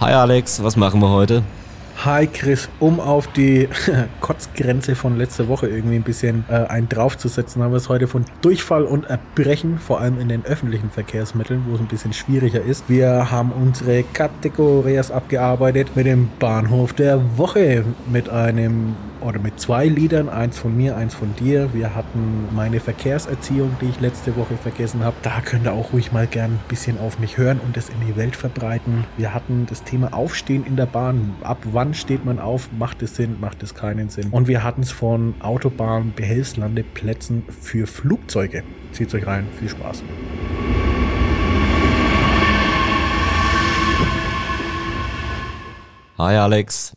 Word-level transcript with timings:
Hi 0.00 0.14
Alex, 0.14 0.62
was 0.62 0.76
machen 0.76 1.02
wir 1.02 1.10
heute? 1.10 1.42
Hi 2.02 2.26
Chris, 2.26 2.70
um 2.78 2.98
auf 2.98 3.26
die 3.26 3.68
Kotzgrenze 4.20 4.94
von 4.94 5.18
letzter 5.18 5.48
Woche 5.48 5.68
irgendwie 5.68 5.96
ein 5.96 6.02
bisschen 6.02 6.46
äh, 6.48 6.54
einen 6.54 6.88
draufzusetzen, 6.88 7.62
haben 7.62 7.72
wir 7.72 7.76
es 7.76 7.90
heute 7.90 8.08
von 8.08 8.24
Durchfall 8.40 8.84
und 8.84 9.04
Erbrechen, 9.04 9.78
vor 9.78 10.00
allem 10.00 10.18
in 10.18 10.30
den 10.30 10.46
öffentlichen 10.46 10.88
Verkehrsmitteln, 10.88 11.66
wo 11.68 11.74
es 11.74 11.80
ein 11.80 11.88
bisschen 11.88 12.14
schwieriger 12.14 12.62
ist. 12.62 12.88
Wir 12.88 13.30
haben 13.30 13.52
unsere 13.52 14.02
Kategorien 14.14 15.04
abgearbeitet 15.10 15.94
mit 15.94 16.06
dem 16.06 16.30
Bahnhof 16.38 16.94
der 16.94 17.36
Woche, 17.36 17.84
mit 18.10 18.30
einem 18.30 18.96
oder 19.20 19.38
mit 19.38 19.60
zwei 19.60 19.86
Liedern, 19.86 20.28
eins 20.28 20.58
von 20.58 20.76
mir, 20.76 20.96
eins 20.96 21.14
von 21.14 21.34
dir. 21.36 21.72
Wir 21.74 21.94
hatten 21.94 22.48
meine 22.54 22.80
Verkehrserziehung, 22.80 23.76
die 23.80 23.86
ich 23.86 24.00
letzte 24.00 24.36
Woche 24.36 24.56
vergessen 24.56 25.04
habe. 25.04 25.16
Da 25.22 25.40
könnt 25.40 25.66
ihr 25.66 25.72
auch 25.72 25.92
ruhig 25.92 26.12
mal 26.12 26.26
gern 26.26 26.52
ein 26.52 26.60
bisschen 26.68 26.98
auf 26.98 27.18
mich 27.18 27.36
hören 27.36 27.60
und 27.64 27.76
es 27.76 27.88
in 27.88 28.00
die 28.06 28.16
Welt 28.16 28.36
verbreiten. 28.36 29.04
Wir 29.16 29.34
hatten 29.34 29.66
das 29.68 29.84
Thema 29.84 30.12
Aufstehen 30.14 30.64
in 30.66 30.76
der 30.76 30.86
Bahn. 30.86 31.34
Ab 31.42 31.58
wann 31.64 31.89
steht 31.94 32.24
man 32.24 32.38
auf? 32.38 32.70
Macht 32.72 33.02
es 33.02 33.16
Sinn? 33.16 33.38
Macht 33.40 33.62
es 33.62 33.74
keinen 33.74 34.08
Sinn? 34.08 34.30
Und 34.30 34.48
wir 34.48 34.62
hatten 34.62 34.82
es 34.82 34.90
von 34.90 35.34
Autobahnbehelfslandeplätzen 35.40 37.44
für 37.48 37.86
Flugzeuge. 37.86 38.62
Zieht 38.92 39.14
euch 39.14 39.26
rein. 39.26 39.46
Viel 39.58 39.68
Spaß. 39.68 40.02
Hi 46.18 46.36
Alex. 46.36 46.96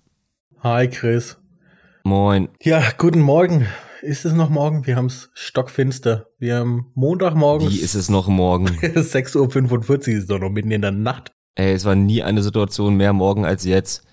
Hi 0.62 0.90
Chris. 0.90 1.38
Moin. 2.04 2.50
Ja, 2.62 2.84
guten 2.98 3.22
Morgen. 3.22 3.68
Ist 4.02 4.26
es 4.26 4.34
noch 4.34 4.50
morgen? 4.50 4.86
Wir 4.86 4.98
haben 4.98 5.06
es 5.06 5.30
stockfinster. 5.34 6.28
Wir 6.38 6.58
haben 6.58 6.92
Montagmorgen. 6.94 7.70
Wie 7.70 7.80
ist 7.80 7.96
es 7.96 8.10
noch 8.10 8.28
morgen? 8.28 8.68
6.45 8.68 9.92
Uhr 9.92 10.08
ist 10.18 10.30
doch 10.30 10.40
noch 10.40 10.50
mitten 10.50 10.72
in 10.72 10.82
der 10.82 10.92
Nacht. 10.92 11.32
Ey, 11.56 11.72
es 11.72 11.86
war 11.86 11.96
nie 11.96 12.22
eine 12.22 12.44
Situation 12.44 12.98
mehr 12.98 13.14
morgen 13.14 13.46
als 13.46 13.64
jetzt. 13.64 14.06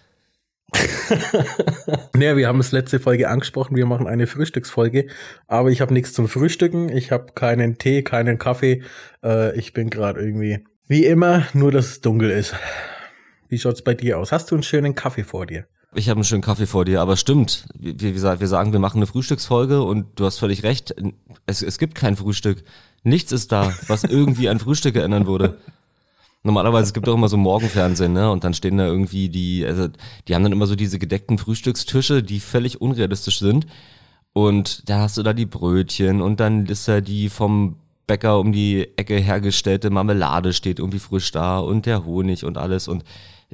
naja, 2.14 2.36
wir 2.36 2.48
haben 2.48 2.60
es 2.60 2.72
letzte 2.72 3.00
Folge 3.00 3.28
angesprochen, 3.28 3.76
wir 3.76 3.86
machen 3.86 4.06
eine 4.06 4.26
Frühstücksfolge, 4.26 5.06
aber 5.46 5.70
ich 5.70 5.80
habe 5.80 5.92
nichts 5.92 6.12
zum 6.12 6.28
Frühstücken, 6.28 6.88
ich 6.88 7.12
habe 7.12 7.32
keinen 7.34 7.78
Tee, 7.78 8.02
keinen 8.02 8.38
Kaffee, 8.38 8.82
äh, 9.24 9.56
ich 9.58 9.72
bin 9.72 9.90
gerade 9.90 10.20
irgendwie 10.20 10.64
wie 10.86 11.06
immer, 11.06 11.46
nur 11.52 11.70
dass 11.70 11.86
es 11.86 12.00
dunkel 12.00 12.30
ist. 12.30 12.54
Wie 13.48 13.58
schaut's 13.58 13.82
bei 13.82 13.94
dir 13.94 14.18
aus? 14.18 14.32
Hast 14.32 14.50
du 14.50 14.56
einen 14.56 14.62
schönen 14.62 14.94
Kaffee 14.94 15.24
vor 15.24 15.46
dir? 15.46 15.66
Ich 15.92 16.08
habe 16.08 16.18
einen 16.18 16.24
schönen 16.24 16.42
Kaffee 16.42 16.66
vor 16.66 16.84
dir, 16.84 17.00
aber 17.00 17.16
stimmt. 17.16 17.66
Gesagt, 17.80 18.40
wir 18.40 18.46
sagen, 18.46 18.72
wir 18.72 18.78
machen 18.78 18.98
eine 18.98 19.06
Frühstücksfolge 19.06 19.82
und 19.82 20.06
du 20.18 20.24
hast 20.24 20.38
völlig 20.38 20.62
recht. 20.62 20.94
Es, 21.46 21.62
es 21.62 21.78
gibt 21.78 21.96
kein 21.96 22.16
Frühstück. 22.16 22.62
Nichts 23.02 23.32
ist 23.32 23.50
da, 23.50 23.72
was 23.88 24.04
irgendwie 24.04 24.48
an 24.48 24.60
Frühstück 24.60 24.94
erinnern 24.94 25.26
wurde. 25.26 25.58
Normalerweise 26.42 26.84
es 26.84 26.92
gibt 26.94 27.08
auch 27.08 27.14
immer 27.14 27.28
so 27.28 27.36
Morgenfernsehen, 27.36 28.12
ne? 28.12 28.30
Und 28.30 28.44
dann 28.44 28.54
stehen 28.54 28.78
da 28.78 28.86
irgendwie 28.86 29.28
die, 29.28 29.64
also 29.66 29.88
die 30.26 30.34
haben 30.34 30.42
dann 30.42 30.52
immer 30.52 30.66
so 30.66 30.74
diese 30.74 30.98
gedeckten 30.98 31.36
Frühstückstische, 31.36 32.22
die 32.22 32.40
völlig 32.40 32.80
unrealistisch 32.80 33.40
sind. 33.40 33.66
Und 34.32 34.88
da 34.88 35.00
hast 35.00 35.18
du 35.18 35.22
da 35.22 35.32
die 35.32 35.46
Brötchen 35.46 36.22
und 36.22 36.40
dann 36.40 36.66
ist 36.66 36.88
da 36.88 37.00
die 37.00 37.28
vom 37.28 37.76
Bäcker 38.06 38.40
um 38.40 38.52
die 38.52 38.88
Ecke 38.96 39.16
hergestellte 39.18 39.90
Marmelade 39.90 40.52
steht 40.52 40.80
irgendwie 40.80 40.98
frisch 40.98 41.30
da 41.30 41.58
und 41.60 41.86
der 41.86 42.04
Honig 42.04 42.44
und 42.44 42.58
alles. 42.58 42.88
Und 42.88 43.04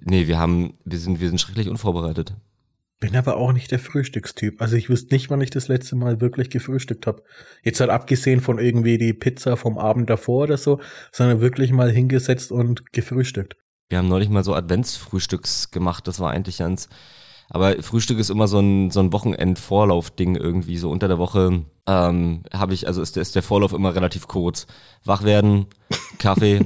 nee, 0.00 0.26
wir 0.28 0.38
haben, 0.38 0.74
wir 0.84 0.98
sind, 0.98 1.20
wir 1.20 1.28
sind 1.28 1.40
schrecklich 1.40 1.68
unvorbereitet. 1.68 2.34
Bin 2.98 3.14
aber 3.14 3.36
auch 3.36 3.52
nicht 3.52 3.70
der 3.70 3.78
Frühstückstyp. 3.78 4.62
Also 4.62 4.76
ich 4.76 4.88
wüsste 4.88 5.14
nicht, 5.14 5.28
wann 5.28 5.42
ich 5.42 5.50
das 5.50 5.68
letzte 5.68 5.96
Mal 5.96 6.20
wirklich 6.22 6.48
gefrühstückt 6.48 7.06
habe. 7.06 7.22
Jetzt 7.62 7.80
halt 7.80 7.90
abgesehen 7.90 8.40
von 8.40 8.58
irgendwie 8.58 8.96
die 8.96 9.12
Pizza 9.12 9.58
vom 9.58 9.76
Abend 9.76 10.08
davor 10.08 10.44
oder 10.44 10.56
so, 10.56 10.80
sondern 11.12 11.40
wirklich 11.40 11.72
mal 11.72 11.90
hingesetzt 11.90 12.50
und 12.50 12.92
gefrühstückt. 12.92 13.56
Wir 13.90 13.98
haben 13.98 14.08
neulich 14.08 14.30
mal 14.30 14.44
so 14.44 14.54
Adventsfrühstücks 14.54 15.70
gemacht. 15.70 16.08
Das 16.08 16.20
war 16.20 16.30
eigentlich 16.30 16.58
ganz. 16.58 16.88
Aber 17.50 17.80
Frühstück 17.82 18.18
ist 18.18 18.30
immer 18.30 18.48
so 18.48 18.60
ein, 18.60 18.90
so 18.90 19.00
ein 19.00 19.12
Wochenend-Vorlauf-Ding 19.12 20.34
irgendwie. 20.34 20.78
So 20.78 20.90
unter 20.90 21.06
der 21.06 21.18
Woche 21.18 21.64
ähm, 21.86 22.42
habe 22.52 22.74
ich, 22.74 22.86
also 22.86 23.02
ist 23.02 23.16
der, 23.16 23.22
ist 23.22 23.34
der 23.34 23.42
Vorlauf 23.42 23.74
immer 23.74 23.94
relativ 23.94 24.26
kurz. 24.26 24.66
Wach 25.04 25.22
werden, 25.22 25.66
Kaffee, 26.18 26.64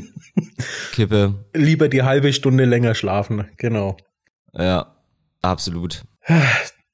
Kippe. 0.92 1.44
Lieber 1.54 1.88
die 1.88 2.04
halbe 2.04 2.32
Stunde 2.32 2.64
länger 2.64 2.94
schlafen, 2.94 3.48
genau. 3.56 3.96
Ja, 4.54 4.96
absolut. 5.42 6.04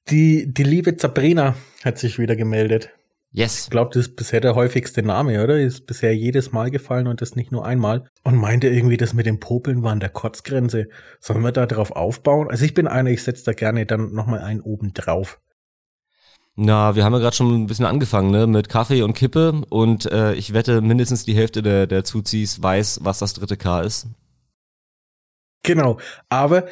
Die, 0.08 0.52
die 0.52 0.62
liebe 0.62 0.96
Sabrina 0.98 1.56
hat 1.84 1.98
sich 1.98 2.18
wieder 2.18 2.36
gemeldet. 2.36 2.90
Yes. 3.32 3.64
Ich 3.64 3.70
glaube, 3.70 3.90
das 3.92 4.06
ist 4.06 4.16
bisher 4.16 4.40
der 4.40 4.54
häufigste 4.54 5.02
Name, 5.02 5.42
oder? 5.42 5.60
Ist 5.60 5.86
bisher 5.86 6.16
jedes 6.16 6.52
Mal 6.52 6.70
gefallen 6.70 7.06
und 7.06 7.20
das 7.20 7.36
nicht 7.36 7.52
nur 7.52 7.66
einmal. 7.66 8.08
Und 8.22 8.36
meinte 8.36 8.68
irgendwie, 8.68 8.96
das 8.96 9.12
mit 9.12 9.26
dem 9.26 9.40
Popeln 9.40 9.82
war 9.82 9.92
an 9.92 10.00
der 10.00 10.08
Kotzgrenze. 10.08 10.88
Sollen 11.20 11.42
wir 11.42 11.52
da 11.52 11.66
drauf 11.66 11.90
aufbauen? 11.90 12.48
Also 12.50 12.64
ich 12.64 12.72
bin 12.72 12.86
einer, 12.86 13.10
ich 13.10 13.22
setze 13.22 13.44
da 13.44 13.52
gerne 13.52 13.84
dann 13.84 14.12
nochmal 14.12 14.40
einen 14.40 14.60
oben 14.62 14.94
drauf. 14.94 15.38
Na, 16.54 16.96
wir 16.96 17.04
haben 17.04 17.12
ja 17.12 17.18
gerade 17.18 17.36
schon 17.36 17.64
ein 17.64 17.66
bisschen 17.66 17.84
angefangen, 17.84 18.30
ne? 18.30 18.46
Mit 18.46 18.70
Kaffee 18.70 19.02
und 19.02 19.12
Kippe 19.12 19.60
und 19.68 20.10
äh, 20.10 20.32
ich 20.32 20.54
wette, 20.54 20.80
mindestens 20.80 21.26
die 21.26 21.34
Hälfte 21.34 21.62
der, 21.62 21.86
der 21.86 22.04
Zuzis 22.04 22.62
weiß, 22.62 23.00
was 23.02 23.18
das 23.18 23.34
dritte 23.34 23.58
K 23.58 23.82
ist. 23.82 24.06
Genau. 25.62 25.98
Aber 26.30 26.66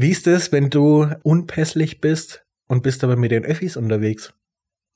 wie 0.00 0.10
ist 0.10 0.26
es, 0.26 0.50
wenn 0.50 0.70
du 0.70 1.08
unpässlich 1.24 2.00
bist 2.00 2.46
und 2.68 2.82
bist 2.82 3.04
aber 3.04 3.16
mit 3.16 3.32
den 3.32 3.44
Öffis 3.44 3.76
unterwegs? 3.76 4.32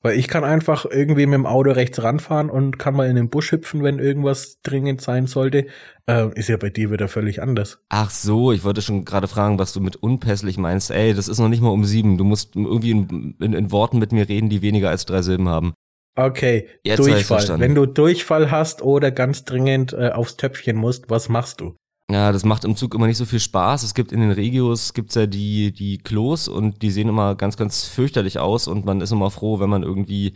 Weil 0.01 0.17
ich 0.17 0.27
kann 0.27 0.43
einfach 0.43 0.85
irgendwie 0.85 1.27
mit 1.27 1.35
dem 1.35 1.45
Auto 1.45 1.69
rechts 1.69 2.01
ranfahren 2.01 2.49
und 2.49 2.79
kann 2.79 2.95
mal 2.95 3.07
in 3.07 3.15
den 3.15 3.29
Busch 3.29 3.51
hüpfen, 3.51 3.83
wenn 3.83 3.99
irgendwas 3.99 4.61
dringend 4.63 5.01
sein 5.01 5.27
sollte. 5.27 5.67
Äh, 6.07 6.29
ist 6.33 6.49
ja 6.49 6.57
bei 6.57 6.71
dir 6.71 6.89
wieder 6.89 7.07
völlig 7.07 7.39
anders. 7.39 7.79
Ach 7.89 8.09
so, 8.09 8.51
ich 8.51 8.63
wollte 8.63 8.81
schon 8.81 9.05
gerade 9.05 9.27
fragen, 9.27 9.59
was 9.59 9.73
du 9.73 9.79
mit 9.79 9.95
unpässlich 9.95 10.57
meinst. 10.57 10.89
Ey, 10.89 11.13
das 11.13 11.27
ist 11.27 11.37
noch 11.37 11.49
nicht 11.49 11.61
mal 11.61 11.69
um 11.69 11.85
sieben. 11.85 12.17
Du 12.17 12.23
musst 12.23 12.55
irgendwie 12.55 12.91
in, 12.91 13.35
in, 13.39 13.53
in 13.53 13.71
Worten 13.71 13.99
mit 13.99 14.11
mir 14.11 14.27
reden, 14.27 14.49
die 14.49 14.63
weniger 14.63 14.89
als 14.89 15.05
drei 15.05 15.21
Silben 15.21 15.49
haben. 15.49 15.73
Okay, 16.15 16.67
Jetzt 16.83 16.97
Durchfall. 16.97 17.59
Wenn 17.59 17.75
du 17.75 17.85
Durchfall 17.85 18.49
hast 18.49 18.81
oder 18.81 19.11
ganz 19.11 19.43
dringend 19.43 19.93
äh, 19.93 20.09
aufs 20.09 20.37
Töpfchen 20.37 20.77
musst, 20.77 21.11
was 21.11 21.29
machst 21.29 21.61
du? 21.61 21.75
Ja, 22.09 22.31
das 22.31 22.45
macht 22.45 22.65
im 22.65 22.75
Zug 22.75 22.93
immer 22.93 23.07
nicht 23.07 23.17
so 23.17 23.25
viel 23.25 23.39
Spaß. 23.39 23.81
Es 23.83 23.95
gibt 23.95 24.11
in 24.11 24.19
den 24.19 24.31
Regios 24.31 24.93
gibt's 24.93 25.15
ja 25.15 25.25
die 25.25 25.71
die 25.71 25.97
Klos 25.97 26.47
und 26.47 26.81
die 26.83 26.91
sehen 26.91 27.09
immer 27.09 27.35
ganz 27.35 27.57
ganz 27.57 27.85
fürchterlich 27.85 28.37
aus 28.37 28.67
und 28.67 28.85
man 28.85 29.01
ist 29.01 29.11
immer 29.11 29.31
froh, 29.31 29.59
wenn 29.59 29.69
man 29.69 29.81
irgendwie 29.83 30.33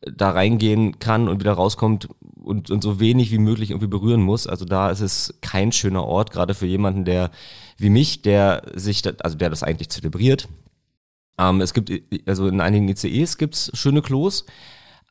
da 0.00 0.30
reingehen 0.30 0.98
kann 1.00 1.28
und 1.28 1.40
wieder 1.40 1.52
rauskommt 1.52 2.08
und, 2.36 2.70
und 2.70 2.82
so 2.82 3.00
wenig 3.00 3.32
wie 3.32 3.38
möglich 3.38 3.70
irgendwie 3.70 3.88
berühren 3.88 4.22
muss. 4.22 4.46
Also 4.46 4.64
da 4.64 4.90
ist 4.90 5.00
es 5.00 5.34
kein 5.40 5.72
schöner 5.72 6.04
Ort, 6.04 6.30
gerade 6.30 6.54
für 6.54 6.66
jemanden, 6.66 7.04
der 7.04 7.30
wie 7.78 7.90
mich, 7.90 8.22
der 8.22 8.62
sich, 8.74 9.02
also 9.22 9.36
der 9.36 9.50
das 9.50 9.62
eigentlich 9.62 9.88
zelebriert. 9.88 10.48
Ähm, 11.38 11.60
es 11.60 11.74
gibt, 11.74 11.92
also 12.26 12.46
in 12.48 12.60
einigen 12.60 12.88
ICEs 12.88 13.38
gibt's 13.38 13.70
schöne 13.74 14.02
Klos, 14.02 14.44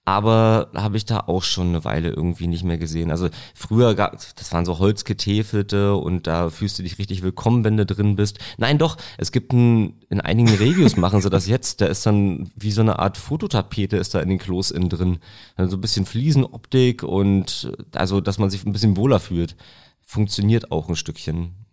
aber 0.07 0.69
habe 0.73 0.95
ich 0.95 1.03
da 1.03 1.19
auch 1.27 1.43
schon 1.43 1.67
eine 1.67 1.83
Weile 1.83 2.11
irgendwie 2.11 2.47
nicht 2.47 2.63
mehr 2.63 2.77
gesehen. 2.77 3.11
Also 3.11 3.27
früher 3.53 3.93
gab 3.93 4.13
das 4.13 4.53
waren 4.53 4.63
so 4.63 4.79
Holzgetäfelte 4.79 5.95
und 5.95 6.27
da 6.27 6.49
fühlst 6.49 6.79
du 6.79 6.83
dich 6.83 6.97
richtig 6.97 7.23
willkommen, 7.23 7.65
wenn 7.65 7.75
du 7.75 7.85
drin 7.85 8.15
bist. 8.15 8.39
Nein, 8.57 8.77
doch, 8.77 8.95
es 9.17 9.33
gibt 9.33 9.51
ein, 9.51 9.99
in 10.09 10.21
einigen 10.21 10.55
Regios 10.55 10.95
machen 10.95 11.19
sie 11.19 11.29
das 11.29 11.45
jetzt, 11.45 11.81
da 11.81 11.87
ist 11.87 12.05
dann 12.05 12.49
wie 12.55 12.71
so 12.71 12.79
eine 12.79 12.99
Art 12.99 13.17
Fototapete 13.17 13.97
ist 13.97 14.15
da 14.15 14.21
in 14.21 14.29
den 14.29 14.39
Klos 14.39 14.71
innen 14.71 14.87
drin. 14.87 15.19
Also 15.57 15.75
ein 15.75 15.81
bisschen 15.81 16.05
Fliesenoptik 16.05 17.03
und 17.03 17.73
also, 17.91 18.21
dass 18.21 18.37
man 18.37 18.49
sich 18.49 18.65
ein 18.65 18.71
bisschen 18.71 18.95
wohler 18.95 19.19
fühlt. 19.19 19.57
Funktioniert 19.99 20.71
auch 20.71 20.87
ein 20.87 20.95
Stückchen. 20.95 21.66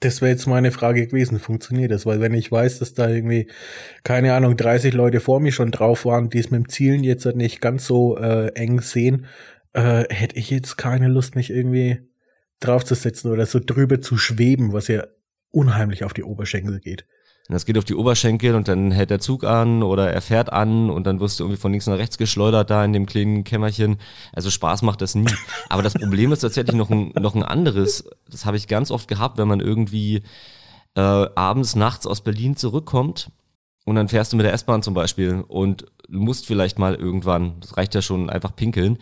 Das 0.00 0.20
wäre 0.20 0.30
jetzt 0.30 0.46
meine 0.46 0.70
Frage 0.70 1.06
gewesen, 1.06 1.40
funktioniert 1.40 1.90
das? 1.90 2.06
Weil 2.06 2.20
wenn 2.20 2.34
ich 2.34 2.52
weiß, 2.52 2.78
dass 2.78 2.94
da 2.94 3.08
irgendwie, 3.08 3.48
keine 4.04 4.34
Ahnung, 4.34 4.56
30 4.56 4.94
Leute 4.94 5.20
vor 5.20 5.40
mir 5.40 5.52
schon 5.52 5.72
drauf 5.72 6.04
waren, 6.04 6.30
die 6.30 6.38
es 6.38 6.50
mit 6.50 6.62
dem 6.62 6.68
Zielen 6.68 7.02
jetzt 7.02 7.24
halt 7.24 7.36
nicht 7.36 7.60
ganz 7.60 7.86
so 7.86 8.16
äh, 8.16 8.48
eng 8.54 8.80
sehen, 8.80 9.26
äh, 9.72 10.04
hätte 10.08 10.36
ich 10.36 10.50
jetzt 10.50 10.76
keine 10.76 11.08
Lust, 11.08 11.34
mich 11.36 11.50
irgendwie 11.50 11.98
draufzusetzen 12.60 13.30
oder 13.30 13.46
so 13.46 13.60
drüber 13.64 14.00
zu 14.00 14.16
schweben, 14.16 14.72
was 14.72 14.88
ja 14.88 15.06
unheimlich 15.50 16.04
auf 16.04 16.12
die 16.12 16.24
Oberschenkel 16.24 16.80
geht. 16.80 17.06
Das 17.50 17.64
geht 17.64 17.78
auf 17.78 17.84
die 17.84 17.94
Oberschenkel 17.94 18.54
und 18.54 18.68
dann 18.68 18.90
hält 18.90 19.08
der 19.08 19.20
Zug 19.20 19.42
an 19.44 19.82
oder 19.82 20.12
er 20.12 20.20
fährt 20.20 20.52
an 20.52 20.90
und 20.90 21.06
dann 21.06 21.18
wirst 21.18 21.40
du 21.40 21.44
irgendwie 21.44 21.60
von 21.60 21.72
links 21.72 21.86
nach 21.86 21.96
rechts 21.96 22.18
geschleudert 22.18 22.68
da 22.68 22.84
in 22.84 22.92
dem 22.92 23.06
kleinen 23.06 23.42
Kämmerchen. 23.42 23.96
Also 24.34 24.50
Spaß 24.50 24.82
macht 24.82 25.00
das 25.00 25.14
nie. 25.14 25.26
Aber 25.70 25.82
das 25.82 25.94
Problem 25.94 26.30
ist 26.32 26.40
tatsächlich 26.40 26.76
noch 26.76 26.90
ein, 26.90 27.12
noch 27.18 27.34
ein 27.34 27.42
anderes. 27.42 28.04
Das 28.30 28.44
habe 28.44 28.58
ich 28.58 28.68
ganz 28.68 28.90
oft 28.90 29.08
gehabt, 29.08 29.38
wenn 29.38 29.48
man 29.48 29.60
irgendwie 29.60 30.22
äh, 30.94 31.00
abends, 31.00 31.74
nachts 31.74 32.06
aus 32.06 32.20
Berlin 32.20 32.54
zurückkommt 32.54 33.30
und 33.86 33.94
dann 33.94 34.08
fährst 34.08 34.34
du 34.34 34.36
mit 34.36 34.44
der 34.44 34.52
S-Bahn 34.52 34.82
zum 34.82 34.92
Beispiel 34.92 35.42
und 35.48 35.86
musst 36.08 36.46
vielleicht 36.46 36.78
mal 36.78 36.94
irgendwann, 36.94 37.58
das 37.60 37.78
reicht 37.78 37.94
ja 37.94 38.02
schon, 38.02 38.28
einfach 38.28 38.54
pinkeln. 38.54 38.98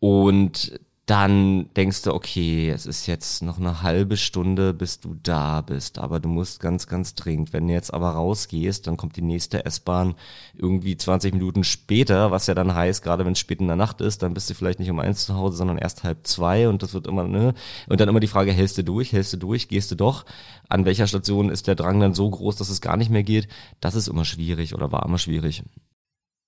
Und 0.00 0.80
dann 1.06 1.68
denkst 1.74 2.02
du, 2.02 2.14
okay, 2.14 2.70
es 2.70 2.86
ist 2.86 3.06
jetzt 3.06 3.42
noch 3.42 3.58
eine 3.58 3.82
halbe 3.82 4.16
Stunde, 4.16 4.72
bis 4.72 5.00
du 5.00 5.14
da 5.22 5.60
bist, 5.60 5.98
aber 5.98 6.18
du 6.18 6.30
musst 6.30 6.60
ganz, 6.60 6.86
ganz 6.86 7.14
dringend. 7.14 7.52
Wenn 7.52 7.68
du 7.68 7.74
jetzt 7.74 7.92
aber 7.92 8.10
rausgehst, 8.10 8.86
dann 8.86 8.96
kommt 8.96 9.16
die 9.16 9.22
nächste 9.22 9.66
S-Bahn 9.66 10.14
irgendwie 10.54 10.96
20 10.96 11.34
Minuten 11.34 11.62
später, 11.62 12.30
was 12.30 12.46
ja 12.46 12.54
dann 12.54 12.74
heißt, 12.74 13.02
gerade 13.02 13.26
wenn 13.26 13.32
es 13.32 13.38
spät 13.38 13.60
in 13.60 13.66
der 13.66 13.76
Nacht 13.76 14.00
ist, 14.00 14.22
dann 14.22 14.32
bist 14.32 14.48
du 14.48 14.54
vielleicht 14.54 14.78
nicht 14.78 14.90
um 14.90 14.98
eins 14.98 15.26
zu 15.26 15.34
Hause, 15.34 15.58
sondern 15.58 15.76
erst 15.76 16.04
halb 16.04 16.26
zwei 16.26 16.70
und 16.70 16.82
das 16.82 16.94
wird 16.94 17.06
immer, 17.06 17.28
ne? 17.28 17.52
Und 17.86 18.00
dann 18.00 18.08
immer 18.08 18.20
die 18.20 18.26
Frage, 18.26 18.52
hältst 18.52 18.78
du 18.78 18.82
durch, 18.82 19.12
hältst 19.12 19.34
du 19.34 19.36
durch, 19.36 19.68
gehst 19.68 19.90
du 19.90 19.96
doch? 19.96 20.24
An 20.70 20.86
welcher 20.86 21.06
Station 21.06 21.50
ist 21.50 21.66
der 21.66 21.74
Drang 21.74 22.00
dann 22.00 22.14
so 22.14 22.30
groß, 22.30 22.56
dass 22.56 22.70
es 22.70 22.80
gar 22.80 22.96
nicht 22.96 23.10
mehr 23.10 23.24
geht? 23.24 23.46
Das 23.80 23.94
ist 23.94 24.08
immer 24.08 24.24
schwierig 24.24 24.74
oder 24.74 24.90
war 24.90 25.04
immer 25.04 25.18
schwierig. 25.18 25.64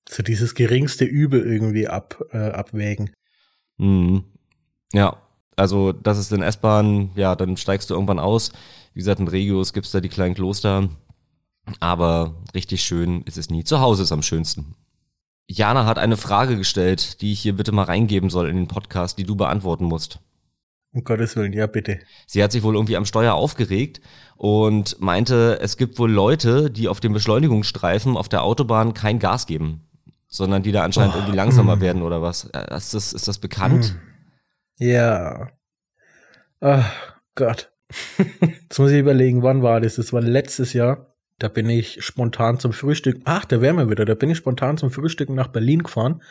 So 0.08 0.22
dieses 0.22 0.54
geringste 0.54 1.04
Übel 1.04 1.44
irgendwie 1.44 1.88
ab, 1.88 2.24
äh, 2.32 2.38
abwägen. 2.38 3.10
Mhm. 3.76 4.24
Ja, 4.96 5.18
also 5.56 5.92
das 5.92 6.16
ist 6.16 6.32
in 6.32 6.40
S-Bahn, 6.40 7.10
ja, 7.16 7.36
dann 7.36 7.58
steigst 7.58 7.90
du 7.90 7.94
irgendwann 7.94 8.18
aus. 8.18 8.50
Wie 8.94 9.00
gesagt, 9.00 9.20
in 9.20 9.28
Regios 9.28 9.74
gibt's 9.74 9.90
da 9.90 10.00
die 10.00 10.08
kleinen 10.08 10.34
Kloster. 10.34 10.88
Aber 11.80 12.34
richtig 12.54 12.82
schön 12.82 13.20
ist 13.22 13.36
es 13.36 13.50
nie. 13.50 13.62
Zu 13.62 13.80
Hause 13.80 14.04
ist 14.04 14.12
am 14.12 14.22
schönsten. 14.22 14.74
Jana 15.48 15.84
hat 15.84 15.98
eine 15.98 16.16
Frage 16.16 16.56
gestellt, 16.56 17.20
die 17.20 17.32
ich 17.32 17.40
hier 17.40 17.54
bitte 17.54 17.72
mal 17.72 17.82
reingeben 17.82 18.30
soll 18.30 18.48
in 18.48 18.56
den 18.56 18.68
Podcast, 18.68 19.18
die 19.18 19.24
du 19.24 19.36
beantworten 19.36 19.84
musst. 19.84 20.18
Um 20.94 21.04
Gottes 21.04 21.36
Willen, 21.36 21.52
ja 21.52 21.66
bitte. 21.66 21.98
Sie 22.26 22.42
hat 22.42 22.52
sich 22.52 22.62
wohl 22.62 22.74
irgendwie 22.74 22.96
am 22.96 23.04
Steuer 23.04 23.34
aufgeregt 23.34 24.00
und 24.36 24.98
meinte, 24.98 25.58
es 25.60 25.76
gibt 25.76 25.98
wohl 25.98 26.10
Leute, 26.10 26.70
die 26.70 26.88
auf 26.88 27.00
dem 27.00 27.12
Beschleunigungsstreifen 27.12 28.16
auf 28.16 28.30
der 28.30 28.44
Autobahn 28.44 28.94
kein 28.94 29.18
Gas 29.18 29.46
geben, 29.46 29.82
sondern 30.26 30.62
die 30.62 30.72
da 30.72 30.84
anscheinend 30.84 31.14
oh. 31.14 31.18
irgendwie 31.18 31.36
langsamer 31.36 31.76
mm. 31.76 31.80
werden 31.82 32.02
oder 32.02 32.22
was. 32.22 32.44
Äh, 32.46 32.74
ist 32.74 32.94
das, 32.94 33.12
ist 33.12 33.28
das 33.28 33.38
bekannt? 33.38 33.94
Mm. 33.94 34.15
Ja. 34.78 35.50
Ach 36.60 37.16
Gott. 37.34 37.72
Jetzt 38.18 38.78
muss 38.78 38.90
ich 38.90 38.98
überlegen, 38.98 39.42
wann 39.42 39.62
war 39.62 39.80
das? 39.80 39.96
Das 39.96 40.12
war 40.12 40.20
letztes 40.20 40.72
Jahr. 40.72 41.14
Da 41.38 41.48
bin 41.48 41.68
ich 41.68 42.02
spontan 42.02 42.58
zum 42.58 42.72
Frühstück. 42.72 43.20
Ach, 43.24 43.44
da 43.44 43.60
wären 43.60 43.76
wir 43.76 43.90
wieder. 43.90 44.04
Da 44.06 44.14
bin 44.14 44.30
ich 44.30 44.38
spontan 44.38 44.78
zum 44.78 44.90
Frühstück 44.90 45.28
nach 45.28 45.48
Berlin 45.48 45.82
gefahren. 45.82 46.22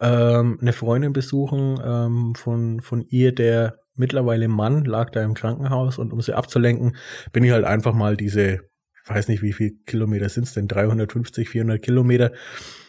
Ähm, 0.00 0.58
eine 0.60 0.72
Freundin 0.72 1.12
besuchen 1.12 1.80
ähm, 1.84 2.34
von, 2.34 2.80
von 2.80 3.02
ihr, 3.08 3.32
der 3.32 3.78
mittlerweile 3.94 4.48
Mann 4.48 4.84
lag 4.84 5.10
da 5.10 5.22
im 5.22 5.34
Krankenhaus 5.34 5.98
und 5.98 6.12
um 6.12 6.20
sie 6.20 6.34
abzulenken, 6.34 6.96
bin 7.32 7.44
ich 7.44 7.52
halt 7.52 7.64
einfach 7.64 7.94
mal 7.94 8.16
diese 8.16 8.67
weiß 9.08 9.28
nicht, 9.28 9.42
wie 9.42 9.52
viel 9.52 9.78
Kilometer 9.86 10.28
sind 10.28 10.44
es 10.44 10.54
denn, 10.54 10.68
350, 10.68 11.48
400 11.48 11.82
Kilometer, 11.82 12.32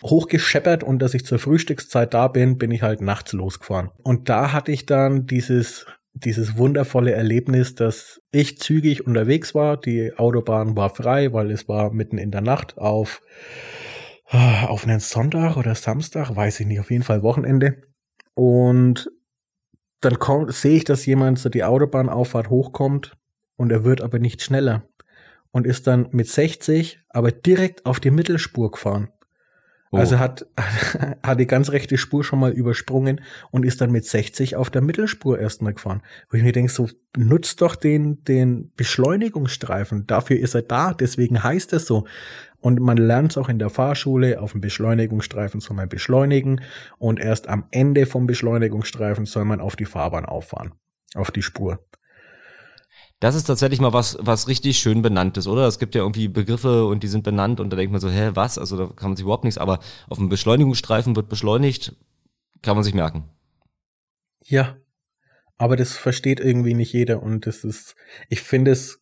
hochgescheppert 0.04 0.83
und 0.83 1.00
dass 1.00 1.13
ich 1.13 1.25
zur 1.25 1.39
Frühstückszeit 1.39 2.13
da 2.13 2.27
bin, 2.27 2.57
bin 2.57 2.71
ich 2.71 2.81
halt 2.81 3.01
nachts 3.01 3.33
losgefahren. 3.33 3.89
Und 4.04 4.30
da 4.30 4.51
hatte 4.51 4.71
ich 4.71 4.86
dann 4.86 5.25
dieses 5.25 5.86
dieses 6.13 6.57
wundervolle 6.57 7.13
Erlebnis, 7.13 7.75
dass 7.75 8.21
ich 8.31 8.60
zügig 8.60 9.06
unterwegs 9.06 9.56
war. 9.56 9.77
Die 9.77 10.13
Autobahn 10.18 10.75
war 10.75 10.89
frei, 10.89 11.33
weil 11.33 11.51
es 11.51 11.68
war 11.68 11.92
mitten 11.92 12.18
in 12.18 12.31
der 12.31 12.42
Nacht 12.42 12.77
auf, 12.77 13.22
auf 14.25 14.86
einen 14.86 15.00
Sonntag 15.00 15.57
oder 15.57 15.75
Samstag, 15.75 16.36
weiß 16.36 16.60
ich 16.60 16.68
nicht, 16.68 16.80
auf 16.80 16.92
jeden 16.92 17.04
Fall 17.04 17.24
Wochenende. 17.24 17.83
Und 18.33 19.12
dann 20.01 20.18
sehe 20.50 20.77
ich, 20.77 20.83
dass 20.83 21.06
jemand 21.06 21.39
so 21.39 21.50
die 21.50 21.63
Autobahnauffahrt 21.63 22.50
hochkommt 22.50 23.18
und 23.57 23.72
er 23.72 23.83
wird 23.83 24.01
aber 24.01 24.19
nicht 24.19 24.42
schneller 24.42 24.88
und 25.51 25.66
ist 25.66 25.88
dann 25.88 26.07
mit 26.12 26.28
60 26.28 27.00
aber 27.10 27.31
direkt 27.31 27.86
auf 27.86 28.00
die 28.00 28.12
Mittelspur 28.12 28.72
gefahren. 28.72 29.10
Oh. 29.92 29.98
Also 29.98 30.19
hat, 30.19 30.46
hat 31.24 31.40
die 31.40 31.48
ganz 31.48 31.72
rechte 31.72 31.98
Spur 31.98 32.24
schon 32.24 32.40
mal 32.40 32.51
übersprungen 32.51 33.22
und 33.51 33.66
ist 33.66 33.81
dann 33.81 33.92
mit 33.92 34.06
60 34.06 34.56
auf 34.56 34.69
der 34.69 34.81
Mittelspur 34.81 35.40
erstmal 35.40 35.74
gefahren. 35.74 36.04
Wo 36.30 36.38
ich 36.38 36.44
mir 36.44 36.51
denke, 36.51 36.72
so 36.72 36.90
nutzt 37.18 37.62
doch 37.62 37.75
den, 37.75 38.24
den 38.24 38.72
Beschleunigungsstreifen. 38.75 40.06
Dafür 40.06 40.38
ist 40.38 40.54
er 40.54 40.62
da, 40.62 40.94
deswegen 40.94 41.44
heißt 41.44 41.74
es 41.74 41.86
so. 41.86 42.06
Und 42.62 42.80
man 42.80 42.98
lernt 42.98 43.31
es 43.31 43.38
auch 43.38 43.50
in 43.50 43.57
der 43.57 43.69
Fahrschule, 43.69 44.42
auf 44.42 44.51
dem 44.51 44.62
Beschleunigungsstreifen 44.62 45.62
soll 45.62 45.78
man 45.78 45.90
beschleunigen 45.90 46.62
und 46.98 47.19
erst 47.19 47.48
am 47.48 47.66
Ende 47.72 48.06
vom 48.06 48.28
Beschleunigungsstreifen 48.28 49.25
soll 49.25 49.46
man 49.46 49.62
auf 49.62 49.78
die 49.78 49.86
Fahrbahn 49.86 50.25
auffahren, 50.25 50.74
auf 51.16 51.31
die 51.31 51.42
Spur. 51.42 51.80
Das 53.19 53.36
ist 53.36 53.45
tatsächlich 53.45 53.81
mal 53.81 53.92
was, 53.92 54.18
was 54.21 54.48
richtig 54.48 54.80
schön 54.80 55.01
benannt 55.01 55.36
ist, 55.38 55.48
oder? 55.48 55.68
Es 55.68 55.77
gibt 55.77 55.94
ja 55.94 56.01
irgendwie 56.01 56.30
Begriffe 56.30 56.86
und 56.86 57.04
die 57.04 57.07
sind 57.07 57.24
benannt 57.24 57.60
und 57.60 57.69
da 57.69 57.75
denkt 57.75 57.92
man 57.92 58.00
so, 58.00 58.10
hä, 58.10 58.31
was? 58.33 58.57
Also 58.57 58.77
da 58.77 58.86
kann 58.94 59.10
man 59.10 59.18
sich 59.18 59.24
überhaupt 59.24 59.44
nichts, 59.44 59.57
aber 59.57 59.80
auf 60.07 60.18
dem 60.18 60.30
Beschleunigungsstreifen 60.30 61.16
wird 61.16 61.27
beschleunigt, 61.27 61.95
kann 62.62 62.75
man 62.75 62.83
sich 62.83 62.94
merken. 62.94 63.25
Ja, 64.45 64.77
aber 65.57 65.75
das 65.75 65.98
versteht 65.98 66.39
irgendwie 66.39 66.74
nicht 66.74 66.94
jeder 66.94 67.21
und 67.21 67.45
das 67.45 67.66
ist, 67.66 67.95
ich 68.30 68.42
finde 68.42 68.71
es, 68.71 69.01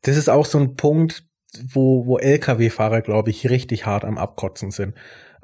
das 0.00 0.16
ist 0.16 0.30
auch 0.30 0.46
so 0.46 0.58
ein 0.58 0.76
Punkt, 0.76 1.24
wo, 1.68 2.06
wo 2.06 2.18
Lkw-Fahrer, 2.18 3.02
glaube 3.02 3.30
ich, 3.30 3.48
richtig 3.50 3.84
hart 3.84 4.04
am 4.04 4.16
Abkotzen 4.16 4.70
sind 4.70 4.94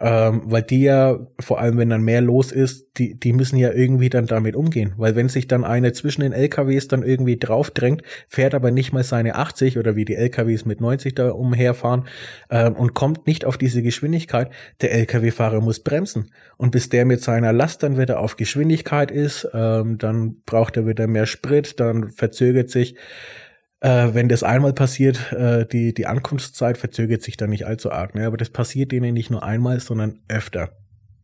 ähm, 0.02 0.43
weil 0.46 0.62
die 0.62 0.82
ja, 0.82 1.20
vor 1.38 1.60
allem 1.60 1.78
wenn 1.78 1.90
dann 1.90 2.02
mehr 2.02 2.20
los 2.20 2.50
ist, 2.50 2.99
die, 2.99 3.14
die 3.14 3.32
müssen 3.32 3.56
ja 3.56 3.72
irgendwie 3.72 4.10
dann 4.10 4.26
damit 4.26 4.56
umgehen, 4.56 4.94
weil 4.96 5.14
wenn 5.14 5.28
sich 5.28 5.46
dann 5.46 5.62
eine 5.62 5.93
zwischen 5.93 6.22
den 6.22 6.32
LKWs 6.32 6.88
dann 6.88 7.04
irgendwie 7.04 7.38
draufdrängt, 7.38 8.02
fährt 8.28 8.54
aber 8.54 8.72
nicht 8.72 8.93
mal 8.93 9.04
seine 9.04 9.37
80 9.37 9.78
oder 9.78 9.94
wie 9.94 10.04
die 10.04 10.16
LKWs 10.16 10.64
mit 10.64 10.81
90 10.81 11.14
da 11.14 11.31
umherfahren 11.31 12.08
ähm, 12.50 12.75
und 12.75 12.94
kommt 12.94 13.28
nicht 13.28 13.44
auf 13.44 13.56
diese 13.56 13.81
Geschwindigkeit, 13.81 14.50
der 14.81 14.93
LKW-Fahrer 14.93 15.60
muss 15.60 15.81
bremsen. 15.81 16.32
Und 16.56 16.72
bis 16.72 16.88
der 16.88 17.05
mit 17.05 17.22
seiner 17.22 17.52
Last 17.52 17.84
dann 17.84 17.96
wieder 17.96 18.19
auf 18.19 18.37
Geschwindigkeit 18.37 19.12
ist, 19.12 19.48
ähm, 19.55 19.98
dann 19.98 20.43
braucht 20.44 20.76
er 20.76 20.84
wieder 20.84 21.06
mehr 21.06 21.26
Sprit, 21.26 21.78
dann 21.78 22.10
verzögert 22.10 22.70
sich 22.70 22.96
äh, 23.82 24.14
wenn 24.14 24.29
das 24.29 24.44
einmal 24.44 24.73
passiert, 24.73 25.32
äh, 25.32 25.67
die, 25.67 25.93
die 25.93 26.06
Ankunftszeit 26.06 26.79
verzögert 26.79 27.23
sich 27.23 27.37
dann 27.37 27.50
nicht 27.50 27.67
allzu 27.67 27.90
arg. 27.90 28.14
Ne? 28.14 28.26
Aber 28.26 28.37
das 28.37 28.49
passiert 28.49 28.93
denen 28.93 29.12
nicht 29.12 29.31
nur 29.31 29.43
einmal, 29.43 29.81
sondern 29.81 30.20
öfter. 30.29 30.70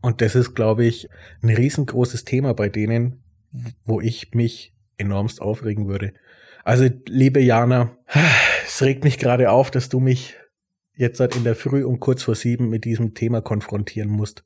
Und 0.01 0.21
das 0.21 0.35
ist, 0.35 0.55
glaube 0.55 0.85
ich, 0.85 1.09
ein 1.41 1.51
riesengroßes 1.51 2.25
Thema 2.25 2.55
bei 2.55 2.69
denen, 2.69 3.23
wo 3.85 4.01
ich 4.01 4.35
mich 4.35 4.75
enormst 4.97 5.41
aufregen 5.41 5.87
würde. 5.87 6.13
Also, 6.65 6.89
liebe 7.07 7.41
Jana, 7.41 7.97
es 8.67 8.83
regt 8.83 9.05
mich 9.05 9.19
gerade 9.19 9.51
auf, 9.51 9.71
dass 9.71 9.89
du 9.89 10.01
mich 10.01 10.35
jetzt 10.95 11.19
seit 11.19 11.37
in 11.37 11.45
der 11.45 11.55
Früh 11.55 11.85
um 11.85 12.01
kurz 12.01 12.25
vor 12.25 12.35
sieben 12.35 12.69
mit 12.69 12.85
diesem 12.85 13.15
Thema 13.15 13.41
konfrontieren 13.41 14.11
musst. 14.11 14.45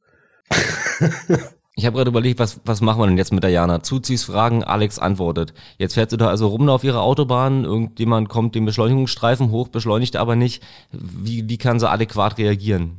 Ich 1.74 1.86
habe 1.86 1.96
gerade 1.96 2.10
überlegt, 2.10 2.38
was, 2.38 2.60
was 2.66 2.82
machen 2.82 3.00
wir 3.00 3.06
denn 3.06 3.16
jetzt 3.16 3.32
mit 3.32 3.42
der 3.42 3.50
Jana? 3.50 3.82
Zuzis 3.82 4.24
Fragen, 4.24 4.62
Alex 4.62 4.98
antwortet. 4.98 5.54
Jetzt 5.78 5.94
fährt 5.94 6.10
sie 6.10 6.18
da 6.18 6.28
also 6.28 6.48
rum 6.48 6.68
auf 6.68 6.84
ihrer 6.84 7.00
Autobahn, 7.00 7.64
irgendjemand 7.64 8.28
kommt 8.28 8.54
den 8.54 8.66
Beschleunigungsstreifen 8.66 9.50
hoch, 9.50 9.68
beschleunigt 9.68 10.16
aber 10.16 10.36
nicht. 10.36 10.62
Wie, 10.90 11.48
wie 11.48 11.56
kann 11.56 11.80
sie 11.80 11.88
adäquat 11.88 12.36
reagieren? 12.36 12.98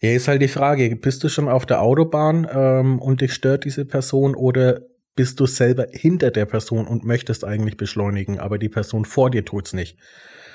Ja, 0.00 0.10
ist 0.10 0.28
halt 0.28 0.40
die 0.40 0.48
Frage, 0.48 0.96
bist 0.96 1.24
du 1.24 1.28
schon 1.28 1.48
auf 1.48 1.66
der 1.66 1.82
Autobahn 1.82 2.48
ähm, 2.50 2.98
und 3.00 3.20
dich 3.20 3.34
stört 3.34 3.66
diese 3.66 3.84
Person 3.84 4.34
oder 4.34 4.80
bist 5.14 5.38
du 5.40 5.46
selber 5.46 5.86
hinter 5.92 6.30
der 6.30 6.46
Person 6.46 6.86
und 6.86 7.04
möchtest 7.04 7.44
eigentlich 7.44 7.76
beschleunigen, 7.76 8.38
aber 8.38 8.58
die 8.58 8.70
Person 8.70 9.04
vor 9.04 9.30
dir 9.30 9.44
tut's 9.44 9.74
nicht? 9.74 9.98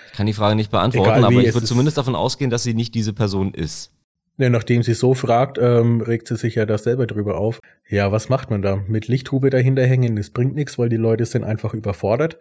Ich 0.08 0.18
kann 0.18 0.26
die 0.26 0.34
Frage 0.34 0.56
nicht 0.56 0.72
beantworten, 0.72 1.12
Egal, 1.12 1.26
aber 1.26 1.42
ich 1.42 1.54
würde 1.54 1.68
zumindest 1.68 1.98
davon 1.98 2.16
ausgehen, 2.16 2.50
dass 2.50 2.64
sie 2.64 2.74
nicht 2.74 2.96
diese 2.96 3.14
Person 3.14 3.54
ist. 3.54 3.92
Ja, 4.40 4.50
nachdem 4.50 4.84
sie 4.84 4.94
so 4.94 5.14
fragt, 5.14 5.58
ähm, 5.58 6.00
regt 6.00 6.30
sie 6.30 6.38
sich 6.38 6.56
ja 6.56 6.66
da 6.66 6.78
selber 6.78 7.08
drüber 7.08 7.38
auf. 7.38 7.60
Ja, 7.90 8.14
was 8.14 8.30
macht 8.30 8.50
man 8.50 8.62
da? 8.62 8.78
Mit 8.88 9.10
Lichthube 9.10 9.50
dahinter 9.50 9.86
hängen, 9.86 10.16
das 10.16 10.30
bringt 10.30 10.56
nichts, 10.56 10.80
weil 10.80 10.88
die 10.88 10.96
Leute 10.96 11.26
sind 11.26 11.44
einfach 11.44 11.74
überfordert. 11.74 12.40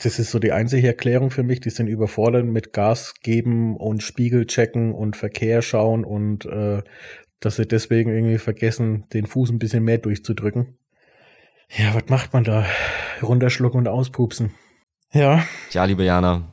Das 0.00 0.20
ist 0.20 0.30
so 0.30 0.38
die 0.38 0.52
einzige 0.52 0.86
Erklärung 0.86 1.30
für 1.30 1.42
mich. 1.42 1.58
Die 1.58 1.70
sind 1.70 1.88
überfordert 1.88 2.46
mit 2.46 2.72
Gas 2.72 3.14
geben 3.24 3.76
und 3.76 4.04
Spiegel 4.04 4.46
checken 4.46 4.92
und 4.92 5.16
Verkehr 5.16 5.62
schauen 5.62 6.04
und 6.04 6.46
äh, 6.46 6.82
dass 7.40 7.56
sie 7.56 7.66
deswegen 7.66 8.12
irgendwie 8.14 8.38
vergessen, 8.38 9.04
den 9.12 9.26
Fuß 9.26 9.50
ein 9.50 9.58
bisschen 9.58 9.82
mehr 9.82 9.98
durchzudrücken. 9.98 10.78
Ja, 11.76 11.92
was 11.92 12.08
macht 12.08 12.32
man 12.32 12.44
da? 12.44 12.64
Runterschlucken 13.20 13.80
und 13.80 13.88
auspupsen. 13.88 14.54
Ja. 15.12 15.44
Ja, 15.72 15.84
liebe 15.86 16.04
Jana. 16.04 16.52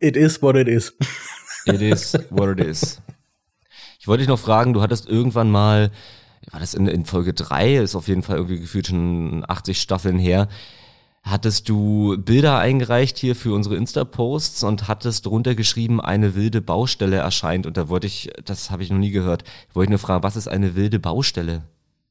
It 0.00 0.16
is 0.16 0.40
what 0.40 0.56
it 0.56 0.66
is. 0.66 0.96
It 1.66 1.82
is 1.82 2.16
what 2.30 2.58
it 2.58 2.64
is. 2.64 3.02
Ich 4.06 4.08
wollte 4.08 4.20
dich 4.20 4.28
noch 4.28 4.38
fragen, 4.38 4.72
du 4.72 4.82
hattest 4.82 5.08
irgendwann 5.08 5.50
mal, 5.50 5.90
war 6.52 6.60
das 6.60 6.74
in, 6.74 6.86
in 6.86 7.06
Folge 7.06 7.34
drei? 7.34 7.78
ist 7.78 7.96
auf 7.96 8.06
jeden 8.06 8.22
Fall 8.22 8.36
irgendwie 8.36 8.60
gefühlt 8.60 8.86
schon 8.86 9.44
80 9.48 9.80
Staffeln 9.80 10.16
her, 10.16 10.46
hattest 11.24 11.68
du 11.68 12.16
Bilder 12.16 12.56
eingereicht 12.56 13.18
hier 13.18 13.34
für 13.34 13.52
unsere 13.52 13.74
Insta-Posts 13.74 14.62
und 14.62 14.86
hattest 14.86 15.26
drunter 15.26 15.56
geschrieben, 15.56 16.00
eine 16.00 16.36
wilde 16.36 16.60
Baustelle 16.60 17.16
erscheint. 17.16 17.66
Und 17.66 17.76
da 17.76 17.88
wollte 17.88 18.06
ich, 18.06 18.30
das 18.44 18.70
habe 18.70 18.84
ich 18.84 18.90
noch 18.90 18.98
nie 18.98 19.10
gehört, 19.10 19.42
wollte 19.72 19.86
ich 19.86 19.90
nur 19.90 19.98
fragen, 19.98 20.22
was 20.22 20.36
ist 20.36 20.46
eine 20.46 20.76
wilde 20.76 21.00
Baustelle? 21.00 21.64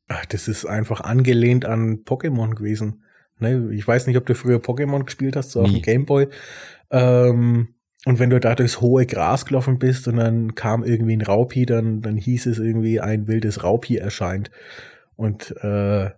Ach, 0.09 0.25
das 0.25 0.49
ist 0.49 0.65
einfach 0.65 0.99
angelehnt 0.99 1.63
an 1.63 2.03
Pokémon 2.03 2.55
gewesen. 2.55 3.03
Ne, 3.39 3.69
ich 3.71 3.87
weiß 3.87 4.07
nicht, 4.07 4.17
ob 4.17 4.25
du 4.25 4.35
früher 4.35 4.57
Pokémon 4.57 5.05
gespielt 5.05 5.37
hast, 5.37 5.51
so 5.51 5.61
nie. 5.61 5.67
auf 5.67 5.71
dem 5.71 5.81
Gameboy. 5.81 6.27
Ähm, 6.91 7.74
und 8.05 8.19
wenn 8.19 8.29
du 8.29 8.39
da 8.39 8.55
durchs 8.55 8.81
hohe 8.81 9.05
Gras 9.05 9.45
gelaufen 9.45 9.79
bist 9.79 10.07
und 10.07 10.17
dann 10.17 10.55
kam 10.55 10.83
irgendwie 10.83 11.15
ein 11.15 11.21
Raupi, 11.21 11.65
dann, 11.65 12.01
dann 12.01 12.17
hieß 12.17 12.45
es 12.45 12.59
irgendwie, 12.59 12.99
ein 13.01 13.27
wildes 13.27 13.63
Raupi 13.63 13.97
erscheint. 13.97 14.51
Und 15.15 15.55
äh, 15.63 16.11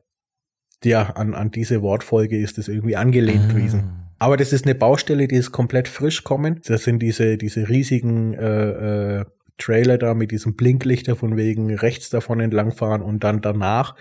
Ja, 0.84 1.04
an, 1.16 1.34
an 1.34 1.52
diese 1.52 1.82
Wortfolge 1.82 2.38
ist 2.38 2.58
es 2.58 2.68
irgendwie 2.68 2.96
angelehnt 2.96 3.46
ah. 3.46 3.54
gewesen. 3.54 3.84
Aber 4.20 4.38
das 4.38 4.52
ist 4.54 4.66
eine 4.66 4.76
Baustelle, 4.76 5.28
die 5.28 5.36
ist 5.36 5.52
komplett 5.52 5.88
frisch 5.88 6.24
kommen. 6.24 6.62
Das 6.66 6.84
sind 6.84 7.00
diese, 7.00 7.38
diese 7.38 7.70
riesigen 7.70 8.34
äh, 8.34 9.20
äh, 9.20 9.26
Trailer 9.58 9.98
da 9.98 10.14
mit 10.14 10.32
diesem 10.32 10.56
Blinklichter 10.56 11.16
von 11.16 11.36
wegen 11.38 11.74
rechts 11.74 12.10
davon 12.10 12.40
entlangfahren 12.40 13.02
und 13.02 13.24
dann 13.24 13.42
danach 13.42 13.96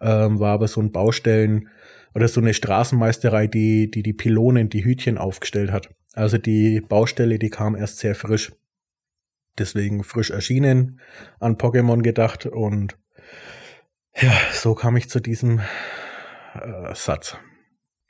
ähm, 0.00 0.38
war 0.40 0.52
aber 0.52 0.68
so 0.68 0.80
ein 0.80 0.92
Baustellen 0.92 1.68
oder 2.14 2.28
so 2.28 2.40
eine 2.40 2.54
Straßenmeisterei, 2.54 3.46
die 3.46 3.90
die, 3.90 4.02
die 4.02 4.12
Pylonen, 4.12 4.68
die 4.68 4.84
Hütchen 4.84 5.18
aufgestellt 5.18 5.70
hat. 5.70 5.90
Also 6.14 6.38
die 6.38 6.80
Baustelle, 6.80 7.38
die 7.38 7.50
kam 7.50 7.74
erst 7.74 7.98
sehr 7.98 8.14
frisch. 8.14 8.52
Deswegen 9.58 10.02
frisch 10.02 10.30
erschienen, 10.30 11.00
an 11.38 11.56
Pokémon 11.56 12.02
gedacht 12.02 12.46
und 12.46 12.96
ja, 14.20 14.32
so 14.52 14.74
kam 14.74 14.96
ich 14.96 15.10
zu 15.10 15.20
diesem 15.20 15.60
äh, 16.54 16.94
Satz. 16.94 17.36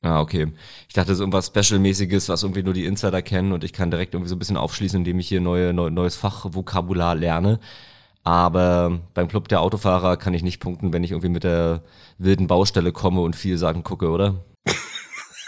Ah, 0.03 0.21
okay. 0.21 0.53
Ich 0.89 0.95
dachte, 0.95 1.09
das 1.09 1.19
ist 1.19 1.21
irgendwas 1.21 1.47
Special-mäßiges, 1.47 2.29
was 2.29 2.43
irgendwie 2.43 2.65
nur 2.65 2.75
die 2.75 2.87
Insider 2.87 3.23
kennen 3.23 3.53
und 3.53 3.63
ich 3.63 3.73
kann 3.73 3.91
direkt 3.91 4.15
irgendwie 4.15 4.29
so 4.29 4.35
ein 4.35 4.39
bisschen 4.39 4.57
aufschließen, 4.57 4.99
indem 4.99 5.21
ich 5.21 5.29
hier 5.29 5.41
neue, 5.41 5.73
neu, 5.73 5.91
neues 5.91 6.17
Fachvokabular 6.17 7.15
lerne. 7.15 7.61
Aber 8.25 9.01
beim 9.15 9.29
Club 9.29 9.49
der 9.49 9.61
Autofahrer 9.61 10.17
kann 10.17 10.35
ich 10.35 10.43
nicht 10.43 10.61
punkten, 10.61 10.93
wenn 10.93 11.05
ich 11.05 11.11
irgendwie 11.11 11.29
mit 11.29 11.45
der 11.45 11.83
wilden 12.19 12.47
Baustelle 12.47 12.93
komme 12.93 13.21
und 13.21 13.35
viel 13.37 13.59
Sachen 13.59 13.83
gucke, 13.83 14.11
oder? 14.11 14.45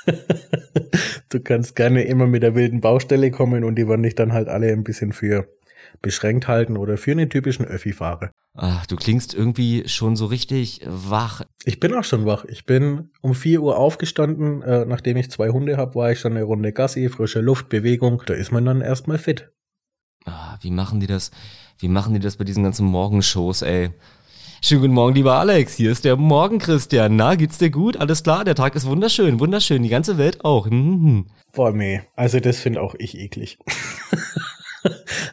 du 1.29 1.41
kannst 1.41 1.77
gerne 1.77 2.05
immer 2.05 2.27
mit 2.27 2.43
der 2.43 2.55
wilden 2.55 2.81
Baustelle 2.81 3.31
kommen 3.31 3.65
und 3.65 3.77
die 3.77 3.87
wollen 3.87 4.03
dich 4.03 4.15
dann 4.15 4.33
halt 4.33 4.49
alle 4.49 4.73
ein 4.73 4.85
bisschen 4.85 5.13
für 5.13 5.49
beschränkt 6.03 6.49
halten 6.49 6.77
oder 6.77 6.97
für 6.97 7.13
einen 7.13 7.31
typischen 7.31 7.65
Öffi-Fahrer. 7.65 8.31
Ach, 8.57 8.87
du 8.87 8.97
klingst 8.97 9.35
irgendwie 9.35 9.89
schon 9.89 10.17
so 10.17 10.27
richtig 10.27 10.81
wach. 10.87 11.43
Ich 11.65 11.81
bin 11.81 11.95
auch 11.95 12.05
schon 12.05 12.25
wach. 12.25 12.45
Ich 12.45 12.67
bin 12.67 13.11
um 13.21 13.35
4 13.35 13.61
Uhr 13.61 13.79
aufgestanden. 13.79 14.63
Äh, 14.63 14.85
nachdem 14.85 15.17
ich 15.17 15.31
zwei 15.31 15.49
Hunde 15.49 15.77
habe, 15.77 15.97
war 15.97 16.13
ich 16.13 16.21
schon 16.21 16.33
eine 16.33 16.45
Runde 16.45 16.73
Gassi, 16.73 17.09
frische 17.09 17.41
Luft, 17.41 17.69
Bewegung. 17.69 18.23
Da 18.27 18.35
ist 18.35 18.53
man 18.53 18.65
dann 18.65 18.81
erstmal 18.81 19.19
fit. 19.19 19.51
Ah, 20.25 20.57
wie 20.61 20.71
machen 20.71 21.01
die 21.01 21.07
das? 21.07 21.33
Wie 21.79 21.89
machen 21.89 22.15
die 22.15 22.21
das 22.21 22.37
bei 22.37 22.45
diesen 22.45 22.63
ganzen 22.63 22.87
Morgenshows, 22.87 23.63
ey? 23.63 23.91
Schönen 24.67 24.81
guten 24.81 24.95
Morgen, 24.95 25.15
lieber 25.15 25.35
Alex. 25.35 25.75
Hier 25.75 25.93
ist 25.93 26.07
der 26.07 26.17
Morgen 26.17 26.59
Christian. 26.59 27.17
Na, 27.17 27.35
geht's 27.35 27.59
dir 27.59 27.69
gut? 27.69 27.99
Alles 27.99 28.23
klar? 28.23 28.47
Der 28.47 28.55
Tag 28.55 28.75
ist 28.75 28.87
wunderschön, 28.87 29.39
wunderschön. 29.39 29.83
Die 29.83 29.91
ganze 29.91 30.17
Welt 30.17 30.43
auch. 30.43 30.71
Mhm. 30.71 31.27
Boah, 31.53 31.71
nee. 31.71 32.01
Also 32.17 32.41
das 32.41 32.61
finde 32.61 32.81
auch 32.81 32.95
ich 32.99 33.19
eklig. 33.19 33.59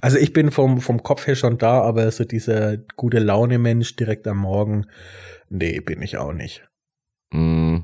Also 0.01 0.17
ich 0.17 0.33
bin 0.33 0.51
vom, 0.51 0.81
vom 0.81 1.03
Kopf 1.03 1.27
her 1.27 1.35
schon 1.35 1.57
da, 1.57 1.81
aber 1.81 2.09
so 2.11 2.23
dieser 2.23 2.77
gute 2.77 3.19
Laune 3.19 3.59
Mensch 3.59 3.95
direkt 3.97 4.27
am 4.27 4.37
Morgen, 4.37 4.87
nee, 5.49 5.79
bin 5.79 6.01
ich 6.01 6.17
auch 6.17 6.33
nicht. 6.33 6.63
Mm. 7.31 7.79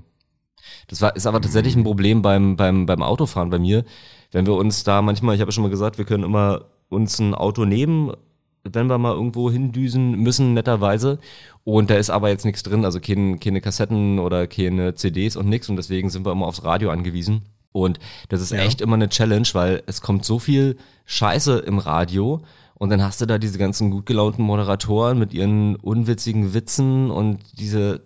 Das 0.88 1.02
war, 1.02 1.16
ist 1.16 1.28
aber 1.28 1.42
tatsächlich 1.42 1.76
ein 1.76 1.84
Problem 1.84 2.22
beim, 2.22 2.56
beim, 2.56 2.86
beim 2.86 3.04
Autofahren 3.04 3.50
bei 3.50 3.60
mir. 3.60 3.84
Wenn 4.32 4.48
wir 4.48 4.54
uns 4.54 4.84
da 4.84 5.02
manchmal, 5.02 5.36
ich 5.36 5.42
habe 5.42 5.50
ja 5.50 5.54
schon 5.54 5.64
mal 5.64 5.70
gesagt, 5.70 5.98
wir 5.98 6.06
können 6.06 6.24
immer 6.24 6.66
uns 6.90 7.20
ein 7.20 7.36
Auto 7.36 7.66
nehmen, 7.66 8.14
wenn 8.74 8.88
wir 8.88 8.98
mal 8.98 9.14
irgendwo 9.14 9.52
hindüsen 9.52 10.12
müssen, 10.20 10.54
netterweise. 10.54 11.20
Und 11.64 11.90
da 11.90 11.96
ist 11.96 12.10
aber 12.10 12.30
jetzt 12.30 12.46
nichts 12.46 12.64
drin, 12.64 12.86
also 12.86 13.00
keine, 13.00 13.38
keine 13.38 13.62
Kassetten 13.62 14.20
oder 14.20 14.48
keine 14.48 14.96
CDs 14.96 15.36
und 15.36 15.50
nichts. 15.50 15.70
Und 15.70 15.76
deswegen 15.76 16.10
sind 16.10 16.26
wir 16.26 16.32
immer 16.32 16.48
aufs 16.48 16.64
Radio 16.64 16.90
angewiesen. 16.90 17.44
Und 17.72 18.00
das 18.30 18.42
ist 18.42 18.52
ja. 18.52 18.60
echt 18.60 18.82
immer 18.82 18.96
eine 18.96 19.10
Challenge, 19.10 19.48
weil 19.54 19.84
es 19.86 20.02
kommt 20.02 20.26
so 20.26 20.40
viel 20.40 20.78
Scheiße 21.06 21.60
im 21.60 21.78
Radio 21.78 22.42
und 22.80 22.92
dann 22.92 23.02
hast 23.02 23.22
du 23.22 23.26
da 23.26 23.40
diese 23.40 23.58
ganzen 23.58 23.90
gut 23.90 24.06
gelaunten 24.06 24.44
Moderatoren 24.44 25.18
mit 25.18 25.34
ihren 25.34 25.76
unwitzigen 25.78 26.54
Witzen 26.54 27.10
und 27.10 27.40
diese 27.54 28.02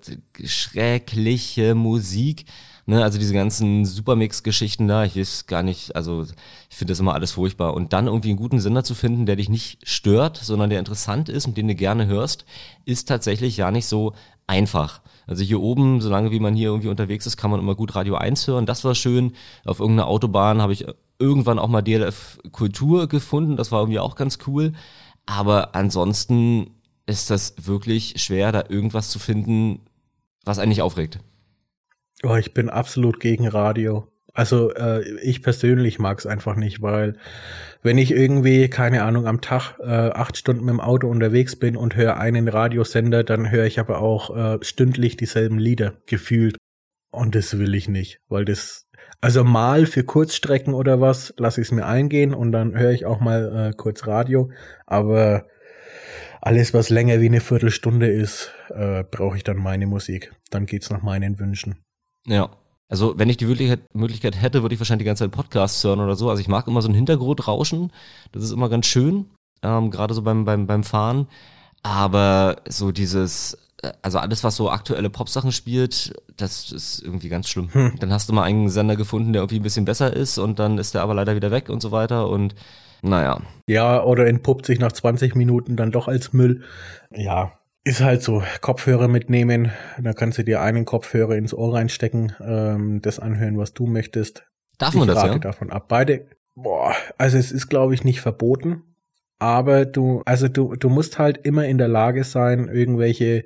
schreckliche 0.46 1.76
Musik. 1.76 2.46
Ne, 2.88 3.04
also 3.04 3.20
diese 3.20 3.34
ganzen 3.34 3.86
Supermix-Geschichten 3.86 4.88
da, 4.88 5.06
ich 5.06 5.16
weiß 5.16 5.46
gar 5.46 5.62
nicht, 5.62 5.96
also 5.96 6.26
ich 6.70 6.76
finde 6.76 6.92
das 6.92 7.00
immer 7.00 7.14
alles 7.14 7.32
furchtbar. 7.32 7.76
Und 7.76 7.94
dann 7.94 8.08
irgendwie 8.08 8.30
einen 8.30 8.40
guten 8.40 8.60
Sender 8.60 8.84
zu 8.84 8.96
finden, 8.96 9.26
der 9.26 9.36
dich 9.36 9.50
nicht 9.50 9.88
stört, 9.88 10.38
sondern 10.38 10.70
der 10.72 10.80
interessant 10.80 11.30
ist 11.30 11.46
und 11.46 11.58
den 11.58 11.68
du 11.68 11.76
gerne 11.76 12.08
hörst, 12.08 12.46
ist 12.86 13.08
tatsächlich 13.08 13.58
ja 13.58 13.70
nicht 13.70 13.86
so 13.86 14.14
einfach. 14.48 15.02
Also 15.28 15.44
hier 15.44 15.62
oben, 15.62 16.02
solange 16.02 16.32
wie 16.32 16.40
man 16.40 16.56
hier 16.56 16.70
irgendwie 16.70 16.90
unterwegs 16.90 17.26
ist, 17.26 17.38
kann 17.38 17.52
man 17.52 17.60
immer 17.60 17.76
gut 17.76 17.96
Radio 17.96 18.16
1 18.16 18.48
hören. 18.48 18.66
Das 18.66 18.84
war 18.84 18.96
schön. 18.96 19.34
Auf 19.64 19.80
irgendeiner 19.80 20.08
Autobahn 20.08 20.62
habe 20.62 20.74
ich 20.74 20.86
irgendwann 21.20 21.60
auch 21.60 21.68
mal 21.70 21.82
DLF 21.82 22.40
Kultur 22.52 23.08
gefunden. 23.08 23.56
Das 23.56 23.72
war 23.72 23.82
irgendwie 23.82 24.00
auch 24.00 24.16
ganz 24.16 24.40
cool. 24.48 24.74
Aber 25.26 25.76
ansonsten 25.76 26.72
ist 27.06 27.30
das 27.30 27.54
wirklich 27.62 28.16
schwer, 28.18 28.52
da 28.52 28.64
irgendwas 28.68 29.10
zu 29.10 29.20
finden, 29.20 29.82
was 30.44 30.60
eigentlich 30.60 30.82
aufregt. 30.82 31.20
Oh, 32.24 32.36
ich 32.36 32.54
bin 32.54 32.70
absolut 32.70 33.20
gegen 33.20 33.48
Radio. 33.48 34.08
Also 34.34 34.74
äh, 34.74 35.04
ich 35.20 35.42
persönlich 35.42 36.00
mag 36.00 36.20
es 36.20 36.26
einfach 36.26 36.56
nicht, 36.56 36.82
weil 36.82 37.18
wenn 37.82 37.98
ich 37.98 38.12
irgendwie, 38.12 38.70
keine 38.70 39.04
Ahnung, 39.04 39.28
am 39.28 39.42
Tag 39.42 39.78
äh, 39.80 39.86
acht 39.86 40.38
Stunden 40.38 40.64
mit 40.64 40.74
dem 40.74 40.80
Auto 40.80 41.08
unterwegs 41.10 41.56
bin 41.58 41.76
und 41.76 41.96
höre 41.96 42.18
einen 42.18 42.48
Radiosender, 42.48 43.24
dann 43.24 43.52
höre 43.52 43.66
ich 43.66 43.80
aber 43.80 44.00
auch 44.00 44.36
äh, 44.36 44.64
stündlich 44.64 45.18
dieselben 45.18 45.58
Lieder 45.58 45.96
gefühlt. 46.06 46.56
Und 47.12 47.36
das 47.36 47.58
will 47.58 47.76
ich 47.76 47.90
nicht, 47.90 48.20
weil 48.30 48.46
das, 48.46 48.88
also 49.20 49.44
mal 49.44 49.86
für 49.86 50.04
Kurzstrecken 50.06 50.74
oder 50.74 51.02
was, 51.02 51.34
lasse 51.38 51.60
ich 51.60 51.68
es 51.68 51.72
mir 51.72 51.86
eingehen 51.86 52.34
und 52.34 52.54
dann 52.54 52.78
höre 52.78 52.92
ich 52.92 53.06
auch 53.06 53.20
mal 53.20 53.72
äh, 53.72 53.76
kurz 53.76 54.08
Radio. 54.08 54.50
Aber 54.86 55.48
alles, 56.40 56.74
was 56.74 56.90
länger 56.90 57.20
wie 57.20 57.26
eine 57.26 57.42
Viertelstunde 57.42 58.08
ist, 58.08 58.54
äh, 58.70 59.04
brauche 59.04 59.36
ich 59.36 59.44
dann 59.44 59.58
meine 59.58 59.88
Musik. 59.88 60.32
Dann 60.52 60.66
geht's 60.66 60.90
nach 60.90 61.02
meinen 61.02 61.38
Wünschen. 61.38 61.84
Ja, 62.28 62.50
also 62.92 63.18
wenn 63.18 63.30
ich 63.30 63.38
die 63.38 63.46
Möglichkeit 63.46 64.42
hätte, 64.42 64.64
würde 64.64 64.76
ich 64.76 64.82
wahrscheinlich 64.82 65.06
die 65.06 65.08
ganze 65.08 65.24
Zeit 65.24 65.32
Podcasts 65.32 65.82
hören 65.84 66.02
oder 66.02 66.16
so. 66.16 66.30
Also 66.30 66.42
ich 66.42 66.50
mag 66.50 66.68
immer 66.68 66.82
so 66.82 66.90
ein 66.90 66.94
Hintergrundrauschen. 66.94 67.92
Das 68.34 68.44
ist 68.44 68.52
immer 68.52 68.68
ganz 68.68 68.86
schön, 68.86 69.28
ähm, 69.64 69.92
gerade 69.92 70.14
so 70.14 70.22
beim, 70.22 70.44
beim, 70.44 70.68
beim 70.68 70.84
Fahren. 70.84 71.28
Aber 71.84 72.58
so 72.68 72.92
dieses, 72.92 73.58
äh, 73.82 73.94
also 74.02 74.20
alles, 74.20 74.44
was 74.44 74.58
so 74.58 74.70
aktuelle 74.70 75.10
Popsachen 75.10 75.54
spielt, 75.54 76.14
das 76.36 76.72
ist 76.74 77.02
irgendwie 77.02 77.30
ganz 77.30 77.48
schlimm. 77.48 77.74
Hm. 77.74 77.94
Dann 77.98 78.12
hast 78.12 78.28
du 78.28 78.34
mal 78.34 78.44
einen 78.44 78.70
Sender 78.70 78.98
gefunden, 78.98 79.32
der 79.32 79.42
irgendwie 79.42 79.62
ein 79.62 79.64
bisschen 79.64 79.86
besser 79.86 80.14
ist 80.14 80.38
und 80.38 80.60
dann 80.60 80.78
ist 80.78 80.94
der 80.94 81.02
aber 81.02 81.14
leider 81.14 81.36
wieder 81.36 81.50
weg 81.50 81.70
und 81.70 81.82
so 81.82 81.92
weiter 81.92 82.28
und 82.28 82.56
naja. 83.02 83.42
Ja, 83.68 84.04
oder 84.04 84.28
entpuppt 84.28 84.66
sich 84.66 84.80
nach 84.80 84.92
20 84.92 85.36
Minuten 85.36 85.76
dann 85.76 85.92
doch 85.92 86.08
als 86.10 86.34
Müll. 86.34 86.64
Ja, 87.10 87.54
ist 87.84 88.02
halt 88.02 88.22
so, 88.22 88.44
Kopfhörer 88.62 89.08
mitnehmen, 89.08 89.72
da 90.00 90.14
kannst 90.14 90.38
du 90.38 90.44
dir 90.44 90.62
einen 90.62 90.86
Kopfhörer 90.86 91.36
ins 91.36 91.54
Ohr 91.54 91.74
reinstecken, 91.74 92.34
ähm, 92.40 93.02
das 93.02 93.20
anhören, 93.20 93.58
was 93.58 93.74
du 93.74 93.88
möchtest. 93.88 94.46
Darf 94.78 94.94
man 94.94 95.10
ich 95.10 95.16
das, 95.16 95.24
ja? 95.24 95.40
davon 95.40 95.72
ab. 95.72 95.88
Beide, 95.88 96.28
boah, 96.56 96.96
also 97.18 97.38
es 97.38 97.52
ist, 97.52 97.70
glaube 97.70 97.94
ich, 97.94 98.04
nicht 98.04 98.22
verboten, 98.22 98.84
aber 99.40 99.86
du, 99.86 100.22
also 100.26 100.48
du, 100.48 100.76
du 100.76 100.90
musst 100.90 101.18
halt 101.18 101.40
immer 101.40 101.66
in 101.66 101.80
der 101.80 101.88
Lage 101.88 102.24
sein, 102.24 102.68
irgendwelche 102.68 103.46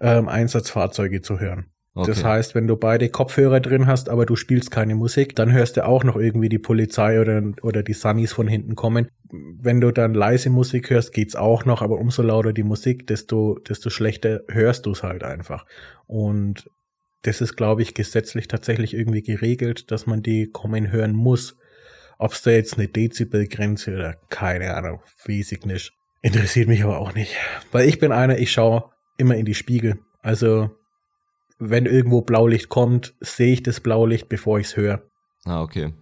ähm, 0.00 0.28
Einsatzfahrzeuge 0.28 1.20
zu 1.20 1.40
hören. 1.40 1.66
Okay. 1.96 2.10
Das 2.10 2.24
heißt, 2.24 2.54
wenn 2.54 2.66
du 2.66 2.76
beide 2.76 3.08
Kopfhörer 3.08 3.58
drin 3.60 3.86
hast, 3.86 4.10
aber 4.10 4.26
du 4.26 4.36
spielst 4.36 4.70
keine 4.70 4.94
Musik, 4.94 5.34
dann 5.34 5.50
hörst 5.50 5.78
du 5.78 5.86
auch 5.86 6.04
noch 6.04 6.16
irgendwie 6.16 6.50
die 6.50 6.58
Polizei 6.58 7.18
oder, 7.18 7.42
oder 7.62 7.82
die 7.82 7.94
Sunnies 7.94 8.34
von 8.34 8.46
hinten 8.46 8.74
kommen. 8.74 9.08
Wenn 9.30 9.80
du 9.80 9.90
dann 9.92 10.12
leise 10.12 10.50
Musik 10.50 10.90
hörst, 10.90 11.14
geht's 11.14 11.34
auch 11.34 11.64
noch, 11.64 11.80
aber 11.80 11.98
umso 11.98 12.20
lauter 12.20 12.52
die 12.52 12.64
Musik, 12.64 13.06
desto, 13.06 13.58
desto 13.66 13.88
schlechter 13.88 14.42
hörst 14.48 14.84
du 14.84 14.90
es 14.90 15.02
halt 15.02 15.24
einfach. 15.24 15.64
Und 16.06 16.70
das 17.22 17.40
ist, 17.40 17.56
glaube 17.56 17.80
ich, 17.80 17.94
gesetzlich 17.94 18.46
tatsächlich 18.46 18.92
irgendwie 18.92 19.22
geregelt, 19.22 19.90
dass 19.90 20.06
man 20.06 20.22
die 20.22 20.50
kommen 20.50 20.92
hören 20.92 21.12
muss. 21.12 21.56
Ob 22.18 22.32
es 22.32 22.42
da 22.42 22.50
jetzt 22.50 22.76
eine 22.76 22.88
Dezibelgrenze 22.88 23.94
oder 23.94 24.16
keine 24.28 24.74
Ahnung, 24.74 25.00
weiß 25.26 25.52
ich 25.52 25.64
nicht. 25.64 25.92
Interessiert 26.20 26.68
mich 26.68 26.84
aber 26.84 26.98
auch 26.98 27.14
nicht. 27.14 27.34
Weil 27.72 27.88
ich 27.88 27.98
bin 27.98 28.12
einer, 28.12 28.36
ich 28.36 28.52
schaue 28.52 28.90
immer 29.16 29.36
in 29.36 29.46
die 29.46 29.54
Spiegel. 29.54 29.98
Also 30.20 30.70
wenn 31.58 31.86
irgendwo 31.86 32.22
Blaulicht 32.22 32.68
kommt, 32.68 33.14
sehe 33.20 33.52
ich 33.52 33.62
das 33.62 33.80
Blaulicht, 33.80 34.28
bevor 34.28 34.58
ich 34.58 34.68
es 34.68 34.76
höre. 34.76 35.02
Ah, 35.44 35.62
okay. 35.62 35.94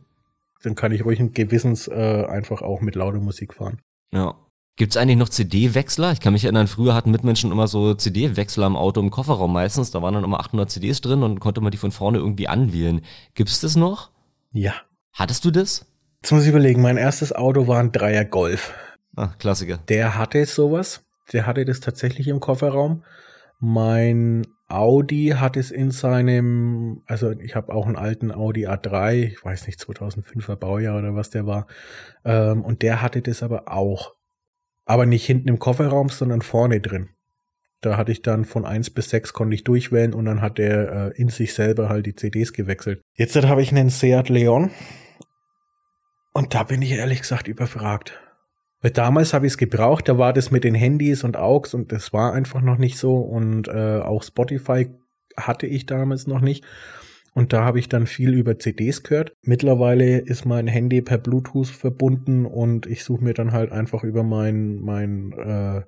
Dann 0.62 0.74
kann 0.74 0.92
ich 0.92 1.04
ruhig 1.04 1.20
ein 1.20 1.32
Gewissens 1.32 1.88
äh, 1.88 2.24
einfach 2.28 2.62
auch 2.62 2.80
mit 2.80 2.94
lauter 2.94 3.20
Musik 3.20 3.54
fahren. 3.54 3.80
Ja. 4.12 4.34
Gibt's 4.76 4.96
eigentlich 4.96 5.18
noch 5.18 5.28
CD-Wechsler? 5.28 6.10
Ich 6.10 6.20
kann 6.20 6.32
mich 6.32 6.44
erinnern, 6.44 6.66
früher 6.66 6.94
hatten 6.94 7.12
Mitmenschen 7.12 7.52
immer 7.52 7.68
so 7.68 7.94
CD-Wechsler 7.94 8.66
im 8.66 8.76
Auto 8.76 9.00
im 9.00 9.10
Kofferraum 9.10 9.52
meistens. 9.52 9.92
Da 9.92 10.02
waren 10.02 10.14
dann 10.14 10.24
immer 10.24 10.40
800 10.40 10.68
CDs 10.68 11.00
drin 11.00 11.22
und 11.22 11.38
konnte 11.38 11.60
man 11.60 11.70
die 11.70 11.78
von 11.78 11.92
vorne 11.92 12.18
irgendwie 12.18 12.48
anwählen. 12.48 13.02
Gibt's 13.34 13.60
das 13.60 13.76
noch? 13.76 14.10
Ja. 14.52 14.74
Hattest 15.12 15.44
du 15.44 15.52
das? 15.52 15.86
Jetzt 16.22 16.32
muss 16.32 16.42
ich 16.42 16.48
überlegen, 16.48 16.82
mein 16.82 16.96
erstes 16.96 17.32
Auto 17.32 17.68
war 17.68 17.78
ein 17.78 17.92
Dreier 17.92 18.24
Golf. 18.24 18.72
Ah, 19.14 19.28
Klassiker. 19.38 19.78
Der 19.88 20.18
hatte 20.18 20.44
sowas. 20.44 21.04
Der 21.32 21.46
hatte 21.46 21.64
das 21.64 21.78
tatsächlich 21.78 22.26
im 22.26 22.40
Kofferraum. 22.40 23.04
Mein 23.60 24.44
Audi 24.74 25.34
hat 25.36 25.56
es 25.56 25.70
in 25.70 25.90
seinem, 25.90 27.02
also 27.06 27.30
ich 27.30 27.54
habe 27.54 27.72
auch 27.72 27.86
einen 27.86 27.96
alten 27.96 28.32
Audi 28.32 28.66
A3, 28.66 29.14
ich 29.14 29.44
weiß 29.44 29.66
nicht, 29.66 29.80
2005er 29.80 30.56
Baujahr 30.56 30.98
oder 30.98 31.14
was 31.14 31.30
der 31.30 31.46
war, 31.46 31.66
ähm, 32.24 32.62
und 32.62 32.82
der 32.82 33.00
hatte 33.00 33.22
das 33.22 33.42
aber 33.42 33.72
auch. 33.72 34.14
Aber 34.84 35.06
nicht 35.06 35.24
hinten 35.24 35.48
im 35.48 35.58
Kofferraum, 35.58 36.10
sondern 36.10 36.42
vorne 36.42 36.80
drin. 36.80 37.10
Da 37.80 37.96
hatte 37.96 38.12
ich 38.12 38.22
dann 38.22 38.44
von 38.44 38.64
eins 38.64 38.90
bis 38.90 39.10
sechs 39.10 39.32
konnte 39.32 39.54
ich 39.54 39.64
durchwählen 39.64 40.14
und 40.14 40.24
dann 40.24 40.40
hat 40.40 40.58
der 40.58 41.12
äh, 41.16 41.20
in 41.20 41.28
sich 41.28 41.54
selber 41.54 41.88
halt 41.88 42.06
die 42.06 42.14
CDs 42.14 42.52
gewechselt. 42.52 43.02
Jetzt 43.14 43.36
habe 43.36 43.62
ich 43.62 43.70
einen 43.70 43.90
Seat 43.90 44.28
Leon 44.28 44.70
und 46.32 46.54
da 46.54 46.64
bin 46.64 46.82
ich 46.82 46.92
ehrlich 46.92 47.20
gesagt 47.20 47.46
überfragt. 47.46 48.23
Weil 48.84 48.90
damals 48.90 49.32
habe 49.32 49.46
ich 49.46 49.54
es 49.54 49.56
gebraucht, 49.56 50.10
da 50.10 50.18
war 50.18 50.34
das 50.34 50.50
mit 50.50 50.62
den 50.62 50.74
Handys 50.74 51.24
und 51.24 51.38
AUX 51.38 51.72
und 51.72 51.90
das 51.90 52.12
war 52.12 52.34
einfach 52.34 52.60
noch 52.60 52.76
nicht 52.76 52.98
so 52.98 53.16
und 53.16 53.66
äh, 53.66 54.00
auch 54.00 54.22
Spotify 54.22 54.90
hatte 55.38 55.66
ich 55.66 55.86
damals 55.86 56.26
noch 56.26 56.42
nicht. 56.42 56.66
Und 57.32 57.54
da 57.54 57.64
habe 57.64 57.78
ich 57.78 57.88
dann 57.88 58.06
viel 58.06 58.34
über 58.34 58.58
CDs 58.58 59.02
gehört. 59.02 59.32
Mittlerweile 59.40 60.18
ist 60.18 60.44
mein 60.44 60.66
Handy 60.66 61.00
per 61.00 61.16
Bluetooth 61.16 61.68
verbunden 61.68 62.44
und 62.44 62.84
ich 62.84 63.04
suche 63.04 63.24
mir 63.24 63.32
dann 63.32 63.52
halt 63.52 63.72
einfach 63.72 64.04
über 64.04 64.22
mein, 64.22 64.74
mein 64.80 65.32
äh, 65.32 65.80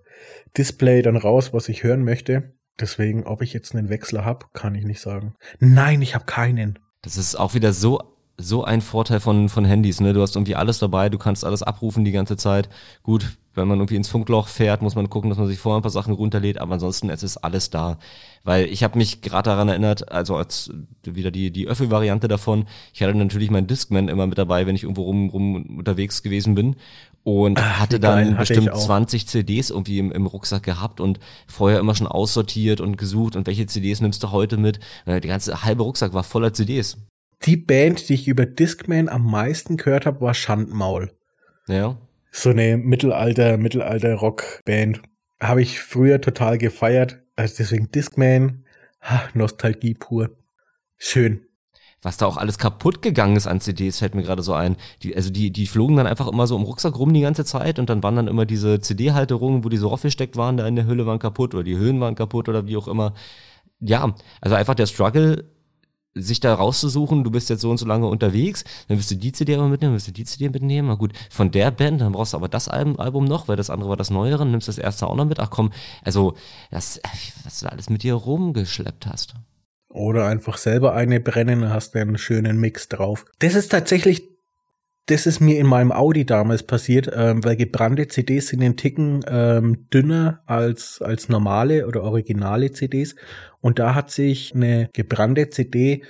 Display 0.56 1.02
dann 1.02 1.18
raus, 1.18 1.52
was 1.52 1.68
ich 1.68 1.82
hören 1.82 2.02
möchte. 2.02 2.54
Deswegen, 2.80 3.24
ob 3.24 3.42
ich 3.42 3.52
jetzt 3.52 3.76
einen 3.76 3.90
Wechsler 3.90 4.24
habe, 4.24 4.46
kann 4.54 4.74
ich 4.74 4.86
nicht 4.86 5.02
sagen. 5.02 5.34
Nein, 5.58 6.00
ich 6.00 6.14
habe 6.14 6.24
keinen. 6.24 6.78
Das 7.02 7.18
ist 7.18 7.34
auch 7.34 7.52
wieder 7.52 7.74
so 7.74 8.15
so 8.38 8.64
ein 8.64 8.82
Vorteil 8.82 9.20
von, 9.20 9.48
von 9.48 9.64
Handys, 9.64 10.00
ne? 10.00 10.12
Du 10.12 10.20
hast 10.20 10.36
irgendwie 10.36 10.56
alles 10.56 10.78
dabei, 10.78 11.08
du 11.08 11.18
kannst 11.18 11.44
alles 11.44 11.62
abrufen 11.62 12.04
die 12.04 12.12
ganze 12.12 12.36
Zeit. 12.36 12.68
Gut, 13.02 13.38
wenn 13.54 13.66
man 13.66 13.78
irgendwie 13.78 13.96
ins 13.96 14.08
Funkloch 14.08 14.48
fährt, 14.48 14.82
muss 14.82 14.94
man 14.94 15.08
gucken, 15.08 15.30
dass 15.30 15.38
man 15.38 15.46
sich 15.46 15.58
vorher 15.58 15.80
ein 15.80 15.82
paar 15.82 15.90
Sachen 15.90 16.12
runterlädt, 16.12 16.58
aber 16.58 16.74
ansonsten 16.74 17.08
es 17.08 17.22
ist 17.22 17.38
alles 17.38 17.70
da. 17.70 17.98
Weil 18.44 18.66
ich 18.66 18.84
habe 18.84 18.98
mich 18.98 19.22
gerade 19.22 19.48
daran 19.48 19.68
erinnert, 19.68 20.12
also 20.12 20.36
als 20.36 20.70
wieder 21.02 21.30
die, 21.30 21.50
die 21.50 21.66
Öffel-Variante 21.66 22.28
davon, 22.28 22.66
ich 22.92 23.02
hatte 23.02 23.14
natürlich 23.16 23.50
meinen 23.50 23.66
Discman 23.66 24.08
immer 24.08 24.26
mit 24.26 24.36
dabei, 24.36 24.66
wenn 24.66 24.76
ich 24.76 24.82
irgendwo 24.82 25.04
rum, 25.04 25.30
rum 25.30 25.78
unterwegs 25.78 26.22
gewesen 26.22 26.54
bin 26.54 26.76
und 27.24 27.58
Ach, 27.58 27.80
hatte 27.80 27.98
dann 27.98 28.36
hatte 28.36 28.54
bestimmt 28.54 28.76
20 28.76 29.26
CDs 29.26 29.70
irgendwie 29.70 29.98
im, 29.98 30.12
im 30.12 30.26
Rucksack 30.26 30.62
gehabt 30.62 31.00
und 31.00 31.18
vorher 31.46 31.80
immer 31.80 31.94
schon 31.94 32.06
aussortiert 32.06 32.82
und 32.82 32.98
gesucht 32.98 33.34
und 33.34 33.46
welche 33.46 33.66
CDs 33.66 34.02
nimmst 34.02 34.22
du 34.22 34.30
heute 34.30 34.58
mit. 34.58 34.78
Der 35.06 35.20
ganze 35.20 35.64
halbe 35.64 35.82
Rucksack 35.82 36.12
war 36.12 36.22
voller 36.22 36.52
CDs. 36.52 36.98
Die 37.46 37.56
Band, 37.56 38.08
die 38.08 38.14
ich 38.14 38.28
über 38.28 38.44
Discman 38.44 39.08
am 39.08 39.24
meisten 39.24 39.76
gehört 39.76 40.06
habe, 40.06 40.20
war 40.20 40.34
Schandmaul. 40.34 41.12
Ja. 41.68 41.96
So 42.32 42.50
eine 42.50 42.76
Mittelalter, 42.76 43.56
Mittelalter-Rock-Band. 43.56 45.02
Habe 45.40 45.62
ich 45.62 45.80
früher 45.80 46.20
total 46.20 46.58
gefeiert. 46.58 47.22
Also 47.36 47.54
deswegen 47.58 47.90
Discman, 47.90 48.64
ha, 49.00 49.28
Nostalgie 49.34 49.94
pur. 49.94 50.36
Schön 50.98 51.46
was 52.06 52.16
da 52.16 52.26
auch 52.26 52.36
alles 52.36 52.56
kaputt 52.58 53.02
gegangen 53.02 53.34
ist 53.34 53.48
an 53.48 53.60
CDs, 53.60 53.98
fällt 53.98 54.14
mir 54.14 54.22
gerade 54.22 54.42
so 54.42 54.52
ein. 54.52 54.76
Die, 55.02 55.16
also 55.16 55.30
die, 55.30 55.50
die 55.50 55.66
flogen 55.66 55.96
dann 55.96 56.06
einfach 56.06 56.28
immer 56.28 56.46
so 56.46 56.56
im 56.56 56.62
Rucksack 56.62 56.96
rum 56.96 57.12
die 57.12 57.22
ganze 57.22 57.44
Zeit 57.44 57.80
und 57.80 57.90
dann 57.90 58.02
waren 58.04 58.14
dann 58.14 58.28
immer 58.28 58.46
diese 58.46 58.80
CD-Halterungen, 58.80 59.64
wo 59.64 59.68
die 59.68 59.76
so 59.76 59.88
raufgesteckt 59.88 60.36
waren, 60.36 60.56
da 60.56 60.68
in 60.68 60.76
der 60.76 60.86
Hülle 60.86 61.04
waren 61.04 61.18
kaputt 61.18 61.52
oder 61.52 61.64
die 61.64 61.76
Höhen 61.76 62.00
waren 62.00 62.14
kaputt 62.14 62.48
oder 62.48 62.68
wie 62.68 62.76
auch 62.76 62.86
immer. 62.86 63.14
Ja, 63.80 64.14
also 64.40 64.54
einfach 64.54 64.76
der 64.76 64.86
Struggle, 64.86 65.50
sich 66.16 66.40
da 66.40 66.54
rauszusuchen, 66.54 67.24
du 67.24 67.30
bist 67.30 67.50
jetzt 67.50 67.60
so 67.60 67.70
und 67.70 67.76
so 67.76 67.86
lange 67.86 68.06
unterwegs, 68.06 68.64
dann 68.88 68.98
wirst 68.98 69.10
du 69.10 69.14
die 69.14 69.32
CD 69.32 69.54
aber 69.54 69.68
mitnehmen, 69.68 69.94
wirst 69.94 70.08
du 70.08 70.12
die 70.12 70.24
CD 70.24 70.48
mitnehmen, 70.48 70.88
na 70.88 70.94
gut, 70.94 71.12
von 71.30 71.50
der 71.50 71.70
Band, 71.70 72.00
dann 72.00 72.12
brauchst 72.12 72.32
du 72.32 72.38
aber 72.38 72.48
das 72.48 72.68
Album, 72.68 73.24
noch, 73.24 73.48
weil 73.48 73.56
das 73.56 73.70
andere 73.70 73.90
war 73.90 73.96
das 73.96 74.10
Neuere, 74.10 74.46
nimmst 74.46 74.68
das 74.68 74.78
erste 74.78 75.06
auch 75.06 75.16
noch 75.16 75.26
mit, 75.26 75.38
ach 75.38 75.50
komm, 75.50 75.72
also, 76.02 76.34
das, 76.70 77.00
was 77.44 77.60
du 77.60 77.70
alles 77.70 77.90
mit 77.90 78.02
dir 78.02 78.14
rumgeschleppt 78.14 79.06
hast. 79.06 79.34
Oder 79.88 80.26
einfach 80.26 80.58
selber 80.58 80.94
eine 80.94 81.20
brennen, 81.20 81.70
hast 81.70 81.96
einen 81.96 82.18
schönen 82.18 82.58
Mix 82.58 82.88
drauf. 82.88 83.24
Das 83.38 83.54
ist 83.54 83.70
tatsächlich, 83.70 84.35
das 85.06 85.26
ist 85.26 85.40
mir 85.40 85.58
in 85.58 85.66
meinem 85.66 85.92
Audi 85.92 86.26
damals 86.26 86.64
passiert, 86.64 87.10
ähm, 87.14 87.44
weil 87.44 87.56
gebrannte 87.56 88.08
CDs 88.08 88.48
sind 88.48 88.62
einen 88.62 88.76
Ticken 88.76 89.24
ähm, 89.28 89.88
dünner 89.90 90.40
als, 90.46 91.00
als 91.00 91.28
normale 91.28 91.86
oder 91.86 92.02
originale 92.02 92.72
CDs. 92.72 93.14
Und 93.60 93.78
da 93.78 93.94
hat 93.94 94.10
sich 94.10 94.54
eine 94.54 94.90
gebrannte 94.92 95.48
CD 95.50 96.02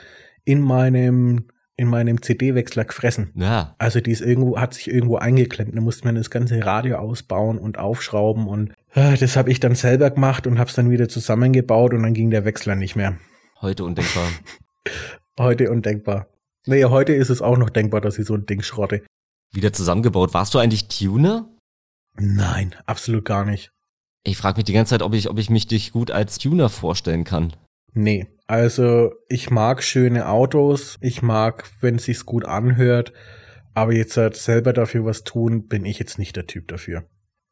in 0.44 0.60
meinem 0.60 1.46
in 1.78 1.88
meinem 1.88 2.22
CD-Wechsler 2.22 2.86
gefressen. 2.86 3.32
Ja. 3.34 3.74
Also 3.76 4.00
die 4.00 4.10
ist 4.10 4.22
irgendwo, 4.22 4.58
hat 4.58 4.72
sich 4.72 4.88
irgendwo 4.88 5.16
eingeklemmt. 5.16 5.76
Da 5.76 5.82
musste 5.82 6.06
man 6.06 6.14
das 6.14 6.30
ganze 6.30 6.64
Radio 6.64 6.96
ausbauen 6.96 7.58
und 7.58 7.76
aufschrauben 7.76 8.46
und 8.46 8.72
äh, 8.94 9.16
das 9.18 9.36
habe 9.36 9.50
ich 9.50 9.60
dann 9.60 9.74
selber 9.74 10.10
gemacht 10.10 10.46
und 10.46 10.58
habe 10.58 10.70
es 10.70 10.74
dann 10.74 10.88
wieder 10.88 11.10
zusammengebaut 11.10 11.92
und 11.92 12.02
dann 12.02 12.14
ging 12.14 12.30
der 12.30 12.46
Wechsler 12.46 12.76
nicht 12.76 12.96
mehr. 12.96 13.18
Heute 13.60 13.84
undenkbar. 13.84 14.26
heute 15.38 15.70
undenkbar. 15.70 16.28
Nee, 16.66 16.84
heute 16.84 17.12
ist 17.12 17.30
es 17.30 17.42
auch 17.42 17.56
noch 17.56 17.70
denkbar, 17.70 18.00
dass 18.00 18.18
ich 18.18 18.26
so 18.26 18.34
ein 18.34 18.44
Ding 18.44 18.62
schrotte. 18.62 19.02
Wieder 19.52 19.72
zusammengebaut. 19.72 20.34
Warst 20.34 20.52
du 20.52 20.58
eigentlich 20.58 20.88
Tuner? 20.88 21.48
Nein, 22.18 22.74
absolut 22.86 23.24
gar 23.24 23.44
nicht. 23.44 23.70
Ich 24.24 24.36
frage 24.36 24.56
mich 24.56 24.64
die 24.64 24.72
ganze 24.72 24.90
Zeit, 24.90 25.02
ob 25.02 25.14
ich, 25.14 25.30
ob 25.30 25.38
ich 25.38 25.50
mich 25.50 25.68
dich 25.68 25.92
gut 25.92 26.10
als 26.10 26.38
Tuner 26.38 26.68
vorstellen 26.68 27.22
kann. 27.22 27.52
Nee, 27.94 28.26
also 28.48 29.12
ich 29.28 29.50
mag 29.50 29.82
schöne 29.82 30.28
Autos, 30.28 30.98
ich 31.00 31.22
mag, 31.22 31.64
wenn 31.80 31.96
es 31.96 32.04
sich 32.04 32.26
gut 32.26 32.44
anhört, 32.44 33.12
aber 33.74 33.94
jetzt 33.94 34.16
halt 34.16 34.36
selber 34.36 34.72
dafür 34.72 35.04
was 35.04 35.22
tun, 35.22 35.68
bin 35.68 35.84
ich 35.84 35.98
jetzt 35.98 36.18
nicht 36.18 36.34
der 36.34 36.46
Typ 36.46 36.66
dafür. 36.68 37.04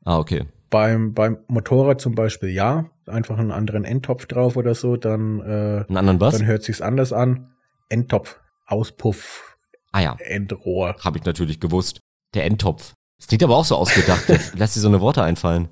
Ah, 0.04 0.18
okay. 0.18 0.46
Beim, 0.70 1.14
beim 1.14 1.38
Motorrad 1.46 2.00
zum 2.00 2.16
Beispiel 2.16 2.48
ja, 2.48 2.90
einfach 3.06 3.38
einen 3.38 3.52
anderen 3.52 3.84
Endtopf 3.84 4.26
drauf 4.26 4.56
oder 4.56 4.74
so, 4.74 4.96
dann, 4.96 5.40
äh, 5.40 5.84
einen 5.88 5.96
anderen 5.96 6.20
was? 6.20 6.36
dann 6.36 6.46
hört 6.46 6.64
sich's 6.64 6.80
anders 6.80 7.12
an. 7.12 7.54
Endtopf, 7.88 8.40
Auspuff, 8.66 9.56
ah 9.92 10.00
ja. 10.00 10.16
Endrohr. 10.18 10.96
Habe 11.02 11.18
ich 11.18 11.24
natürlich 11.24 11.60
gewusst. 11.60 12.00
Der 12.34 12.44
Endtopf. 12.44 12.94
Das 13.18 13.28
klingt 13.28 13.42
aber 13.44 13.56
auch 13.56 13.64
so 13.64 13.76
ausgedacht. 13.76 14.24
Lass 14.56 14.74
dir 14.74 14.80
so 14.80 14.88
eine 14.88 15.00
Worte 15.00 15.22
einfallen. 15.22 15.68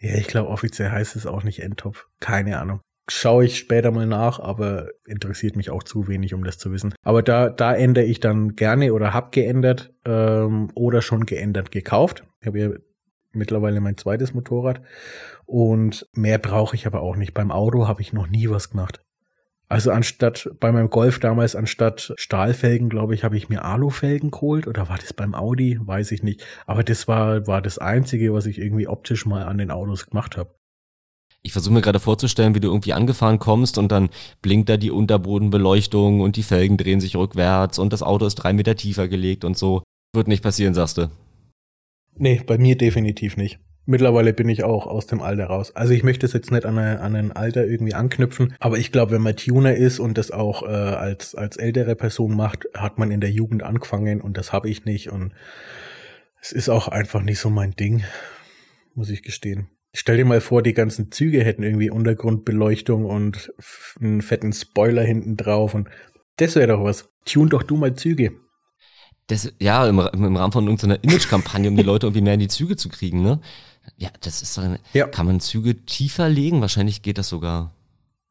Ja, 0.00 0.14
ich 0.14 0.26
glaube, 0.26 0.50
offiziell 0.50 0.90
heißt 0.90 1.16
es 1.16 1.26
auch 1.26 1.42
nicht 1.42 1.60
Endtopf. 1.60 2.06
Keine 2.20 2.58
Ahnung. 2.58 2.80
Schaue 3.08 3.44
ich 3.44 3.58
später 3.58 3.90
mal 3.90 4.06
nach, 4.06 4.38
aber 4.38 4.88
interessiert 5.06 5.56
mich 5.56 5.68
auch 5.70 5.82
zu 5.82 6.08
wenig, 6.08 6.32
um 6.32 6.44
das 6.44 6.56
zu 6.56 6.72
wissen. 6.72 6.94
Aber 7.02 7.22
da, 7.22 7.50
da 7.50 7.74
ändere 7.74 8.04
ich 8.04 8.20
dann 8.20 8.56
gerne 8.56 8.94
oder 8.94 9.12
hab 9.12 9.32
geändert 9.32 9.92
ähm, 10.06 10.70
oder 10.74 11.02
schon 11.02 11.26
geändert 11.26 11.70
gekauft. 11.70 12.24
Ich 12.40 12.46
habe 12.46 12.58
ja 12.58 12.70
mittlerweile 13.32 13.80
mein 13.80 13.98
zweites 13.98 14.32
Motorrad. 14.32 14.80
Und 15.44 16.06
mehr 16.14 16.38
brauche 16.38 16.76
ich 16.76 16.86
aber 16.86 17.02
auch 17.02 17.16
nicht. 17.16 17.34
Beim 17.34 17.50
Auto 17.50 17.86
habe 17.86 18.00
ich 18.00 18.12
noch 18.14 18.26
nie 18.26 18.48
was 18.48 18.70
gemacht. 18.70 19.03
Also 19.68 19.90
anstatt 19.90 20.50
bei 20.60 20.70
meinem 20.72 20.90
Golf 20.90 21.18
damals 21.18 21.56
anstatt 21.56 22.12
Stahlfelgen, 22.16 22.90
glaube 22.90 23.14
ich, 23.14 23.24
habe 23.24 23.36
ich 23.36 23.48
mir 23.48 23.64
Alufelgen 23.64 24.30
geholt 24.30 24.66
oder 24.66 24.88
war 24.88 24.98
das 24.98 25.12
beim 25.12 25.34
Audi, 25.34 25.78
weiß 25.80 26.12
ich 26.12 26.22
nicht. 26.22 26.44
Aber 26.66 26.84
das 26.84 27.08
war 27.08 27.46
war 27.46 27.62
das 27.62 27.78
einzige, 27.78 28.32
was 28.34 28.46
ich 28.46 28.58
irgendwie 28.58 28.88
optisch 28.88 29.24
mal 29.26 29.44
an 29.44 29.58
den 29.58 29.70
Autos 29.70 30.06
gemacht 30.06 30.36
habe. 30.36 30.54
Ich 31.42 31.52
versuche 31.52 31.74
mir 31.74 31.82
gerade 31.82 32.00
vorzustellen, 32.00 32.54
wie 32.54 32.60
du 32.60 32.68
irgendwie 32.68 32.94
angefahren 32.94 33.38
kommst 33.38 33.76
und 33.76 33.92
dann 33.92 34.08
blinkt 34.40 34.68
da 34.68 34.76
die 34.78 34.90
Unterbodenbeleuchtung 34.90 36.20
und 36.20 36.36
die 36.36 36.42
Felgen 36.42 36.78
drehen 36.78 37.00
sich 37.00 37.16
rückwärts 37.16 37.78
und 37.78 37.92
das 37.92 38.02
Auto 38.02 38.26
ist 38.26 38.36
drei 38.36 38.52
Meter 38.54 38.76
tiefer 38.76 39.08
gelegt 39.08 39.44
und 39.44 39.56
so. 39.56 39.82
Wird 40.14 40.28
nicht 40.28 40.42
passieren, 40.42 40.74
sagst 40.74 40.98
du. 40.98 41.10
Nee, 42.16 42.42
bei 42.46 42.56
mir 42.56 42.78
definitiv 42.78 43.36
nicht. 43.36 43.58
Mittlerweile 43.86 44.32
bin 44.32 44.48
ich 44.48 44.64
auch 44.64 44.86
aus 44.86 45.06
dem 45.06 45.20
Alter 45.20 45.46
raus. 45.46 45.76
Also 45.76 45.92
ich 45.92 46.02
möchte 46.02 46.24
es 46.24 46.32
jetzt 46.32 46.50
nicht 46.50 46.64
an, 46.64 46.78
eine, 46.78 47.00
an 47.00 47.14
ein 47.14 47.32
Alter 47.32 47.66
irgendwie 47.66 47.94
anknüpfen, 47.94 48.54
aber 48.58 48.78
ich 48.78 48.92
glaube, 48.92 49.12
wenn 49.12 49.22
man 49.22 49.36
Tuner 49.36 49.74
ist 49.74 49.98
und 49.98 50.16
das 50.16 50.30
auch 50.30 50.62
äh, 50.62 50.66
als, 50.66 51.34
als 51.34 51.56
ältere 51.56 51.94
Person 51.94 52.34
macht, 52.34 52.64
hat 52.74 52.98
man 52.98 53.10
in 53.10 53.20
der 53.20 53.30
Jugend 53.30 53.62
angefangen 53.62 54.20
und 54.22 54.38
das 54.38 54.52
habe 54.52 54.70
ich 54.70 54.86
nicht 54.86 55.10
und 55.10 55.34
es 56.40 56.52
ist 56.52 56.70
auch 56.70 56.88
einfach 56.88 57.22
nicht 57.22 57.38
so 57.38 57.50
mein 57.50 57.72
Ding, 57.72 58.04
muss 58.94 59.10
ich 59.10 59.22
gestehen. 59.22 59.68
Stell 59.92 60.16
dir 60.16 60.24
mal 60.24 60.40
vor, 60.40 60.62
die 60.62 60.74
ganzen 60.74 61.12
Züge 61.12 61.44
hätten 61.44 61.62
irgendwie 61.62 61.90
Untergrundbeleuchtung 61.90 63.04
und 63.04 63.52
einen 64.00 64.22
fetten 64.22 64.52
Spoiler 64.52 65.02
hinten 65.02 65.36
drauf 65.36 65.74
und 65.74 65.88
das 66.36 66.56
wäre 66.56 66.68
doch 66.68 66.82
was. 66.82 67.10
Tune 67.26 67.50
doch 67.50 67.62
du 67.62 67.76
mal 67.76 67.94
Züge 67.94 68.32
das, 69.26 69.52
ja, 69.58 69.86
im, 69.86 69.98
im 69.98 70.36
Rahmen 70.36 70.52
von 70.52 70.64
irgendeiner 70.64 71.02
Image-Kampagne, 71.02 71.70
um 71.70 71.76
die 71.76 71.82
Leute 71.82 72.06
irgendwie 72.06 72.22
mehr 72.22 72.34
in 72.34 72.40
die 72.40 72.48
Züge 72.48 72.76
zu 72.76 72.88
kriegen, 72.88 73.22
ne? 73.22 73.40
Ja, 73.96 74.10
das 74.20 74.42
ist 74.42 74.58
doch, 74.58 74.64
ja. 74.92 75.06
kann 75.06 75.26
man 75.26 75.40
Züge 75.40 75.84
tiefer 75.86 76.28
legen? 76.28 76.60
Wahrscheinlich 76.60 77.02
geht 77.02 77.18
das 77.18 77.28
sogar. 77.28 77.72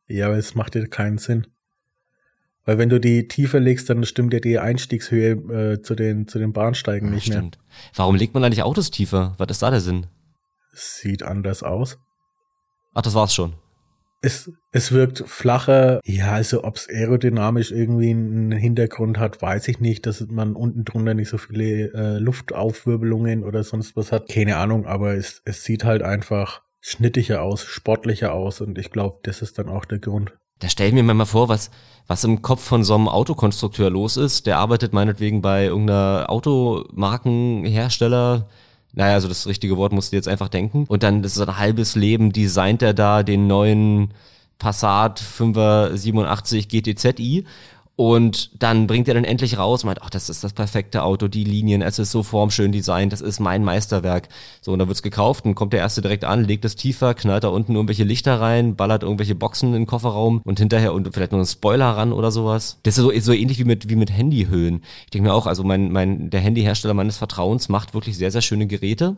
Ja, 0.08 0.28
aber 0.28 0.38
es 0.38 0.56
macht 0.56 0.76
dir 0.76 0.88
keinen 0.88 1.18
Sinn. 1.18 1.48
Weil 2.66 2.78
wenn 2.78 2.90
du 2.90 3.00
die 3.00 3.28
tiefer 3.28 3.60
legst, 3.60 3.90
dann 3.90 4.06
stimmt 4.06 4.34
ja 4.34 4.40
die 4.40 4.60
Einstiegshöhe 4.60 5.32
äh, 5.74 5.82
zu 5.82 5.96
den, 5.96 6.28
zu 6.28 6.40
den 6.40 6.54
Bahnsteigen 6.54 7.10
ja, 7.10 7.16
nicht 7.16 7.26
stimmt. 7.26 7.58
mehr. 7.58 7.92
Warum 7.96 8.16
legt 8.16 8.34
man 8.34 8.44
eigentlich 8.44 8.64
Autos 8.64 8.92
tiefer? 8.92 9.36
Was 9.38 9.50
ist 9.50 9.62
da 9.62 9.72
der 9.72 9.82
Sinn? 9.82 10.08
Sieht 10.74 11.24
anders 11.24 11.64
aus. 11.64 11.98
Ach, 12.94 13.02
das 13.02 13.14
war's 13.14 13.34
schon 13.34 13.54
es, 14.24 14.52
es 14.72 14.92
wirkt 14.94 15.24
flacher. 15.28 16.00
Ja, 16.06 16.32
also 16.32 16.64
ob 16.64 16.78
es 16.78 16.88
aerodynamisch 16.90 17.72
irgendwie 17.72 18.12
einen 18.12 18.54
Hintergrund 18.54 19.20
hat, 19.20 19.42
weiß 19.42 19.68
ich 19.68 19.82
nicht, 19.82 20.06
dass 20.06 20.26
man 20.28 20.56
unten 20.56 20.86
drunter 20.86 21.14
nicht 21.14 21.28
so 21.28 21.38
viele 21.38 21.92
äh, 21.94 22.20
Luftaufwirbelungen 22.20 23.44
oder 23.44 23.64
sonst 23.64 23.98
was 23.98 24.14
hat. 24.14 24.30
Keine 24.30 24.56
Ahnung, 24.56 24.86
aber 24.86 25.16
es, 25.16 25.42
es 25.44 25.66
sieht 25.66 25.84
halt 25.84 26.04
einfach 26.04 26.62
schnittiger 26.80 27.42
aus, 27.42 27.66
sportlicher 27.66 28.34
aus 28.34 28.62
und 28.62 28.78
ich 28.78 28.92
glaube, 28.92 29.20
das 29.24 29.42
ist 29.42 29.60
dann 29.60 29.68
auch 29.68 29.84
der 29.84 30.00
Grund. 30.00 30.32
Da 30.60 30.70
stell 30.70 30.94
mir 30.94 31.04
mal 31.04 31.26
vor, 31.26 31.50
was, 31.50 31.70
was 32.08 32.24
im 32.24 32.42
Kopf 32.42 32.64
von 32.64 32.86
so 32.86 32.96
einem 32.96 33.10
Autokonstrukteur 33.10 33.90
los 33.90 34.16
ist. 34.16 34.48
Der 34.48 34.60
arbeitet 34.60 34.94
meinetwegen 34.94 35.42
bei 35.42 35.66
irgendeiner 35.66 36.28
Automarkenhersteller, 36.30 38.48
Naja, 38.94 39.16
also 39.16 39.28
das 39.28 39.48
richtige 39.48 39.78
Wort 39.78 39.92
musst 39.92 40.12
du 40.12 40.16
jetzt 40.16 40.28
einfach 40.28 40.50
denken. 40.50 40.86
Und 40.88 41.04
dann 41.04 41.24
das 41.24 41.36
ist 41.36 41.42
ein 41.42 41.58
halbes 41.58 41.96
Leben, 41.96 42.32
designt 42.32 42.82
er 42.82 42.94
da 42.94 43.24
den 43.24 43.48
neuen 43.48 44.14
Passat 44.60 45.20
5er 45.20 45.96
87 45.98 46.70
GTZI 46.70 47.46
und 47.96 48.50
dann 48.62 48.88
bringt 48.88 49.08
er 49.08 49.14
dann 49.14 49.24
endlich 49.24 49.60
raus 49.60 49.84
und 49.84 49.88
meint, 49.88 50.02
ach, 50.02 50.10
das 50.10 50.28
ist 50.28 50.44
das 50.44 50.54
perfekte 50.54 51.04
Auto, 51.04 51.28
die 51.28 51.44
Linien, 51.44 51.84
es 51.84 52.00
ist 52.00 52.10
so 52.10 52.24
formschön 52.24 52.72
designt, 52.72 53.14
das 53.14 53.22
ist 53.22 53.40
mein 53.40 53.64
Meisterwerk. 53.64 54.30
So, 54.62 54.74
und 54.74 54.80
dann 54.80 54.88
wird's 54.88 55.04
gekauft 55.04 55.46
und 55.46 55.54
kommt 55.54 55.74
der 55.74 55.82
erste 55.82 56.02
direkt 56.02 56.26
an, 56.26 56.44
legt 56.44 56.66
es 56.66 56.76
tiefer, 56.76 57.14
knallt 57.14 57.44
da 57.44 57.50
unten 57.50 57.76
irgendwelche 57.76 58.04
Lichter 58.04 58.42
rein, 58.42 58.76
ballert 58.76 59.04
irgendwelche 59.04 59.36
Boxen 59.36 59.68
in 59.70 59.74
den 59.74 59.86
Kofferraum 59.86 60.42
und 60.44 60.58
hinterher 60.58 60.92
und 60.92 61.14
vielleicht 61.14 61.34
noch 61.34 61.38
einen 61.38 61.46
Spoiler 61.46 61.86
ran 61.86 62.14
oder 62.14 62.32
sowas. 62.32 62.80
Das 62.82 62.98
ist 62.98 63.04
so, 63.04 63.12
so 63.20 63.32
ähnlich 63.32 63.60
wie 63.60 63.64
mit, 63.64 63.88
wie 63.90 63.96
mit 63.96 64.12
Handyhöhen. 64.12 64.82
Ich 65.06 65.12
denke 65.12 65.28
mir 65.28 65.34
auch, 65.36 65.46
also 65.46 65.64
mein, 65.64 65.92
mein, 65.92 66.32
der 66.32 66.42
Handyhersteller 66.42 66.96
meines 66.96 67.18
Vertrauens 67.18 67.70
macht 67.70 67.94
wirklich 67.94 68.18
sehr, 68.18 68.32
sehr 68.32 68.42
schöne 68.42 68.66
Geräte. 68.66 69.18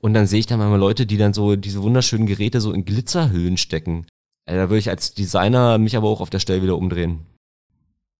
Und 0.00 0.14
dann 0.14 0.26
sehe 0.26 0.40
ich 0.40 0.46
dann 0.46 0.58
mal 0.58 0.74
Leute, 0.76 1.06
die 1.06 1.16
dann 1.16 1.32
so 1.32 1.54
diese 1.54 1.80
wunderschönen 1.80 2.26
Geräte 2.26 2.60
so 2.60 2.72
in 2.72 2.84
Glitzerhöhen 2.84 3.56
stecken. 3.56 4.06
Da 4.46 4.68
würde 4.68 4.78
ich 4.78 4.90
als 4.90 5.14
Designer 5.14 5.78
mich 5.78 5.96
aber 5.96 6.08
auch 6.08 6.20
auf 6.20 6.30
der 6.30 6.40
Stelle 6.40 6.62
wieder 6.62 6.76
umdrehen. 6.76 7.20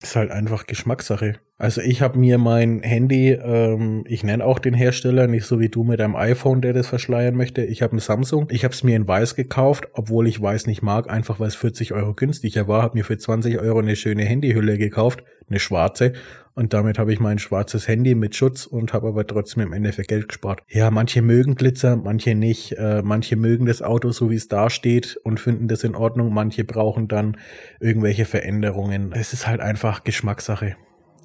Ist 0.02 0.14
halt 0.14 0.30
einfach 0.30 0.66
Geschmackssache. 0.66 1.38
Also 1.56 1.80
ich 1.80 2.02
habe 2.02 2.18
mir 2.18 2.36
mein 2.36 2.82
Handy, 2.82 3.30
ähm, 3.30 4.04
ich 4.06 4.22
nenne 4.22 4.44
auch 4.44 4.58
den 4.58 4.74
Hersteller, 4.74 5.26
nicht 5.26 5.46
so 5.46 5.58
wie 5.58 5.70
du 5.70 5.84
mit 5.84 6.00
deinem 6.00 6.16
iPhone, 6.16 6.60
der 6.60 6.74
das 6.74 6.88
verschleiern 6.88 7.34
möchte. 7.34 7.64
Ich 7.64 7.80
habe 7.80 7.96
ein 7.96 8.00
Samsung. 8.00 8.46
Ich 8.50 8.64
habe 8.64 8.74
es 8.74 8.82
mir 8.84 8.94
in 8.94 9.08
weiß 9.08 9.36
gekauft, 9.36 9.88
obwohl 9.94 10.28
ich 10.28 10.40
weiß 10.40 10.66
nicht 10.66 10.82
mag, 10.82 11.08
einfach 11.08 11.40
weil 11.40 11.48
es 11.48 11.54
40 11.54 11.94
Euro 11.94 12.12
günstiger 12.12 12.68
war. 12.68 12.82
Habe 12.82 12.98
mir 12.98 13.04
für 13.04 13.16
20 13.16 13.58
Euro 13.58 13.78
eine 13.78 13.96
schöne 13.96 14.24
Handyhülle 14.24 14.76
gekauft, 14.76 15.24
eine 15.48 15.58
schwarze. 15.58 16.12
Und 16.56 16.72
damit 16.72 16.98
habe 16.98 17.12
ich 17.12 17.20
mein 17.20 17.38
schwarzes 17.38 17.86
Handy 17.86 18.14
mit 18.14 18.34
Schutz 18.34 18.64
und 18.64 18.94
habe 18.94 19.08
aber 19.08 19.26
trotzdem 19.26 19.62
im 19.62 19.74
Endeffekt 19.74 20.08
Geld 20.08 20.28
gespart. 20.28 20.62
Ja, 20.68 20.90
manche 20.90 21.20
mögen 21.20 21.54
Glitzer, 21.54 21.96
manche 21.96 22.34
nicht. 22.34 22.72
Äh, 22.72 23.02
manche 23.04 23.36
mögen 23.36 23.66
das 23.66 23.82
Auto 23.82 24.10
so, 24.10 24.30
wie 24.30 24.36
es 24.36 24.48
da 24.48 24.70
steht 24.70 25.20
und 25.22 25.38
finden 25.38 25.68
das 25.68 25.84
in 25.84 25.94
Ordnung. 25.94 26.32
Manche 26.32 26.64
brauchen 26.64 27.08
dann 27.08 27.36
irgendwelche 27.78 28.24
Veränderungen. 28.24 29.12
Es 29.12 29.34
ist 29.34 29.46
halt 29.46 29.60
einfach 29.60 30.02
Geschmackssache. 30.02 30.76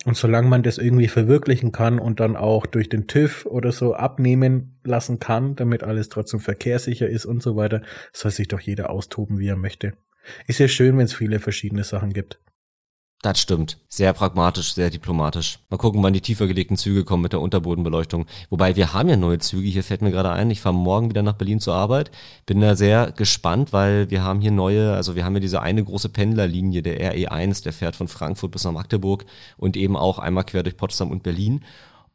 Und 0.04 0.18
solange 0.18 0.50
man 0.50 0.64
das 0.64 0.78
irgendwie 0.78 1.08
verwirklichen 1.08 1.72
kann 1.72 1.98
und 1.98 2.20
dann 2.20 2.36
auch 2.36 2.66
durch 2.66 2.90
den 2.90 3.08
TÜV 3.08 3.46
oder 3.46 3.72
so 3.72 3.94
abnehmen 3.94 4.80
lassen 4.84 5.20
kann, 5.20 5.56
damit 5.56 5.84
alles 5.84 6.10
trotzdem 6.10 6.42
verkehrssicher 6.42 7.08
ist 7.08 7.26
und 7.26 7.42
so 7.42 7.56
weiter, 7.56 7.84
soll 8.12 8.32
sich 8.32 8.50
doch 8.50 8.60
jeder 8.60 8.90
austoben, 8.90 9.40
wie 9.40 9.48
er 9.48 9.56
möchte. 9.56 9.94
Ist 10.46 10.60
ja 10.60 10.68
schön, 10.68 10.98
wenn 10.98 11.06
es 11.06 11.14
viele 11.14 11.40
verschiedene 11.40 11.86
Sachen 11.86 12.12
gibt. 12.12 12.38
Das 13.22 13.40
stimmt. 13.40 13.78
Sehr 13.88 14.14
pragmatisch, 14.14 14.74
sehr 14.74 14.90
diplomatisch. 14.90 15.60
Mal 15.70 15.78
gucken, 15.78 16.02
wann 16.02 16.14
die 16.14 16.22
tiefer 16.22 16.48
gelegten 16.48 16.76
Züge 16.76 17.04
kommen 17.04 17.22
mit 17.22 17.34
der 17.34 17.42
Unterbodenbeleuchtung. 17.42 18.26
Wobei 18.50 18.76
wir 18.76 18.94
haben 18.94 19.10
ja 19.10 19.16
neue 19.16 19.38
Züge. 19.38 19.68
Hier 19.68 19.84
fällt 19.84 20.02
mir 20.02 20.10
gerade 20.10 20.32
ein, 20.32 20.50
ich 20.50 20.60
fahre 20.60 20.74
morgen 20.74 21.12
wieder 21.12 21.22
nach 21.22 21.36
Berlin 21.36 21.60
zur 21.60 21.76
Arbeit. 21.76 22.10
Bin 22.48 22.62
da 22.62 22.76
sehr 22.76 23.12
gespannt, 23.12 23.74
weil 23.74 24.10
wir 24.10 24.24
haben 24.24 24.42
hier 24.42 24.50
neue, 24.50 24.94
also 24.94 25.16
wir 25.16 25.24
haben 25.24 25.36
ja 25.36 25.40
diese 25.40 25.62
eine 25.62 25.84
große 25.84 26.10
Pendlerlinie, 26.10 26.82
der 26.82 27.14
RE1, 27.14 27.62
der 27.62 27.74
fährt 27.74 27.96
von 27.96 28.08
Frankfurt 28.08 28.52
bis 28.52 28.64
nach 28.64 28.72
Magdeburg 28.72 29.26
und 29.56 29.78
eben 29.78 29.96
auch 29.96 30.18
einmal 30.18 30.44
quer 30.44 30.64
durch 30.64 30.78
Potsdam 30.78 31.12
und 31.12 31.22
Berlin. 31.22 31.64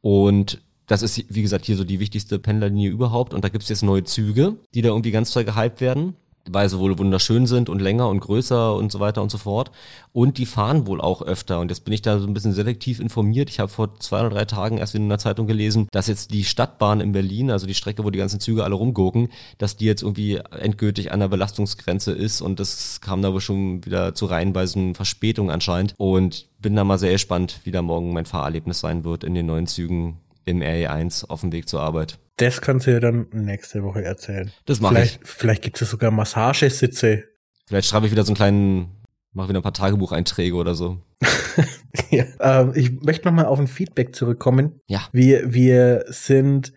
Und 0.00 0.60
das 0.88 1.02
ist, 1.02 1.24
wie 1.32 1.42
gesagt, 1.42 1.66
hier 1.66 1.76
so 1.76 1.84
die 1.84 2.00
wichtigste 2.00 2.40
Pendlerlinie 2.40 2.90
überhaupt. 2.90 3.32
Und 3.32 3.44
da 3.44 3.48
gibt's 3.48 3.68
jetzt 3.68 3.84
neue 3.84 4.02
Züge, 4.02 4.56
die 4.74 4.82
da 4.82 4.88
irgendwie 4.88 5.12
ganz 5.12 5.30
toll 5.30 5.44
gehypt 5.44 5.80
werden 5.80 6.16
weil 6.50 6.68
sie 6.68 6.78
wohl 6.78 6.98
wunderschön 6.98 7.46
sind 7.46 7.68
und 7.68 7.80
länger 7.80 8.08
und 8.08 8.20
größer 8.20 8.74
und 8.74 8.92
so 8.92 9.00
weiter 9.00 9.22
und 9.22 9.30
so 9.30 9.38
fort. 9.38 9.70
Und 10.12 10.38
die 10.38 10.46
fahren 10.46 10.86
wohl 10.86 11.00
auch 11.00 11.22
öfter. 11.22 11.60
Und 11.60 11.70
jetzt 11.70 11.84
bin 11.84 11.92
ich 11.92 12.02
da 12.02 12.18
so 12.18 12.26
ein 12.26 12.34
bisschen 12.34 12.52
selektiv 12.52 13.00
informiert. 13.00 13.50
Ich 13.50 13.60
habe 13.60 13.70
vor 13.70 13.98
zwei 14.00 14.20
oder 14.20 14.30
drei 14.30 14.44
Tagen 14.44 14.78
erst 14.78 14.94
in 14.94 15.04
einer 15.04 15.18
Zeitung 15.18 15.46
gelesen, 15.46 15.88
dass 15.92 16.06
jetzt 16.06 16.32
die 16.32 16.44
Stadtbahn 16.44 17.00
in 17.00 17.12
Berlin, 17.12 17.50
also 17.50 17.66
die 17.66 17.74
Strecke, 17.74 18.04
wo 18.04 18.10
die 18.10 18.18
ganzen 18.18 18.40
Züge 18.40 18.64
alle 18.64 18.74
rumgucken, 18.74 19.28
dass 19.58 19.76
die 19.76 19.86
jetzt 19.86 20.02
irgendwie 20.02 20.40
endgültig 20.50 21.12
an 21.12 21.20
der 21.20 21.28
Belastungsgrenze 21.28 22.12
ist. 22.12 22.40
Und 22.40 22.60
das 22.60 23.00
kam 23.00 23.22
da 23.22 23.32
wohl 23.32 23.40
schon 23.40 23.84
wieder 23.84 24.14
zu 24.14 24.26
reihenweisen 24.26 24.94
Verspätungen 24.94 25.50
anscheinend. 25.50 25.94
Und 25.98 26.46
bin 26.60 26.74
da 26.74 26.84
mal 26.84 26.98
sehr 26.98 27.12
gespannt, 27.12 27.60
wie 27.64 27.70
da 27.70 27.82
morgen 27.82 28.12
mein 28.12 28.26
Fahrerlebnis 28.26 28.80
sein 28.80 29.04
wird 29.04 29.24
in 29.24 29.34
den 29.34 29.46
neuen 29.46 29.66
Zügen 29.66 30.18
im 30.44 30.60
RE1 30.60 31.28
auf 31.28 31.42
dem 31.42 31.52
Weg 31.52 31.68
zur 31.68 31.80
Arbeit. 31.80 32.18
Das 32.36 32.60
kannst 32.60 32.86
du 32.86 32.92
ja 32.92 33.00
dann 33.00 33.28
nächste 33.32 33.82
Woche 33.82 34.04
erzählen. 34.04 34.52
Das 34.66 34.80
mache 34.80 35.02
ich. 35.02 35.18
Vielleicht 35.22 35.62
gibt 35.62 35.80
es 35.80 35.90
sogar 35.90 36.10
Massagesitze. 36.10 37.24
Vielleicht 37.66 37.88
schreibe 37.88 38.06
ich 38.06 38.12
wieder 38.12 38.24
so 38.24 38.30
einen 38.30 38.36
kleinen, 38.36 38.96
mache 39.32 39.48
wieder 39.48 39.60
ein 39.60 39.62
paar 39.62 39.72
Tagebucheinträge 39.72 40.54
oder 40.54 40.74
so. 40.74 41.00
ja, 42.10 42.24
ähm, 42.40 42.72
ich 42.74 42.92
möchte 43.00 43.26
nochmal 43.26 43.46
auf 43.46 43.58
ein 43.58 43.66
Feedback 43.66 44.14
zurückkommen. 44.14 44.80
Ja. 44.86 45.08
Wir, 45.12 45.52
wir 45.52 46.04
sind 46.08 46.72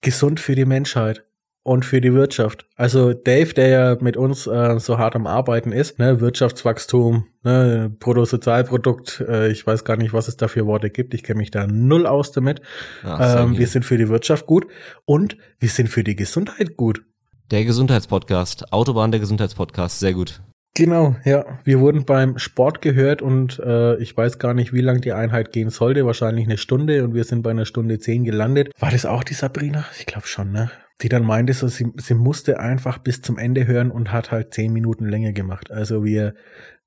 gesund 0.00 0.40
für 0.40 0.54
die 0.54 0.64
Menschheit 0.64 1.24
und 1.64 1.84
für 1.84 2.00
die 2.00 2.12
Wirtschaft. 2.12 2.66
Also 2.76 3.14
Dave, 3.14 3.52
der 3.54 3.68
ja 3.68 3.96
mit 4.00 4.16
uns 4.16 4.46
äh, 4.46 4.78
so 4.78 4.98
hart 4.98 5.16
am 5.16 5.26
Arbeiten 5.26 5.72
ist, 5.72 5.98
ne, 5.98 6.20
Wirtschaftswachstum, 6.20 7.26
ne, 7.42 7.90
Bruttosozialprodukt, 7.98 9.24
äh, 9.26 9.50
ich 9.50 9.66
weiß 9.66 9.84
gar 9.84 9.96
nicht, 9.96 10.12
was 10.12 10.28
es 10.28 10.36
da 10.36 10.46
für 10.46 10.66
Worte 10.66 10.90
gibt, 10.90 11.14
ich 11.14 11.24
kenne 11.24 11.38
mich 11.38 11.50
da 11.50 11.66
null 11.66 12.06
aus 12.06 12.32
damit. 12.32 12.60
Ach, 13.02 13.44
ähm, 13.44 13.58
wir 13.58 13.66
sind 13.66 13.84
für 13.84 13.98
die 13.98 14.08
Wirtschaft 14.08 14.46
gut 14.46 14.66
und 15.06 15.36
wir 15.58 15.70
sind 15.70 15.88
für 15.88 16.04
die 16.04 16.14
Gesundheit 16.14 16.76
gut. 16.76 17.02
Der 17.50 17.64
Gesundheitspodcast, 17.64 18.72
Autobahn 18.72 19.10
der 19.10 19.20
Gesundheitspodcast, 19.20 20.00
sehr 20.00 20.12
gut. 20.12 20.42
Genau, 20.76 21.14
ja. 21.24 21.44
Wir 21.62 21.80
wurden 21.80 22.04
beim 22.04 22.36
Sport 22.38 22.82
gehört 22.82 23.22
und 23.22 23.60
äh, 23.60 23.96
ich 23.98 24.16
weiß 24.16 24.38
gar 24.38 24.54
nicht, 24.54 24.72
wie 24.72 24.80
lang 24.80 25.00
die 25.00 25.12
Einheit 25.12 25.52
gehen 25.52 25.70
sollte. 25.70 26.04
Wahrscheinlich 26.04 26.46
eine 26.46 26.58
Stunde 26.58 27.04
und 27.04 27.14
wir 27.14 27.22
sind 27.24 27.42
bei 27.42 27.50
einer 27.50 27.64
Stunde 27.64 28.00
zehn 28.00 28.24
gelandet. 28.24 28.72
War 28.80 28.90
das 28.90 29.06
auch 29.06 29.22
die 29.22 29.34
Sabrina? 29.34 29.84
Ich 29.98 30.06
glaube 30.06 30.26
schon, 30.26 30.50
ne? 30.50 30.70
Die 31.02 31.08
dann 31.08 31.24
meinte, 31.24 31.52
so, 31.52 31.68
sie, 31.68 31.92
sie 31.96 32.14
musste 32.14 32.60
einfach 32.60 32.98
bis 32.98 33.20
zum 33.20 33.38
Ende 33.38 33.66
hören 33.66 33.90
und 33.90 34.12
hat 34.12 34.30
halt 34.30 34.54
zehn 34.54 34.72
Minuten 34.72 35.08
länger 35.08 35.32
gemacht. 35.32 35.70
Also 35.70 36.04
wir, 36.04 36.34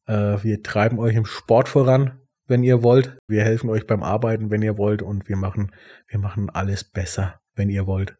äh, 0.06 0.38
wir 0.42 0.64
treiben 0.64 1.00
euch 1.00 1.16
im 1.16 1.26
Sport 1.26 1.68
voran, 1.70 2.20
wenn 2.48 2.64
ihr 2.64 2.84
wollt. 2.84 3.18
Wir 3.28 3.44
helfen 3.44 3.70
euch 3.70 3.86
beim 3.86 4.04
Arbeiten, 4.04 4.50
wenn 4.50 4.62
ihr 4.62 4.78
wollt. 4.78 5.02
Und 5.02 5.28
wir 5.28 5.36
machen, 5.36 5.72
wir 6.08 6.20
machen 6.20 6.50
alles 6.50 6.86
besser, 6.86 7.40
wenn 7.56 7.70
ihr 7.70 7.86
wollt. 7.86 8.16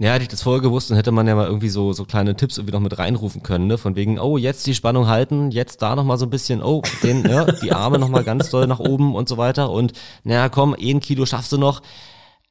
Ja, 0.00 0.12
hätte 0.12 0.22
ich 0.22 0.28
das 0.28 0.42
vorher 0.42 0.62
gewusst, 0.62 0.90
dann 0.90 0.96
hätte 0.96 1.10
man 1.10 1.26
ja 1.26 1.34
mal 1.34 1.48
irgendwie 1.48 1.70
so, 1.70 1.92
so 1.92 2.04
kleine 2.04 2.36
Tipps 2.36 2.56
irgendwie 2.56 2.72
noch 2.72 2.80
mit 2.80 2.96
reinrufen 3.00 3.42
können, 3.42 3.66
ne? 3.66 3.78
Von 3.78 3.96
wegen, 3.96 4.20
oh, 4.20 4.38
jetzt 4.38 4.64
die 4.68 4.76
Spannung 4.76 5.08
halten, 5.08 5.50
jetzt 5.50 5.82
da 5.82 5.96
nochmal 5.96 6.18
so 6.18 6.26
ein 6.26 6.30
bisschen, 6.30 6.62
oh, 6.62 6.82
den, 7.02 7.28
ja, 7.28 7.44
die 7.62 7.72
Arme 7.72 7.98
nochmal 7.98 8.22
ganz 8.22 8.48
doll 8.48 8.68
nach 8.68 8.78
oben 8.78 9.16
und 9.16 9.28
so 9.28 9.38
weiter. 9.38 9.72
Und 9.72 9.94
naja, 10.22 10.48
komm, 10.50 10.76
ein 10.80 11.00
Kilo 11.00 11.26
schaffst 11.26 11.50
du 11.50 11.58
noch. 11.58 11.82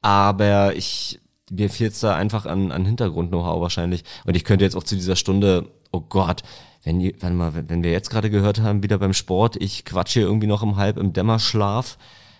Aber 0.02 0.76
ich 0.76 1.20
mir 1.50 1.70
fehlt 1.70 2.00
da 2.02 2.14
einfach 2.14 2.46
an, 2.46 2.72
an 2.72 2.84
Hintergrund-Know-how 2.84 3.60
wahrscheinlich. 3.60 4.04
Und 4.24 4.36
ich 4.36 4.44
könnte 4.44 4.64
jetzt 4.64 4.76
auch 4.76 4.84
zu 4.84 4.94
dieser 4.94 5.16
Stunde, 5.16 5.66
oh 5.92 6.00
Gott, 6.00 6.42
wenn, 6.84 7.00
wenn, 7.20 7.36
mal, 7.36 7.52
wenn 7.54 7.82
wir 7.82 7.90
jetzt 7.90 8.10
gerade 8.10 8.30
gehört 8.30 8.60
haben, 8.60 8.82
wieder 8.82 8.98
beim 8.98 9.12
Sport, 9.12 9.56
ich 9.56 9.84
quatsche 9.84 10.20
irgendwie 10.20 10.46
noch 10.46 10.62
im 10.62 10.76
Halb 10.76 10.96
im 10.96 11.12
Dämmerschlaf, 11.12 11.98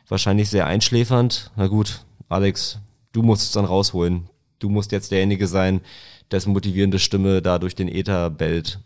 wahrscheinlich 0.08 0.48
sehr 0.48 0.66
einschläfernd. 0.66 1.50
Na 1.56 1.66
gut, 1.66 2.04
Alex, 2.28 2.78
du 3.12 3.22
musst 3.22 3.42
es 3.42 3.52
dann 3.52 3.64
rausholen. 3.64 4.28
Du 4.58 4.68
musst 4.68 4.92
jetzt 4.92 5.12
derjenige 5.12 5.46
sein, 5.46 5.80
dessen 6.30 6.52
motivierende 6.52 6.98
Stimme 6.98 7.42
da 7.42 7.58
durch 7.58 7.74
den 7.74 7.88
Äther 7.88 8.30
bellt. 8.30 8.80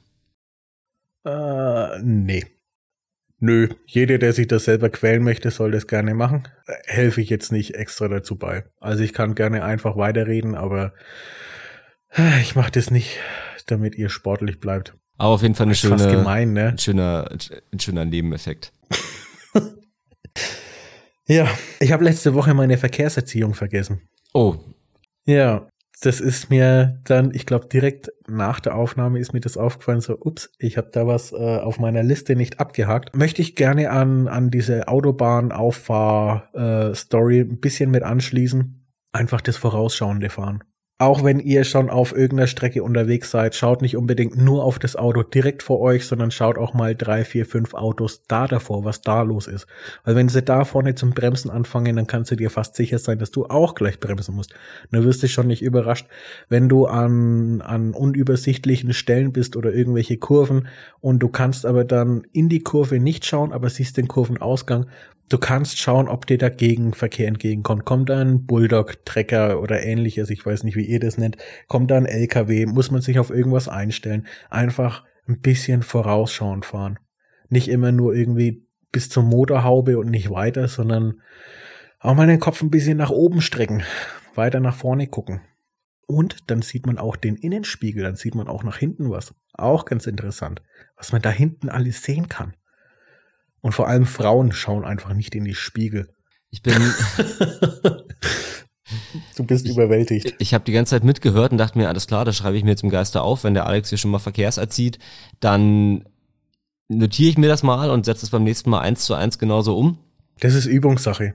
Äh, 1.25 2.01
nee. 2.03 2.45
Nö, 3.45 3.71
jeder, 3.87 4.19
der 4.19 4.33
sich 4.33 4.47
das 4.47 4.67
selber 4.67 4.89
quälen 4.89 5.25
möchte, 5.25 5.51
soll 5.51 5.73
das 5.73 5.89
gerne 5.89 6.15
machen. 6.15 6.47
Helfe 6.87 7.21
ich 7.21 7.29
jetzt 7.29 7.51
nicht 7.51 7.75
extra 7.75 8.07
dazu 8.07 8.37
bei. 8.37 8.63
Also 8.79 9.03
ich 9.03 9.13
kann 9.13 9.35
gerne 9.35 9.65
einfach 9.65 9.97
weiterreden, 9.97 10.55
aber 10.55 10.93
ich 12.41 12.55
mache 12.55 12.71
das 12.71 12.93
nicht, 12.93 13.19
damit 13.67 13.97
ihr 13.97 14.11
sportlich 14.11 14.61
bleibt. 14.61 14.95
Aber 15.19 15.31
auf 15.31 15.43
jeden 15.43 15.57
Fall 15.57 15.67
eine 15.67 15.75
schöne, 15.75 16.09
gemein, 16.09 16.53
ne? 16.53 16.69
ein 16.69 16.79
schöner, 16.79 17.37
ein 17.73 17.81
schöner 17.81 18.05
Nebeneffekt. 18.05 18.73
ja, 21.27 21.49
ich 21.81 21.91
habe 21.91 22.05
letzte 22.05 22.35
Woche 22.35 22.55
meine 22.55 22.79
Verkehrserziehung 22.79 23.55
vergessen. 23.55 24.03
Oh. 24.33 24.55
Ja, 25.25 25.67
das 26.03 26.21
ist 26.21 26.51
mir 26.51 27.01
dann, 27.05 27.33
ich 27.33 27.47
glaube, 27.47 27.69
direkt 27.69 28.13
nach 28.29 28.61
der 28.61 28.75
Aufnahme 28.75 29.21
ist 29.21 29.33
mir 29.33 29.41
das 29.41 29.57
aufgefallen, 29.57 30.01
so, 30.01 30.19
ups, 30.19 30.51
ich 30.59 30.77
habe 30.77 30.91
da 30.93 31.07
was 31.07 31.31
äh, 31.33 31.37
auf 31.37 31.79
meiner 31.79 32.03
Liste 32.03 32.35
nicht 32.35 32.59
abgehakt. 32.61 33.17
Möchte 33.17 33.41
ich 33.41 33.55
gerne 33.55 33.91
an, 33.91 34.27
an 34.27 34.51
diese 34.51 34.89
Autobahn-Auffahr-Story 34.89 37.39
äh, 37.39 37.43
ein 37.43 37.61
bisschen 37.61 37.93
mit 37.93 38.03
anschließen. 38.03 38.85
Einfach 39.13 39.41
das 39.41 39.57
vorausschauende 39.57 40.29
Fahren 40.29 40.65
auch 41.03 41.25
wenn 41.25 41.41
ihr 41.41 41.65
schon 41.65 41.91
auf 41.91 42.13
irgendeiner 42.13 42.47
Strecke 42.47 42.83
unterwegs 42.85 43.33
seid, 43.33 43.57
schaut 43.57 43.83
nicht 43.83 43.97
unbedingt 43.97 44.37
nur 44.37 44.63
auf 44.63 44.79
das 44.79 44.95
Auto 44.95 45.25
direkt 45.25 45.65
vor 45.65 45.81
euch, 45.81 46.07
sondern 46.07 46.31
schaut 46.31 46.59
auch 46.59 46.75
mal 46.75 46.95
drei, 46.95 47.25
vier, 47.25 47.45
fünf 47.45 47.75
Autos 47.75 48.23
da 48.29 48.47
davor, 48.47 48.85
was 48.85 49.03
da 49.03 49.23
los 49.23 49.49
ist. 49.49 49.67
Weil 50.05 50.15
wenn 50.15 50.29
sie 50.29 50.43
da 50.43 50.65
vorne 50.65 50.95
zum 50.95 51.11
Bremsen 51.11 51.51
anfangen, 51.51 51.97
dann 51.97 52.07
kannst 52.07 52.31
du 52.31 52.37
dir 52.37 52.51
fast 52.51 52.77
sicher 52.77 52.99
sein, 52.99 53.19
dass 53.19 53.33
du 53.33 53.47
auch 53.47 53.75
gleich 53.75 53.99
bremsen 53.99 54.37
musst. 54.37 54.55
Dann 54.93 55.03
wirst 55.03 55.25
du 55.25 55.29
schon 55.29 55.49
nicht 55.49 55.63
überrascht, 55.63 56.07
wenn 56.49 56.69
du 56.69 56.87
an, 56.87 57.63
an 57.63 57.95
unübersichtlichen 57.95 58.93
Stellen 58.93 59.33
bist 59.33 59.57
oder 59.57 59.75
irgendwelche 59.75 60.19
Kurven 60.19 60.69
und 61.01 61.19
du 61.19 61.29
kannst 61.29 61.67
aber 61.67 61.85
dann 61.85 62.23
in 62.33 62.49
die 62.49 62.63
Kurve 62.63 63.01
nicht 63.01 63.27
schauen, 63.27 63.53
aber 63.53 63.69
siehst 63.69 63.97
den 63.97 64.07
Kurvenausgang, 64.07 64.87
Du 65.29 65.39
kannst 65.39 65.79
schauen, 65.79 66.09
ob 66.09 66.27
dir 66.27 66.37
dagegen 66.37 66.93
Verkehr 66.93 67.29
entgegenkommt. 67.29 67.85
Kommt 67.85 68.11
da 68.11 68.21
ein 68.21 68.45
Bulldog, 68.45 69.05
Trecker 69.07 69.63
oder 69.63 69.83
ähnliches, 69.83 70.29
ich 70.29 70.45
weiß 70.45 70.65
nicht, 70.65 70.77
wie 70.77 70.85
ihr 70.85 71.01
das 71.01 71.17
nennt. 71.17 71.39
Kommt 71.69 71.91
da 71.91 71.97
ein 71.97 72.07
LKW, 72.07 72.67
muss 72.67 72.91
man 72.91 73.01
sich 73.01 73.19
auf 73.19 73.31
irgendwas 73.31 73.69
einstellen. 73.69 74.27
Einfach 74.51 75.05
ein 75.27 75.41
bisschen 75.41 75.83
vorausschauend 75.83 76.67
fahren. 76.67 76.99
Nicht 77.49 77.69
immer 77.69 77.93
nur 77.93 78.15
irgendwie 78.15 78.67
bis 78.91 79.09
zur 79.09 79.23
Motorhaube 79.23 79.99
und 79.99 80.11
nicht 80.11 80.31
weiter, 80.31 80.69
sondern 80.69 81.23
auch 81.99 82.15
mal 82.15 82.27
den 82.27 82.41
Kopf 82.41 82.63
ein 82.63 82.71
bisschen 82.71 82.99
nach 82.99 83.11
oben 83.11 83.41
strecken, 83.41 83.83
weiter 84.35 84.61
nach 84.61 84.75
vorne 84.75 85.07
gucken. 85.07 85.41
Und 86.07 86.51
dann 86.51 86.61
sieht 86.61 86.87
man 86.87 86.99
auch 86.99 87.17
den 87.17 87.37
Innenspiegel, 87.37 88.03
dann 88.03 88.17
sieht 88.17 88.35
man 88.35 88.49
auch 88.49 88.65
nach 88.65 88.77
hinten 88.77 89.11
was. 89.11 89.35
Auch 89.55 89.85
ganz 89.85 90.07
interessant, 90.07 90.63
was 90.97 91.13
man 91.13 91.23
da 91.23 91.31
hinten 91.31 91.69
alles 91.69 92.03
sehen 92.03 92.29
kann. 92.29 92.55
Und 93.63 93.73
vor 93.73 93.89
allem 93.89 94.05
Frauen 94.05 94.53
schauen 94.53 94.85
einfach 94.85 95.15
nicht 95.15 95.35
in 95.35 95.45
die 95.45 95.55
Spiegel. 95.55 96.15
Ich 96.51 96.63
bin. 96.63 96.75
du 99.37 99.45
bist 99.45 99.67
ich, 99.67 99.73
überwältigt. 99.73 100.27
Ich, 100.27 100.35
ich 100.39 100.55
habe 100.55 100.65
die 100.65 100.73
ganze 100.73 100.91
Zeit 100.91 101.05
mitgehört 101.05 101.53
und 101.53 101.59
dachte 101.59 101.79
mir, 101.79 101.89
alles 101.89 102.07
klar, 102.07 102.25
das 102.25 102.37
schreibe 102.37 102.57
ich 102.57 102.65
mir 102.65 102.71
jetzt 102.71 102.83
im 102.83 102.91
Geiste 102.91 103.23
auf. 103.23 103.45
Wenn 103.45 103.55
der 103.55 103.67
Alex 103.67 103.89
hier 103.89 103.99
schon 103.99 104.11
mal 104.11 104.19
Verkehrserzieht, 104.19 104.99
dann 105.41 106.05
notiere 106.89 107.31
ich 107.31 107.39
mir 107.39 107.49
das 107.49 107.63
mal 107.63 107.91
und 107.91 108.05
setze 108.05 108.27
es 108.27 108.31
beim 108.31 108.45
nächsten 108.45 108.71
Mal 108.71 108.81
eins 108.81 109.05
zu 109.05 109.15
eins 109.15 109.39
genauso 109.39 109.77
um. 109.77 109.99
Das 110.41 110.55
ist 110.55 110.67
Übungssache. 110.67 111.35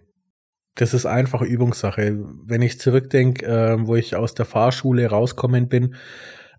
Das 0.75 0.93
ist 0.93 1.05
einfach 1.05 1.41
Übungssache. 1.41 2.19
Wenn 2.45 2.61
ich 2.61 2.79
zurückdenke, 2.79 3.45
äh, 3.45 3.87
wo 3.87 3.95
ich 3.95 4.15
aus 4.15 4.35
der 4.35 4.45
Fahrschule 4.45 5.07
rauskommen 5.07 5.69
bin, 5.69 5.95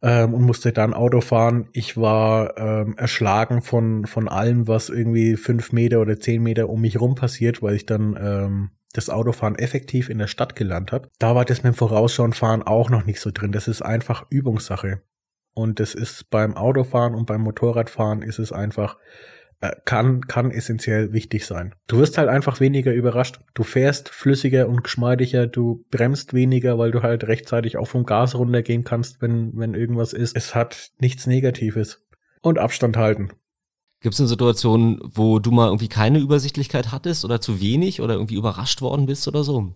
ähm, 0.02 0.34
und 0.34 0.42
musste 0.42 0.72
dann 0.72 0.94
Auto 0.94 1.20
fahren. 1.20 1.68
Ich 1.72 1.96
war 1.96 2.56
ähm, 2.56 2.94
erschlagen 2.96 3.62
von, 3.62 4.06
von 4.06 4.28
allem, 4.28 4.68
was 4.68 4.88
irgendwie 4.88 5.36
fünf 5.36 5.72
Meter 5.72 6.00
oder 6.00 6.18
zehn 6.18 6.42
Meter 6.42 6.68
um 6.68 6.80
mich 6.80 7.00
rum 7.00 7.14
passiert, 7.14 7.62
weil 7.62 7.74
ich 7.74 7.86
dann 7.86 8.16
ähm, 8.20 8.70
das 8.92 9.10
Autofahren 9.10 9.56
effektiv 9.56 10.08
in 10.08 10.18
der 10.18 10.26
Stadt 10.26 10.56
gelernt 10.56 10.92
habe. 10.92 11.08
Da 11.18 11.34
war 11.34 11.44
das 11.44 11.62
mit 11.62 11.74
dem 11.74 11.76
Vorausschauen 11.76 12.32
fahren 12.32 12.62
auch 12.62 12.90
noch 12.90 13.04
nicht 13.04 13.20
so 13.20 13.30
drin. 13.32 13.52
Das 13.52 13.68
ist 13.68 13.82
einfach 13.82 14.26
Übungssache. 14.30 15.02
Und 15.54 15.80
das 15.80 15.94
ist 15.94 16.30
beim 16.30 16.56
Autofahren 16.56 17.14
und 17.14 17.26
beim 17.26 17.40
Motorradfahren 17.40 18.22
ist 18.22 18.38
es 18.38 18.52
einfach 18.52 18.96
kann, 19.84 20.20
kann 20.22 20.50
essentiell 20.50 21.12
wichtig 21.12 21.44
sein. 21.44 21.74
Du 21.88 21.98
wirst 21.98 22.16
halt 22.16 22.28
einfach 22.28 22.60
weniger 22.60 22.92
überrascht. 22.92 23.40
Du 23.54 23.64
fährst 23.64 24.08
flüssiger 24.08 24.68
und 24.68 24.84
geschmeidiger, 24.84 25.46
du 25.46 25.84
bremst 25.90 26.32
weniger, 26.32 26.78
weil 26.78 26.92
du 26.92 27.02
halt 27.02 27.24
rechtzeitig 27.24 27.76
auch 27.76 27.88
vom 27.88 28.04
Gas 28.04 28.36
runtergehen 28.36 28.84
kannst, 28.84 29.20
wenn, 29.20 29.56
wenn 29.56 29.74
irgendwas 29.74 30.12
ist. 30.12 30.36
Es 30.36 30.54
hat 30.54 30.90
nichts 31.00 31.26
Negatives. 31.26 32.04
Und 32.40 32.58
Abstand 32.58 32.96
halten. 32.96 33.30
Gibt 34.00 34.14
es 34.14 34.20
eine 34.20 34.28
Situation, 34.28 35.00
wo 35.02 35.40
du 35.40 35.50
mal 35.50 35.66
irgendwie 35.66 35.88
keine 35.88 36.20
Übersichtlichkeit 36.20 36.92
hattest 36.92 37.24
oder 37.24 37.40
zu 37.40 37.60
wenig 37.60 38.00
oder 38.00 38.14
irgendwie 38.14 38.36
überrascht 38.36 38.80
worden 38.80 39.06
bist 39.06 39.26
oder 39.26 39.42
so? 39.42 39.74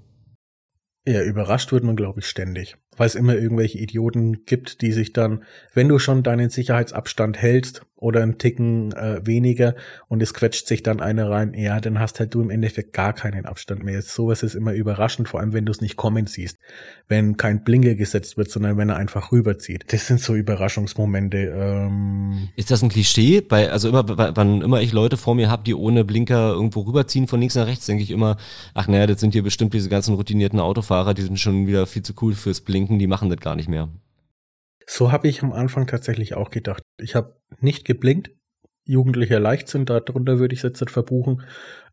Ja, 1.04 1.24
überrascht 1.24 1.72
wird 1.72 1.82
man, 1.82 1.96
glaube 1.96 2.20
ich, 2.20 2.26
ständig 2.26 2.76
weil 2.96 3.06
es 3.06 3.14
immer 3.14 3.34
irgendwelche 3.34 3.78
Idioten 3.78 4.44
gibt, 4.44 4.82
die 4.82 4.92
sich 4.92 5.12
dann, 5.12 5.44
wenn 5.74 5.88
du 5.88 5.98
schon 5.98 6.22
deinen 6.22 6.50
Sicherheitsabstand 6.50 7.40
hältst 7.40 7.82
oder 7.96 8.22
einen 8.22 8.36
Ticken 8.36 8.92
äh, 8.92 9.24
weniger 9.24 9.76
und 10.08 10.20
es 10.22 10.34
quetscht 10.34 10.66
sich 10.66 10.82
dann 10.82 11.00
einer 11.00 11.30
rein, 11.30 11.54
ja, 11.54 11.80
dann 11.80 12.00
hast 12.00 12.18
halt 12.18 12.34
du 12.34 12.42
im 12.42 12.50
Endeffekt 12.50 12.92
gar 12.92 13.12
keinen 13.12 13.46
Abstand 13.46 13.84
mehr. 13.84 14.02
Sowas 14.02 14.42
ist 14.42 14.56
immer 14.56 14.72
überraschend, 14.72 15.28
vor 15.28 15.38
allem 15.38 15.52
wenn 15.52 15.64
du 15.64 15.70
es 15.70 15.80
nicht 15.80 15.96
kommen 15.96 16.26
siehst. 16.26 16.58
Wenn 17.06 17.36
kein 17.36 17.62
Blinker 17.62 17.94
gesetzt 17.94 18.36
wird, 18.36 18.50
sondern 18.50 18.76
wenn 18.76 18.88
er 18.88 18.96
einfach 18.96 19.30
rüberzieht. 19.30 19.84
Das 19.92 20.08
sind 20.08 20.20
so 20.20 20.34
Überraschungsmomente. 20.34 21.38
Ähm 21.54 22.48
ist 22.56 22.72
das 22.72 22.82
ein 22.82 22.88
Klischee? 22.88 23.40
Bei, 23.40 23.70
also 23.70 23.88
immer, 23.88 24.04
wann 24.36 24.62
immer 24.62 24.80
ich 24.82 24.92
Leute 24.92 25.16
vor 25.16 25.36
mir 25.36 25.48
habe, 25.48 25.62
die 25.62 25.74
ohne 25.74 26.04
Blinker 26.04 26.50
irgendwo 26.52 26.80
rüberziehen 26.80 27.28
von 27.28 27.38
links 27.38 27.54
nach 27.54 27.68
rechts, 27.68 27.86
denke 27.86 28.02
ich 28.02 28.10
immer, 28.10 28.36
ach 28.74 28.88
naja, 28.88 29.06
das 29.06 29.20
sind 29.20 29.32
hier 29.32 29.44
bestimmt 29.44 29.74
diese 29.74 29.88
ganzen 29.88 30.16
routinierten 30.16 30.58
Autofahrer, 30.58 31.14
die 31.14 31.22
sind 31.22 31.38
schon 31.38 31.68
wieder 31.68 31.86
viel 31.86 32.02
zu 32.02 32.14
cool 32.20 32.34
fürs 32.34 32.60
Blinken 32.60 32.81
denken, 32.82 32.98
die 32.98 33.06
machen 33.06 33.30
das 33.30 33.38
gar 33.38 33.56
nicht 33.56 33.68
mehr. 33.68 33.88
So 34.86 35.12
habe 35.12 35.28
ich 35.28 35.42
am 35.42 35.52
Anfang 35.52 35.86
tatsächlich 35.86 36.34
auch 36.34 36.50
gedacht. 36.50 36.82
Ich 37.00 37.14
habe 37.14 37.36
nicht 37.60 37.84
geblinkt. 37.84 38.32
Jugendlicher 38.84 39.38
Leichtsinn, 39.38 39.84
darunter 39.84 40.38
würde 40.38 40.54
ich 40.54 40.64
es 40.64 40.80
jetzt 40.80 40.90
verbuchen. 40.90 41.42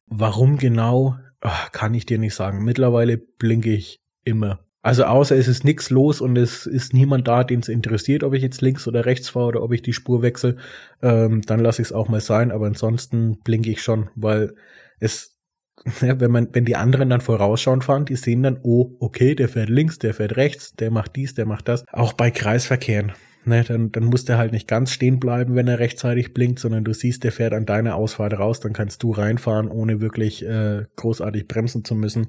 Warum 0.08 0.58
genau, 0.58 1.16
ach, 1.40 1.72
kann 1.72 1.94
ich 1.94 2.08
dir 2.08 2.18
nicht 2.18 2.34
sagen. 2.34 2.64
Mittlerweile 2.64 3.18
blinke 3.18 3.72
ich 3.72 4.00
immer. 4.26 4.66
Also 4.82 5.04
außer 5.04 5.36
es 5.36 5.48
ist 5.48 5.66
nichts 5.66 5.90
los 5.90 6.22
und 6.22 6.38
es 6.38 6.66
ist 6.66 6.94
niemand 6.94 7.28
da, 7.28 7.44
den 7.44 7.60
es 7.60 7.68
interessiert, 7.68 8.24
ob 8.24 8.34
ich 8.34 8.42
jetzt 8.42 8.62
links 8.62 8.88
oder 8.88 9.06
rechts 9.06 9.30
fahre 9.30 9.48
oder 9.48 9.62
ob 9.62 9.74
ich 9.74 9.82
die 9.82 9.94
Spur 9.94 10.22
wechsle, 10.22 10.56
ähm, 11.02 11.42
dann 11.42 11.60
lasse 11.60 11.82
ich 11.82 11.90
es 11.90 11.94
auch 11.94 12.08
mal 12.08 12.22
sein. 12.22 12.52
Aber 12.52 12.66
ansonsten 12.66 13.40
blinke 13.44 13.70
ich 13.70 13.84
schon, 13.84 14.10
weil 14.16 14.56
es 15.00 15.39
ja, 16.02 16.20
wenn 16.20 16.32
man, 16.32 16.50
wenn 16.54 16.66
die 16.66 16.76
anderen 16.76 17.10
dann 17.10 17.22
vorausschauen 17.22 17.82
fahren, 17.82 18.06
die 18.06 18.16
sehen 18.16 18.44
dann, 18.44 18.60
oh, 18.64 18.96
okay, 19.00 19.36
der 19.36 19.50
fährt 19.50 19.70
links, 19.70 19.98
der 20.00 20.14
fährt 20.14 20.36
rechts, 20.38 20.74
der 20.74 20.92
macht 20.92 21.16
dies, 21.16 21.34
der 21.34 21.46
macht 21.46 21.68
das. 21.68 21.86
Auch 21.92 22.14
bei 22.14 22.32
Kreisverkehren. 22.32 23.14
Ne, 23.46 23.64
dann, 23.64 23.92
dann 23.92 24.04
muss 24.04 24.26
der 24.26 24.38
halt 24.38 24.52
nicht 24.52 24.68
ganz 24.68 24.92
stehen 24.92 25.20
bleiben, 25.20 25.56
wenn 25.56 25.68
er 25.68 25.80
rechtzeitig 25.80 26.34
blinkt, 26.34 26.60
sondern 26.60 26.84
du 26.84 26.94
siehst, 26.94 27.24
der 27.24 27.32
fährt 27.32 27.54
an 27.54 27.66
deiner 27.66 27.96
Ausfahrt 27.96 28.34
raus, 28.34 28.60
dann 28.60 28.74
kannst 28.74 29.02
du 29.02 29.12
reinfahren, 29.12 29.70
ohne 29.70 30.02
wirklich 30.02 30.46
äh, 30.46 30.84
großartig 30.98 31.48
bremsen 31.48 31.86
zu 31.86 31.96
müssen. 31.96 32.28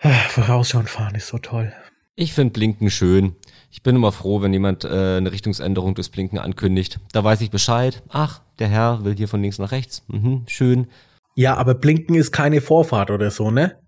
Ah, 0.00 0.10
vorausschauen 0.28 0.86
fahren 0.86 1.14
ist 1.14 1.28
so 1.28 1.38
toll. 1.38 1.72
Ich 2.16 2.32
finde 2.32 2.52
Blinken 2.52 2.90
schön. 2.90 3.36
Ich 3.70 3.82
bin 3.82 3.94
immer 3.94 4.12
froh, 4.12 4.42
wenn 4.42 4.52
jemand 4.52 4.84
äh, 4.84 4.88
eine 4.88 5.30
Richtungsänderung 5.30 5.94
des 5.94 6.08
Blinken 6.08 6.38
ankündigt. 6.38 6.98
Da 7.12 7.22
weiß 7.22 7.40
ich 7.40 7.50
Bescheid. 7.50 8.02
Ach, 8.08 8.42
der 8.58 8.68
Herr 8.68 9.04
will 9.04 9.16
hier 9.16 9.28
von 9.28 9.40
links 9.40 9.58
nach 9.58 9.70
rechts. 9.70 10.04
Mhm, 10.08 10.42
schön. 10.48 10.88
Ja, 11.34 11.54
aber 11.54 11.74
Blinken 11.74 12.14
ist 12.14 12.32
keine 12.32 12.60
Vorfahrt 12.60 13.10
oder 13.10 13.30
so, 13.30 13.50
ne? 13.50 13.78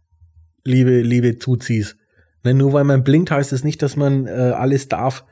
Liebe, 0.65 1.01
liebe 1.01 1.39
Zuzis. 1.39 1.97
Ne, 2.45 2.55
nur 2.55 2.73
weil 2.73 2.85
man 2.85 3.05
blinkt, 3.05 3.31
heißt 3.31 3.53
es 3.53 3.65
nicht, 3.65 3.83
dass 3.83 3.97
man 3.97 4.27
äh, 4.27 4.31
alles 4.31 4.89
darf. 4.89 5.25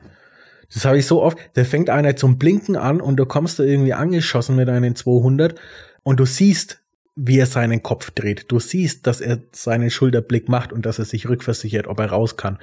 Das 0.73 0.85
habe 0.85 0.97
ich 0.97 1.05
so 1.05 1.21
oft. 1.21 1.37
Da 1.53 1.63
fängt 1.63 1.89
einer 1.89 2.15
zum 2.15 2.37
Blinken 2.37 2.77
an 2.77 3.01
und 3.01 3.17
du 3.17 3.25
kommst 3.25 3.59
da 3.59 3.63
irgendwie 3.63 3.93
angeschossen 3.93 4.55
mit 4.55 4.69
einem 4.69 4.95
200 4.95 5.59
und 6.03 6.19
du 6.19 6.25
siehst, 6.25 6.81
wie 7.15 7.39
er 7.39 7.45
seinen 7.45 7.83
Kopf 7.83 8.11
dreht. 8.11 8.45
Du 8.51 8.59
siehst, 8.59 9.05
dass 9.05 9.19
er 9.19 9.39
seinen 9.51 9.89
Schulterblick 9.89 10.47
macht 10.47 10.71
und 10.71 10.85
dass 10.85 10.99
er 10.99 11.05
sich 11.05 11.27
rückversichert, 11.27 11.87
ob 11.87 11.99
er 11.99 12.11
raus 12.11 12.37
kann. 12.37 12.57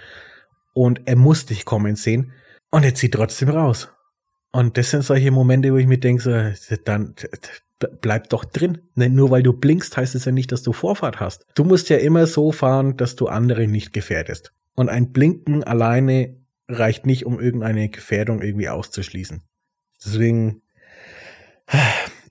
Und 0.73 1.03
er 1.05 1.17
muss 1.17 1.45
dich 1.45 1.65
kommen 1.65 1.97
sehen 1.97 2.33
und 2.71 2.85
er 2.85 2.95
zieht 2.95 3.15
trotzdem 3.15 3.51
raus. 3.51 3.91
Und 4.53 4.79
das 4.79 4.91
sind 4.91 5.05
solche 5.05 5.31
Momente, 5.31 5.73
wo 5.73 5.77
ich 5.77 5.87
mir 5.87 5.99
denke, 5.99 6.55
so, 6.57 6.77
dann 6.85 7.15
bleib 8.01 8.29
doch 8.29 8.45
drin. 8.45 8.79
Ne, 8.95 9.09
nur 9.09 9.31
weil 9.31 9.43
du 9.43 9.53
blinkst, 9.53 9.97
heißt 9.97 10.15
es 10.15 10.25
ja 10.25 10.33
nicht, 10.33 10.53
dass 10.53 10.63
du 10.63 10.73
Vorfahrt 10.73 11.21
hast. 11.21 11.47
Du 11.55 11.65
musst 11.65 11.89
ja 11.89 11.97
immer 11.99 12.27
so 12.27 12.53
fahren, 12.53 12.97
dass 12.97 13.17
du 13.17 13.27
andere 13.27 13.67
nicht 13.67 13.93
gefährdest. 13.93 14.53
Und 14.75 14.89
ein 14.89 15.13
Blinken 15.13 15.65
alleine 15.65 16.37
reicht 16.69 17.07
nicht, 17.07 17.27
um 17.27 17.41
irgendeine 17.41 17.89
Gefährdung 17.89 18.43
irgendwie 18.43 18.69
auszuschließen. 18.69 19.43
Deswegen 20.05 20.63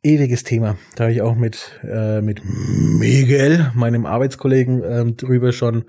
ewiges 0.03 0.43
Thema. 0.43 0.77
Da 0.95 1.05
habe 1.05 1.13
ich 1.13 1.21
auch 1.21 1.35
mit 1.35 1.79
äh, 1.83 2.21
mit 2.21 2.41
Miguel, 2.45 3.71
meinem 3.73 4.05
Arbeitskollegen, 4.05 4.83
ähm, 4.83 5.17
drüber 5.17 5.51
schon. 5.51 5.85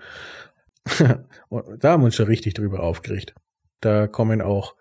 da 0.98 1.92
haben 1.92 2.02
wir 2.02 2.06
uns 2.06 2.16
schon 2.16 2.26
richtig 2.26 2.54
drüber 2.54 2.80
aufgeregt. 2.80 3.34
Da 3.80 4.06
kommen 4.06 4.40
auch 4.42 4.74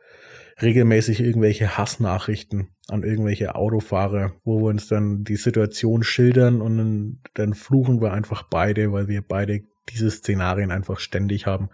regelmäßig 0.61 1.19
irgendwelche 1.19 1.77
Hassnachrichten 1.77 2.69
an 2.87 3.03
irgendwelche 3.03 3.55
Autofahrer, 3.55 4.33
wo 4.43 4.59
wir 4.59 4.69
uns 4.69 4.87
dann 4.87 5.23
die 5.23 5.35
Situation 5.35 6.03
schildern 6.03 6.61
und 6.61 6.77
dann, 6.77 7.19
dann 7.33 7.53
fluchen 7.53 8.01
wir 8.01 8.13
einfach 8.13 8.43
beide, 8.43 8.91
weil 8.91 9.07
wir 9.07 9.21
beide 9.21 9.61
diese 9.89 10.09
Szenarien 10.09 10.71
einfach 10.71 10.99
ständig 10.99 11.45
haben. 11.45 11.69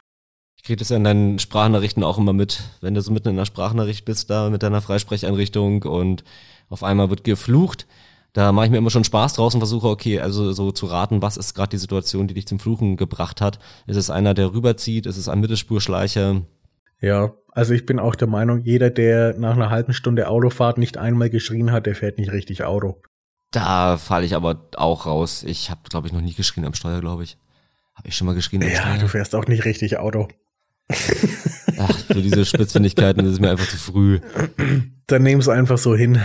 Ich 0.57 0.63
kriege 0.63 0.77
das 0.77 0.89
ja 0.89 0.97
in 0.97 1.03
deinen 1.03 1.39
Sprachnachrichten 1.39 2.03
auch 2.03 2.17
immer 2.17 2.33
mit, 2.33 2.63
wenn 2.81 2.93
du 2.93 3.01
so 3.01 3.11
mitten 3.11 3.29
in 3.29 3.35
einer 3.35 3.45
Sprachnachricht 3.45 4.05
bist, 4.05 4.29
da 4.29 4.49
mit 4.49 4.63
deiner 4.63 4.81
Freisprecheinrichtung 4.81 5.83
und 5.83 6.23
auf 6.69 6.83
einmal 6.83 7.09
wird 7.09 7.23
geflucht. 7.23 7.85
Da 8.31 8.51
mache 8.51 8.65
ich 8.65 8.71
mir 8.71 8.77
immer 8.77 8.89
schon 8.89 9.03
Spaß 9.03 9.33
draus 9.33 9.53
und 9.53 9.59
versuche, 9.59 9.87
okay, 9.87 10.19
also 10.19 10.53
so 10.53 10.71
zu 10.71 10.87
raten, 10.87 11.21
was 11.21 11.37
ist 11.37 11.53
gerade 11.53 11.69
die 11.69 11.77
Situation, 11.77 12.27
die 12.27 12.33
dich 12.33 12.47
zum 12.47 12.59
Fluchen 12.59 12.97
gebracht 12.97 13.41
hat. 13.41 13.59
Ist 13.85 13.97
es 13.97 14.09
einer, 14.09 14.33
der 14.33 14.53
rüberzieht? 14.53 15.05
Ist 15.05 15.17
es 15.17 15.27
ein 15.27 15.39
Mittelspurschleicher? 15.39 16.41
Ja, 17.03 17.33
also 17.51 17.73
ich 17.73 17.85
bin 17.85 17.99
auch 17.99 18.15
der 18.15 18.29
Meinung, 18.29 18.61
jeder, 18.63 18.89
der 18.89 19.37
nach 19.37 19.55
einer 19.55 19.69
halben 19.69 19.91
Stunde 19.91 20.29
Autofahrt 20.29 20.77
nicht 20.77 20.97
einmal 20.97 21.29
geschrien 21.29 21.73
hat, 21.73 21.85
der 21.85 21.95
fährt 21.95 22.17
nicht 22.17 22.31
richtig 22.31 22.63
Auto. 22.63 23.01
Da 23.51 23.97
falle 23.97 24.25
ich 24.25 24.35
aber 24.35 24.69
auch 24.77 25.05
raus. 25.05 25.43
Ich 25.43 25.69
habe, 25.69 25.81
glaube 25.89 26.07
ich, 26.07 26.13
noch 26.13 26.21
nie 26.21 26.33
geschrien 26.33 26.63
am 26.63 26.73
Steuer, 26.73 27.01
glaube 27.01 27.23
ich. 27.23 27.37
Habe 27.93 28.07
ich 28.07 28.15
schon 28.15 28.25
mal 28.25 28.35
geschrien 28.35 28.63
am 28.63 28.69
ja, 28.69 28.77
Steuer? 28.77 28.93
Ja, 28.95 29.01
du 29.01 29.07
fährst 29.09 29.35
auch 29.35 29.47
nicht 29.47 29.65
richtig 29.65 29.97
Auto. 29.97 30.29
Ach, 31.77 31.99
für 32.07 32.21
diese 32.21 32.45
Spitzfindigkeiten 32.45 33.25
ist 33.25 33.33
es 33.33 33.39
mir 33.41 33.51
einfach 33.51 33.67
zu 33.67 33.77
früh. 33.77 34.21
Dann 35.07 35.23
nehm 35.23 35.39
es 35.39 35.49
einfach 35.49 35.77
so 35.77 35.95
hin. 35.95 36.21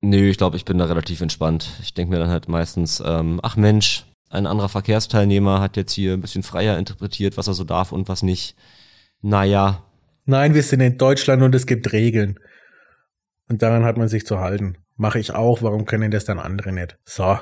Nö, 0.00 0.30
ich 0.30 0.38
glaube, 0.38 0.56
ich 0.56 0.64
bin 0.64 0.78
da 0.78 0.86
relativ 0.86 1.20
entspannt. 1.20 1.68
Ich 1.82 1.92
denke 1.92 2.14
mir 2.14 2.18
dann 2.18 2.30
halt 2.30 2.48
meistens, 2.48 3.02
ähm, 3.04 3.38
ach 3.42 3.56
Mensch, 3.56 4.06
ein 4.30 4.46
anderer 4.46 4.70
Verkehrsteilnehmer 4.70 5.60
hat 5.60 5.76
jetzt 5.76 5.92
hier 5.92 6.14
ein 6.14 6.22
bisschen 6.22 6.42
freier 6.42 6.78
interpretiert, 6.78 7.36
was 7.36 7.48
er 7.48 7.54
so 7.54 7.64
darf 7.64 7.92
und 7.92 8.08
was 8.08 8.22
nicht. 8.22 8.56
Naja. 9.22 9.84
Nein, 10.24 10.54
wir 10.54 10.62
sind 10.62 10.80
in 10.80 10.98
Deutschland 10.98 11.42
und 11.42 11.54
es 11.54 11.66
gibt 11.66 11.92
Regeln. 11.92 12.38
Und 13.48 13.62
daran 13.62 13.84
hat 13.84 13.96
man 13.96 14.08
sich 14.08 14.26
zu 14.26 14.38
halten. 14.38 14.78
Mache 14.96 15.18
ich 15.18 15.32
auch, 15.32 15.62
warum 15.62 15.84
können 15.84 16.10
das 16.10 16.24
dann 16.24 16.38
andere 16.38 16.72
nicht? 16.72 16.98
So. 17.04 17.38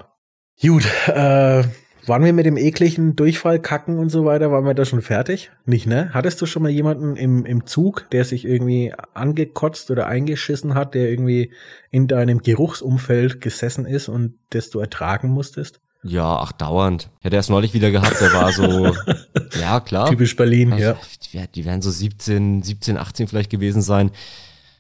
Gut, 0.60 0.84
äh, 1.08 1.64
waren 2.06 2.24
wir 2.24 2.32
mit 2.32 2.46
dem 2.46 2.56
ekligen 2.56 3.16
Durchfall, 3.16 3.60
Kacken 3.60 3.98
und 3.98 4.08
so 4.08 4.24
weiter, 4.24 4.50
waren 4.50 4.64
wir 4.64 4.74
da 4.74 4.84
schon 4.84 5.02
fertig? 5.02 5.50
Nicht, 5.64 5.86
ne? 5.86 6.10
Hattest 6.12 6.40
du 6.40 6.46
schon 6.46 6.62
mal 6.62 6.70
jemanden 6.70 7.16
im, 7.16 7.44
im 7.44 7.66
Zug, 7.66 8.08
der 8.10 8.24
sich 8.24 8.44
irgendwie 8.44 8.92
angekotzt 9.14 9.90
oder 9.90 10.06
eingeschissen 10.06 10.74
hat, 10.74 10.94
der 10.94 11.10
irgendwie 11.10 11.52
in 11.90 12.08
deinem 12.08 12.40
Geruchsumfeld 12.40 13.40
gesessen 13.40 13.86
ist 13.86 14.08
und 14.08 14.38
das 14.50 14.70
du 14.70 14.80
ertragen 14.80 15.28
musstest? 15.28 15.80
Ja, 16.02 16.38
ach, 16.38 16.52
dauernd. 16.52 17.10
Ich 17.18 17.26
hatte 17.26 17.36
erst 17.36 17.50
neulich 17.50 17.74
wieder 17.74 17.90
gehabt, 17.90 18.20
der 18.20 18.32
war 18.32 18.52
so, 18.52 18.94
ja, 19.60 19.80
klar. 19.80 20.08
Typisch 20.08 20.34
Berlin, 20.34 20.72
also, 20.72 20.96
ja. 21.32 21.46
Die, 21.46 21.64
werden 21.64 21.82
so 21.82 21.90
17, 21.90 22.62
17, 22.62 22.96
18 22.96 23.28
vielleicht 23.28 23.50
gewesen 23.50 23.82
sein. 23.82 24.10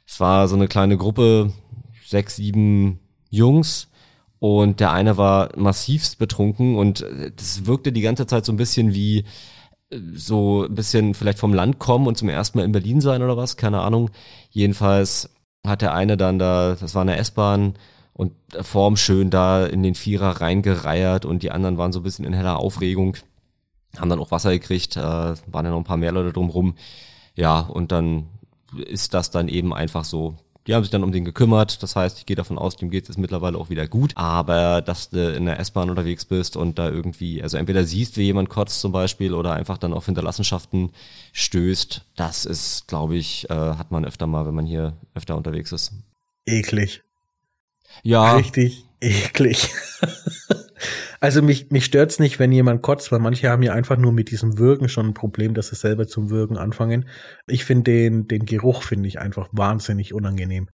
Es 0.06 0.18
war 0.18 0.48
so 0.48 0.56
eine 0.56 0.66
kleine 0.66 0.96
Gruppe, 0.96 1.52
sechs, 2.06 2.36
sieben 2.36 3.00
Jungs 3.28 3.88
und 4.40 4.80
der 4.80 4.92
eine 4.92 5.16
war 5.16 5.50
massivst 5.56 6.18
betrunken 6.18 6.76
und 6.76 7.02
äh, 7.02 7.30
das 7.36 7.66
wirkte 7.66 7.92
die 7.92 8.00
ganze 8.00 8.26
Zeit 8.26 8.44
so 8.44 8.52
ein 8.52 8.56
bisschen 8.56 8.94
wie 8.94 9.24
äh, 9.90 9.98
so 10.14 10.64
ein 10.64 10.74
bisschen 10.74 11.14
vielleicht 11.14 11.38
vom 11.38 11.54
Land 11.54 11.78
kommen 11.78 12.06
und 12.06 12.16
zum 12.16 12.28
ersten 12.28 12.58
Mal 12.58 12.64
in 12.64 12.72
Berlin 12.72 13.00
sein 13.00 13.22
oder 13.22 13.36
was, 13.36 13.56
keine 13.56 13.80
Ahnung. 13.80 14.10
Jedenfalls 14.50 15.30
hat 15.64 15.82
der 15.82 15.94
eine 15.94 16.16
dann 16.16 16.38
da, 16.38 16.76
das 16.80 16.94
war 16.94 17.02
eine 17.02 17.16
S-Bahn, 17.16 17.74
und 18.12 18.32
Form 18.60 18.96
schön 18.96 19.30
da 19.30 19.64
in 19.64 19.82
den 19.82 19.94
Vierer 19.94 20.40
reingereiert 20.40 21.24
und 21.24 21.42
die 21.42 21.50
anderen 21.50 21.78
waren 21.78 21.92
so 21.92 22.00
ein 22.00 22.02
bisschen 22.02 22.24
in 22.24 22.32
heller 22.32 22.58
Aufregung, 22.58 23.16
haben 23.98 24.10
dann 24.10 24.20
auch 24.20 24.30
Wasser 24.30 24.50
gekriegt, 24.50 24.96
äh, 24.96 25.00
waren 25.00 25.64
ja 25.64 25.70
noch 25.70 25.78
ein 25.78 25.84
paar 25.84 25.96
mehr 25.96 26.12
Leute 26.12 26.32
drumrum. 26.32 26.74
Ja, 27.34 27.60
und 27.60 27.92
dann 27.92 28.26
ist 28.86 29.14
das 29.14 29.30
dann 29.30 29.48
eben 29.48 29.72
einfach 29.72 30.04
so. 30.04 30.36
Die 30.66 30.74
haben 30.74 30.84
sich 30.84 30.90
dann 30.90 31.02
um 31.02 31.10
den 31.10 31.24
gekümmert, 31.24 31.82
das 31.82 31.96
heißt, 31.96 32.18
ich 32.18 32.26
gehe 32.26 32.36
davon 32.36 32.58
aus, 32.58 32.76
dem 32.76 32.90
geht 32.90 33.08
es 33.08 33.16
mittlerweile 33.16 33.56
auch 33.56 33.70
wieder 33.70 33.88
gut. 33.88 34.12
Aber 34.16 34.82
dass 34.82 35.08
du 35.08 35.32
in 35.32 35.46
der 35.46 35.58
S-Bahn 35.58 35.88
unterwegs 35.88 36.26
bist 36.26 36.56
und 36.56 36.78
da 36.78 36.90
irgendwie, 36.90 37.42
also 37.42 37.56
entweder 37.56 37.84
siehst, 37.84 38.18
wie 38.18 38.24
jemand 38.24 38.50
kotzt 38.50 38.80
zum 38.80 38.92
Beispiel 38.92 39.32
oder 39.32 39.54
einfach 39.54 39.78
dann 39.78 39.94
auf 39.94 40.04
Hinterlassenschaften 40.04 40.90
stößt, 41.32 42.04
das 42.14 42.44
ist, 42.44 42.86
glaube 42.86 43.16
ich, 43.16 43.48
äh, 43.48 43.54
hat 43.54 43.90
man 43.90 44.04
öfter 44.04 44.26
mal, 44.26 44.46
wenn 44.46 44.54
man 44.54 44.66
hier 44.66 44.98
öfter 45.14 45.36
unterwegs 45.36 45.72
ist. 45.72 45.92
Eklig. 46.46 47.02
Ja. 48.02 48.36
Richtig 48.36 48.86
eklig. 49.00 49.68
also 51.20 51.42
mich, 51.42 51.70
mich 51.70 51.84
stört's 51.84 52.18
nicht, 52.18 52.38
wenn 52.38 52.52
jemand 52.52 52.82
kotzt, 52.82 53.10
weil 53.12 53.18
manche 53.18 53.48
haben 53.48 53.62
ja 53.62 53.72
einfach 53.72 53.96
nur 53.96 54.12
mit 54.12 54.30
diesem 54.30 54.58
Würgen 54.58 54.88
schon 54.88 55.06
ein 55.06 55.14
Problem, 55.14 55.54
dass 55.54 55.68
sie 55.68 55.76
selber 55.76 56.06
zum 56.06 56.30
Würgen 56.30 56.56
anfangen. 56.56 57.08
Ich 57.46 57.64
finde 57.64 57.90
den, 57.90 58.28
den 58.28 58.44
Geruch 58.44 58.82
finde 58.82 59.08
ich 59.08 59.18
einfach 59.18 59.48
wahnsinnig 59.52 60.14
unangenehm. 60.14 60.68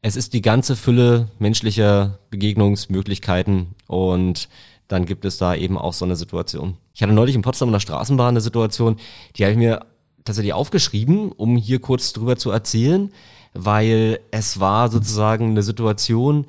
Es 0.00 0.16
ist 0.16 0.32
die 0.32 0.42
ganze 0.42 0.74
Fülle 0.74 1.28
menschlicher 1.38 2.18
Begegnungsmöglichkeiten 2.30 3.76
und 3.86 4.48
dann 4.88 5.06
gibt 5.06 5.24
es 5.24 5.38
da 5.38 5.54
eben 5.54 5.78
auch 5.78 5.92
so 5.92 6.04
eine 6.04 6.16
Situation. 6.16 6.76
Ich 6.92 7.02
hatte 7.02 7.12
neulich 7.12 7.36
in 7.36 7.42
Potsdam 7.42 7.68
in 7.68 7.74
der 7.74 7.80
Straßenbahn 7.80 8.30
eine 8.30 8.40
Situation, 8.40 8.96
die 9.36 9.44
habe 9.44 9.52
ich 9.52 9.58
mir 9.58 9.86
tatsächlich 10.24 10.52
aufgeschrieben, 10.52 11.30
um 11.30 11.56
hier 11.56 11.80
kurz 11.80 12.12
drüber 12.12 12.36
zu 12.36 12.50
erzählen 12.50 13.12
weil 13.54 14.20
es 14.30 14.60
war 14.60 14.90
sozusagen 14.90 15.50
eine 15.50 15.62
Situation 15.62 16.46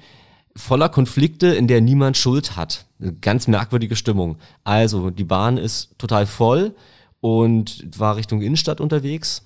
voller 0.56 0.90
Konflikte, 0.90 1.48
in 1.48 1.68
der 1.68 1.82
niemand 1.82 2.18
Schuld 2.18 2.56
hat. 2.56 2.86
Eine 3.02 3.14
ganz 3.14 3.48
merkwürdige 3.48 3.96
Stimmung. 3.96 4.38
Also 4.64 5.10
die 5.10 5.24
Bahn 5.24 5.58
ist 5.58 5.98
total 5.98 6.26
voll 6.26 6.76
und 7.22 8.00
war 8.00 8.16
Richtung 8.16 8.42
Innenstadt 8.42 8.80
unterwegs. 8.80 9.44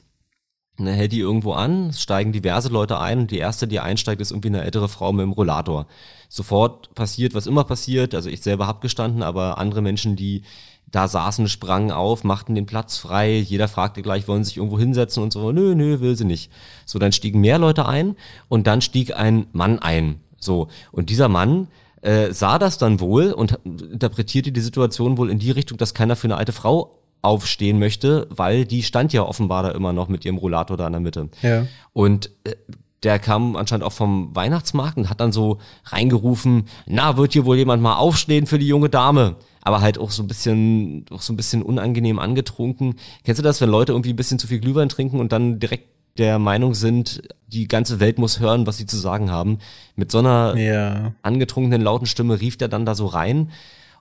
Dann 0.78 0.88
hält 0.88 1.12
die 1.12 1.20
irgendwo 1.20 1.54
an, 1.54 1.92
steigen 1.94 2.32
diverse 2.32 2.70
Leute 2.70 3.00
ein 3.00 3.20
und 3.20 3.32
die 3.32 3.40
erste, 3.40 3.68
die 3.68 3.80
einsteigt, 3.80 4.22
ist 4.22 4.32
irgendwie 4.32 4.50
eine 4.50 4.64
ältere 4.64 4.90
Frau 4.90 5.12
mit 5.12 5.24
dem 5.24 5.32
Rollator. 5.32 5.88
Sofort 6.30 6.94
passiert, 6.94 7.34
was 7.34 7.48
immer 7.48 7.64
passiert. 7.64 8.14
Also 8.14 8.30
ich 8.30 8.42
selber 8.42 8.68
hab 8.68 8.82
gestanden, 8.82 9.24
aber 9.24 9.58
andere 9.58 9.82
Menschen, 9.82 10.16
die 10.16 10.44
da 10.90 11.08
saßen, 11.08 11.48
sprangen 11.50 11.92
auf, 11.92 12.24
machten 12.24 12.56
den 12.56 12.66
Platz 12.66 12.98
frei. 12.98 13.38
Jeder 13.38 13.68
fragte 13.68 14.02
gleich, 14.02 14.28
wollen 14.28 14.44
sie 14.44 14.50
sich 14.50 14.58
irgendwo 14.58 14.80
hinsetzen 14.80 15.22
und 15.22 15.34
so. 15.34 15.52
Nö, 15.52 15.76
nö, 15.76 16.00
will 16.00 16.16
sie 16.16 16.26
nicht. 16.26 16.52
So, 16.86 16.98
dann 16.98 17.12
stiegen 17.12 17.42
mehr 17.42 17.60
Leute 17.60 17.86
ein 17.86 18.16
und 18.48 18.68
dann 18.68 18.82
stieg 18.82 19.16
ein 19.16 19.48
Mann 19.52 19.80
ein. 19.80 20.22
So, 20.40 20.70
und 20.92 21.10
dieser 21.10 21.28
Mann 21.28 21.68
äh, 22.02 22.32
sah 22.32 22.58
das 22.58 22.78
dann 22.78 23.00
wohl 23.00 23.32
und 23.34 23.60
interpretierte 23.66 24.52
die 24.52 24.62
Situation 24.62 25.18
wohl 25.18 25.30
in 25.30 25.40
die 25.40 25.52
Richtung, 25.52 25.78
dass 25.78 25.94
keiner 25.94 26.16
für 26.16 26.28
eine 26.28 26.38
alte 26.38 26.54
Frau 26.54 26.98
aufstehen 27.22 27.80
möchte, 27.80 28.28
weil 28.30 28.66
die 28.66 28.84
stand 28.84 29.12
ja 29.12 29.24
offenbar 29.24 29.64
da 29.64 29.72
immer 29.72 29.92
noch 29.92 30.08
mit 30.08 30.24
ihrem 30.24 30.38
Rollator 30.38 30.78
da 30.78 30.88
in 30.88 30.94
der 30.94 31.02
Mitte. 31.02 31.30
Ja. 31.42 31.66
Und 31.92 32.30
äh, 32.46 32.56
der 33.04 33.20
kam 33.20 33.56
anscheinend 33.56 33.86
auch 33.86 33.92
vom 33.92 34.36
Weihnachtsmarkt 34.36 34.98
und 34.98 35.10
hat 35.10 35.20
dann 35.20 35.32
so 35.32 35.60
reingerufen, 35.86 36.68
na, 36.86 37.18
wird 37.18 37.34
hier 37.34 37.46
wohl 37.46 37.58
jemand 37.58 37.82
mal 37.82 37.96
aufstehen 37.96 38.48
für 38.48 38.60
die 38.60 38.68
junge 38.68 38.90
Dame? 38.90 39.36
Aber 39.68 39.82
halt 39.82 40.00
auch 40.00 40.12
so 40.12 40.24
ein 40.24 40.28
bisschen, 40.28 41.06
auch 41.12 41.22
so 41.22 41.34
ein 41.34 41.36
bisschen 41.36 41.62
unangenehm 41.62 42.20
angetrunken. 42.20 42.96
Kennst 43.24 43.40
du 43.40 43.44
das, 43.44 43.60
wenn 43.62 43.70
Leute 43.70 43.92
irgendwie 43.92 44.14
ein 44.14 44.16
bisschen 44.16 44.40
zu 44.40 44.48
viel 44.48 44.60
Glühwein 44.60 44.90
trinken 44.90 45.20
und 45.20 45.32
dann 45.32 45.60
direkt 45.60 45.90
der 46.18 46.40
Meinung 46.40 46.74
sind, 46.74 47.22
die 47.48 47.68
ganze 47.68 48.00
Welt 48.00 48.18
muss 48.18 48.40
hören, 48.40 48.66
was 48.66 48.78
sie 48.78 48.86
zu 48.86 48.98
sagen 48.98 49.30
haben. 49.30 49.60
Mit 49.96 50.12
so 50.12 50.20
einer 50.20 50.56
ja. 50.58 51.14
angetrunkenen 51.22 51.82
lauten 51.82 52.08
Stimme 52.08 52.40
rief 52.40 52.58
der 52.58 52.70
dann 52.70 52.86
da 52.86 52.96
so 52.96 53.06
rein. 53.06 53.52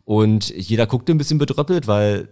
Und 0.05 0.51
jeder 0.51 0.87
guckte 0.87 1.11
ein 1.11 1.19
bisschen 1.19 1.39
bedröppelt, 1.39 1.89
weil 1.89 2.29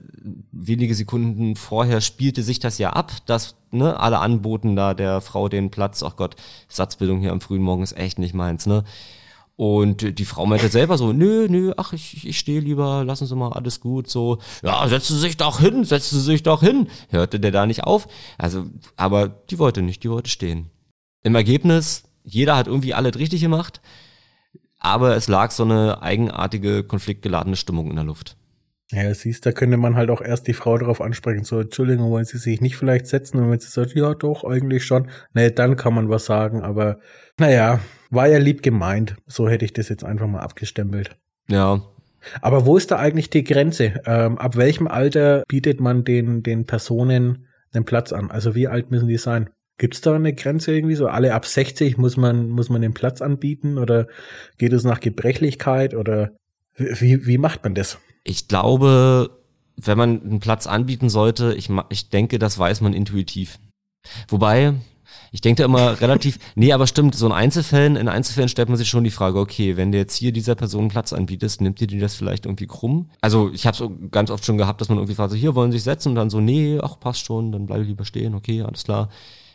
wenige 0.52 0.94
Sekunden 0.94 1.56
vorher 1.56 2.00
spielte 2.00 2.44
sich 2.44 2.60
das 2.60 2.78
ja 2.78 2.90
ab, 2.90 3.12
dass 3.26 3.56
ne, 3.72 3.98
alle 3.98 4.20
anboten 4.20 4.76
da 4.76 4.94
der 4.94 5.20
Frau 5.20 5.48
den 5.48 5.70
Platz. 5.70 6.04
Ach 6.04 6.14
Gott, 6.14 6.36
Satzbildung 6.68 7.18
hier 7.18 7.32
am 7.32 7.40
frühen 7.40 7.62
Morgen 7.62 7.82
ist 7.82 7.96
echt 7.96 8.20
nicht 8.20 8.32
meins, 8.32 8.66
ne? 8.66 8.84
Und 9.56 10.18
die 10.18 10.24
Frau 10.24 10.46
meinte 10.46 10.68
selber 10.68 10.98
so, 10.98 11.12
nö, 11.12 11.46
nö, 11.48 11.72
ach, 11.76 11.92
ich, 11.92 12.26
ich 12.26 12.38
stehe 12.38 12.60
lieber, 12.60 13.04
lassen 13.04 13.26
Sie 13.26 13.36
mal 13.36 13.52
alles 13.52 13.80
gut, 13.80 14.10
so, 14.10 14.38
ja, 14.64 14.88
setzen 14.88 15.14
Sie 15.14 15.20
sich 15.20 15.36
doch 15.36 15.60
hin, 15.60 15.84
setzen 15.84 16.18
Sie 16.18 16.24
sich 16.24 16.42
doch 16.42 16.60
hin. 16.60 16.88
Hörte 17.10 17.38
der 17.38 17.52
da 17.52 17.64
nicht 17.64 17.84
auf? 17.84 18.08
Also, 18.36 18.66
aber 18.96 19.28
die 19.28 19.58
wollte 19.60 19.82
nicht, 19.82 20.02
die 20.02 20.10
wollte 20.10 20.30
stehen. 20.30 20.70
Im 21.22 21.36
Ergebnis, 21.36 22.02
jeder 22.24 22.56
hat 22.56 22.66
irgendwie 22.66 22.94
alles 22.94 23.16
richtig 23.16 23.42
gemacht, 23.42 23.80
aber 24.80 25.14
es 25.14 25.28
lag 25.28 25.52
so 25.52 25.62
eine 25.62 26.02
eigenartige, 26.02 26.82
konfliktgeladene 26.82 27.56
Stimmung 27.56 27.90
in 27.90 27.96
der 27.96 28.04
Luft. 28.04 28.36
Ja, 28.90 29.14
siehst, 29.14 29.46
da 29.46 29.52
könnte 29.52 29.76
man 29.76 29.96
halt 29.96 30.10
auch 30.10 30.20
erst 30.20 30.46
die 30.46 30.52
Frau 30.52 30.76
darauf 30.76 31.00
ansprechen, 31.00 31.44
so, 31.44 31.60
Entschuldigung, 31.60 32.10
wollen 32.10 32.26
Sie 32.26 32.38
sich 32.38 32.60
nicht 32.60 32.76
vielleicht 32.76 33.06
setzen? 33.06 33.38
Und 33.38 33.50
wenn 33.50 33.58
sie 33.58 33.70
sagt, 33.70 33.94
ja, 33.94 34.14
doch, 34.14 34.44
eigentlich 34.44 34.84
schon, 34.84 35.10
ne, 35.32 35.50
dann 35.50 35.76
kann 35.76 35.94
man 35.94 36.10
was 36.10 36.26
sagen, 36.26 36.62
aber, 36.62 36.98
naja, 37.38 37.80
war 38.10 38.28
ja 38.28 38.38
lieb 38.38 38.62
gemeint. 38.62 39.16
So 39.26 39.48
hätte 39.48 39.64
ich 39.64 39.72
das 39.72 39.88
jetzt 39.88 40.04
einfach 40.04 40.26
mal 40.26 40.40
abgestempelt. 40.40 41.16
Ja. 41.48 41.82
Aber 42.40 42.66
wo 42.66 42.76
ist 42.76 42.90
da 42.90 42.96
eigentlich 42.96 43.30
die 43.30 43.44
Grenze? 43.44 44.00
Ähm, 44.06 44.38
ab 44.38 44.56
welchem 44.56 44.88
Alter 44.88 45.44
bietet 45.48 45.80
man 45.80 46.04
den, 46.04 46.42
den 46.42 46.64
Personen 46.64 47.46
einen 47.72 47.84
Platz 47.84 48.12
an? 48.12 48.30
Also 48.30 48.54
wie 48.54 48.68
alt 48.68 48.90
müssen 48.90 49.08
die 49.08 49.18
sein? 49.18 49.50
Gibt 49.76 49.94
es 49.94 50.00
da 50.00 50.14
eine 50.14 50.32
Grenze 50.32 50.72
irgendwie 50.72 50.94
so? 50.94 51.08
Alle 51.08 51.34
ab 51.34 51.46
60 51.46 51.98
muss 51.98 52.16
man, 52.16 52.48
muss 52.48 52.70
man 52.70 52.80
den 52.80 52.94
Platz 52.94 53.20
anbieten 53.20 53.76
oder 53.76 54.06
geht 54.56 54.72
es 54.72 54.84
nach 54.84 55.00
Gebrechlichkeit 55.00 55.94
oder 55.94 56.30
wie, 56.76 57.26
wie 57.26 57.38
macht 57.38 57.64
man 57.64 57.74
das? 57.74 57.98
Ich 58.22 58.48
glaube, 58.48 59.30
wenn 59.76 59.98
man 59.98 60.22
einen 60.22 60.40
Platz 60.40 60.66
anbieten 60.66 61.08
sollte, 61.08 61.54
ich, 61.54 61.70
ich 61.90 62.08
denke, 62.10 62.38
das 62.38 62.58
weiß 62.58 62.80
man 62.80 62.92
intuitiv. 62.92 63.58
Wobei, 64.28 64.74
ich 65.34 65.40
denke 65.40 65.64
immer 65.64 66.00
relativ, 66.00 66.38
nee, 66.54 66.72
aber 66.72 66.86
stimmt, 66.86 67.16
so 67.16 67.26
in 67.26 67.32
Einzelfällen, 67.32 67.96
in 67.96 68.06
Einzelfällen 68.06 68.48
stellt 68.48 68.68
man 68.68 68.78
sich 68.78 68.88
schon 68.88 69.02
die 69.02 69.10
Frage, 69.10 69.40
okay, 69.40 69.76
wenn 69.76 69.90
du 69.90 69.98
jetzt 69.98 70.14
hier 70.14 70.30
dieser 70.30 70.54
Person 70.54 70.86
Platz 70.86 71.12
anbietest, 71.12 71.60
nimmt 71.60 71.80
dir 71.80 71.88
die 71.88 71.98
das 71.98 72.14
vielleicht 72.14 72.46
irgendwie 72.46 72.68
krumm? 72.68 73.10
Also 73.20 73.50
ich 73.52 73.66
habe 73.66 73.76
so 73.76 73.90
ganz 74.12 74.30
oft 74.30 74.44
schon 74.44 74.58
gehabt, 74.58 74.80
dass 74.80 74.88
man 74.88 74.98
irgendwie 74.98 75.16
fragt, 75.16 75.32
so, 75.32 75.36
hier 75.36 75.56
wollen 75.56 75.72
sie 75.72 75.78
sich 75.78 75.84
setzen 75.84 76.10
und 76.10 76.14
dann 76.14 76.30
so, 76.30 76.40
nee, 76.40 76.78
ach 76.80 77.00
passt 77.00 77.26
schon, 77.26 77.50
dann 77.50 77.66
bleibe 77.66 77.82
ich 77.82 77.88
lieber 77.88 78.04
stehen, 78.04 78.36
okay, 78.36 78.62
alles 78.62 78.84
klar 78.84 79.08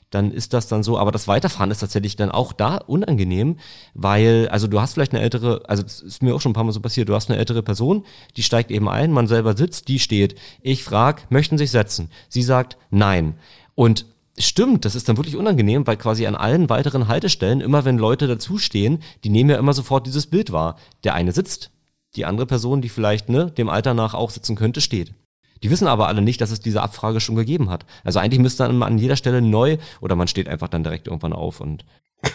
dann 0.09 0.31
ist 0.31 0.53
das 0.53 0.67
dann 0.67 0.81
so. 0.81 0.97
Aber 0.97 1.11
das 1.11 1.27
Weiterfahren 1.27 1.69
ist 1.69 1.79
tatsächlich 1.79 2.15
dann 2.15 2.31
auch 2.31 2.51
da 2.51 2.77
unangenehm, 2.77 3.57
weil, 3.93 4.47
also 4.49 4.65
du 4.65 4.81
hast 4.81 4.93
vielleicht 4.93 5.13
eine 5.13 5.21
ältere, 5.21 5.61
also 5.67 5.83
das 5.83 6.01
ist 6.01 6.23
mir 6.23 6.33
auch 6.33 6.41
schon 6.41 6.51
ein 6.51 6.55
paar 6.55 6.63
Mal 6.63 6.71
so 6.71 6.79
passiert, 6.79 7.09
du 7.09 7.13
hast 7.13 7.29
eine 7.29 7.37
ältere 7.37 7.61
Person, 7.61 8.03
die 8.35 8.41
steigt 8.41 8.71
eben 8.71 8.89
ein, 8.89 9.11
man 9.11 9.27
selber 9.27 9.55
sitzt, 9.55 9.87
die 9.87 9.99
steht. 9.99 10.33
Ich 10.61 10.83
frag, 10.83 11.29
möchten 11.31 11.59
sich 11.59 11.69
setzen? 11.69 12.09
Sie 12.27 12.41
sagt, 12.41 12.77
nein. 12.89 13.35
Und 13.75 14.05
Stimmt, 14.41 14.85
das 14.85 14.95
ist 14.95 15.09
dann 15.09 15.17
wirklich 15.17 15.35
unangenehm, 15.35 15.85
weil 15.85 15.97
quasi 15.97 16.25
an 16.25 16.35
allen 16.35 16.69
weiteren 16.69 17.09
Haltestellen, 17.09 17.59
immer 17.59 17.83
wenn 17.83 17.97
Leute 17.97 18.25
dazustehen, 18.25 19.03
die 19.25 19.29
nehmen 19.29 19.49
ja 19.49 19.57
immer 19.57 19.73
sofort 19.73 20.07
dieses 20.07 20.27
Bild 20.27 20.53
wahr. 20.53 20.77
Der 21.03 21.13
eine 21.13 21.33
sitzt, 21.33 21.71
die 22.15 22.25
andere 22.25 22.45
Person, 22.45 22.81
die 22.81 22.89
vielleicht 22.89 23.27
ne, 23.27 23.51
dem 23.51 23.67
Alter 23.67 23.93
nach 23.93 24.13
auch 24.13 24.29
sitzen 24.29 24.55
könnte, 24.55 24.79
steht. 24.79 25.13
Die 25.61 25.69
wissen 25.69 25.87
aber 25.87 26.07
alle 26.07 26.21
nicht, 26.21 26.39
dass 26.39 26.51
es 26.51 26.61
diese 26.61 26.81
Abfrage 26.81 27.19
schon 27.19 27.35
gegeben 27.35 27.69
hat. 27.69 27.85
Also 28.05 28.19
eigentlich 28.19 28.39
müsste 28.39 28.63
dann 28.63 28.81
an 28.81 28.97
jeder 28.97 29.17
Stelle 29.17 29.41
neu 29.41 29.77
oder 29.99 30.15
man 30.15 30.29
steht 30.29 30.47
einfach 30.47 30.69
dann 30.69 30.83
direkt 30.83 31.07
irgendwann 31.07 31.33
auf 31.33 31.59
und 31.59 31.83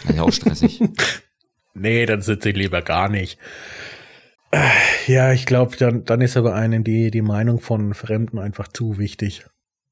ist 0.07 0.19
auch 0.19 0.31
stressig. 0.31 0.81
nee, 1.73 2.05
dann 2.05 2.21
sitze 2.21 2.49
ich 2.49 2.55
lieber 2.55 2.83
gar 2.83 3.09
nicht. 3.09 3.39
Ja, 5.07 5.33
ich 5.33 5.45
glaube, 5.45 5.75
dann, 5.75 6.05
dann 6.05 6.21
ist 6.21 6.37
aber 6.37 6.53
einen 6.53 6.83
die, 6.83 7.11
die 7.11 7.23
Meinung 7.23 7.59
von 7.59 7.93
Fremden 7.93 8.39
einfach 8.39 8.67
zu 8.67 8.97
wichtig. 8.97 9.45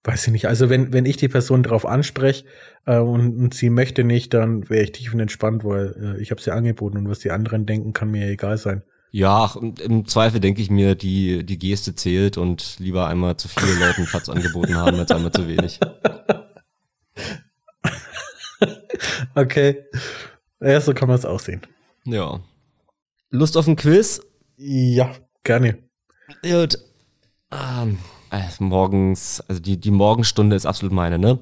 Weiß 0.04 0.28
ich 0.28 0.34
nicht. 0.34 0.48
Also 0.48 0.70
wenn, 0.70 0.92
wenn 0.92 1.06
ich 1.06 1.16
die 1.16 1.30
Person 1.30 1.64
darauf 1.64 1.86
anspreche 1.86 2.46
äh, 2.86 2.98
und, 2.98 3.38
und 3.38 3.54
sie 3.54 3.70
möchte 3.70 4.04
nicht, 4.04 4.34
dann 4.34 4.70
wäre 4.70 4.84
ich 4.84 4.92
tiefenentspannt, 4.92 5.64
weil 5.64 6.16
äh, 6.18 6.22
ich 6.22 6.32
habe 6.32 6.42
sie 6.42 6.52
angeboten 6.52 6.98
und 6.98 7.10
was 7.10 7.20
die 7.20 7.32
anderen 7.32 7.66
denken, 7.66 7.94
kann 7.94 8.12
mir 8.12 8.26
ja 8.26 8.32
egal 8.32 8.58
sein. 8.58 8.84
Ja, 9.12 9.54
im 9.80 10.08
Zweifel 10.08 10.40
denke 10.40 10.62
ich 10.62 10.72
mir, 10.72 10.96
die, 10.96 11.46
die 11.46 11.60
Geste 11.60 11.94
zählt 11.94 12.38
und 12.38 12.78
lieber 12.80 13.08
einmal 13.08 13.38
zu 13.38 13.48
viele 13.48 13.76
Leuten 13.76 14.06
Platz 14.06 14.28
angeboten 14.28 14.76
haben 14.76 14.98
als 15.00 15.12
einmal 15.12 15.32
zu 15.32 15.48
wenig. 15.48 15.80
Okay. 19.36 19.84
Ja, 20.62 20.80
so 20.80 20.94
kann 20.94 21.08
man 21.08 21.18
es 21.18 21.26
aussehen. 21.26 21.62
Ja. 22.06 22.40
Lust 23.30 23.58
auf 23.58 23.68
ein 23.68 23.76
Quiz? 23.76 24.22
Ja, 24.58 25.14
gerne. 25.44 25.80
Gut. 26.42 26.78
Ähm, 27.52 27.98
äh, 28.34 28.42
morgens, 28.60 29.42
also 29.48 29.62
die, 29.62 29.80
die 29.80 29.92
Morgenstunde 29.92 30.56
ist 30.56 30.66
absolut 30.66 30.94
meine, 30.94 31.20
ne? 31.20 31.40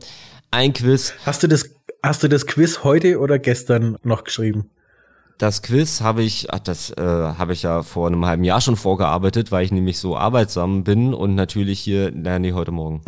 Ein 0.52 0.74
Quiz. 0.74 1.14
Hast 1.26 1.44
du 1.44 1.48
das, 1.48 1.74
hast 2.04 2.24
du 2.24 2.28
das 2.28 2.46
Quiz 2.46 2.84
heute 2.84 3.20
oder 3.20 3.40
gestern 3.40 3.98
noch 4.04 4.24
geschrieben? 4.24 4.70
Das 5.38 5.64
Quiz 5.64 6.02
habe 6.02 6.22
ich, 6.22 6.54
ach, 6.54 6.60
das 6.60 6.92
äh, 6.92 7.02
habe 7.02 7.54
ich 7.54 7.64
ja 7.64 7.82
vor 7.82 8.08
einem 8.08 8.26
halben 8.26 8.44
Jahr 8.44 8.62
schon 8.62 8.76
vorgearbeitet, 8.76 9.52
weil 9.52 9.66
ich 9.66 9.72
nämlich 9.72 9.98
so 9.98 10.16
arbeitsam 10.16 10.84
bin 10.84 11.14
und 11.16 11.34
natürlich 11.34 11.80
hier, 11.80 12.12
naja, 12.12 12.38
nee, 12.38 12.54
heute 12.54 12.72
Morgen. 12.72 13.02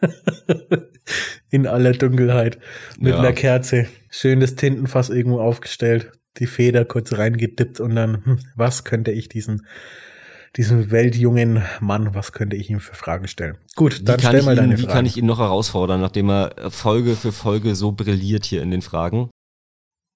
In 1.50 1.66
aller 1.66 1.92
Dunkelheit. 1.92 2.58
Mit 2.98 3.14
Ja. 3.14 3.18
einer 3.18 3.32
Kerze. 3.32 3.86
Schönes 4.08 4.54
Tintenfass 4.54 5.10
irgendwo 5.10 5.40
aufgestellt. 5.40 6.12
Die 6.38 6.46
Feder 6.46 6.84
kurz 6.84 7.12
reingedippt 7.12 7.80
und 7.80 7.94
dann, 7.96 8.24
hm, 8.24 8.38
was 8.54 8.84
könnte 8.84 9.10
ich 9.10 9.28
diesen, 9.28 9.66
diesem 10.56 10.90
weltjungen 10.90 11.62
Mann, 11.80 12.14
was 12.14 12.32
könnte 12.32 12.56
ich 12.56 12.68
ihm 12.70 12.80
für 12.80 12.94
Fragen 12.94 13.26
stellen? 13.26 13.56
Gut, 13.74 14.00
Wie, 14.00 14.04
dann 14.04 14.18
kann 14.18 14.30
stell 14.30 14.40
ich, 14.40 14.46
mal 14.46 14.52
ihn, 14.52 14.56
deine 14.56 14.78
wie 14.78 14.82
Fragen. 14.82 14.92
kann 14.92 15.06
ich 15.06 15.16
ihn 15.16 15.26
noch 15.26 15.38
herausfordern, 15.38 16.00
nachdem 16.00 16.30
er 16.30 16.70
Folge 16.70 17.16
für 17.16 17.32
Folge 17.32 17.74
so 17.74 17.92
brilliert 17.92 18.44
hier 18.44 18.62
in 18.62 18.70
den 18.70 18.82
Fragen? 18.82 19.30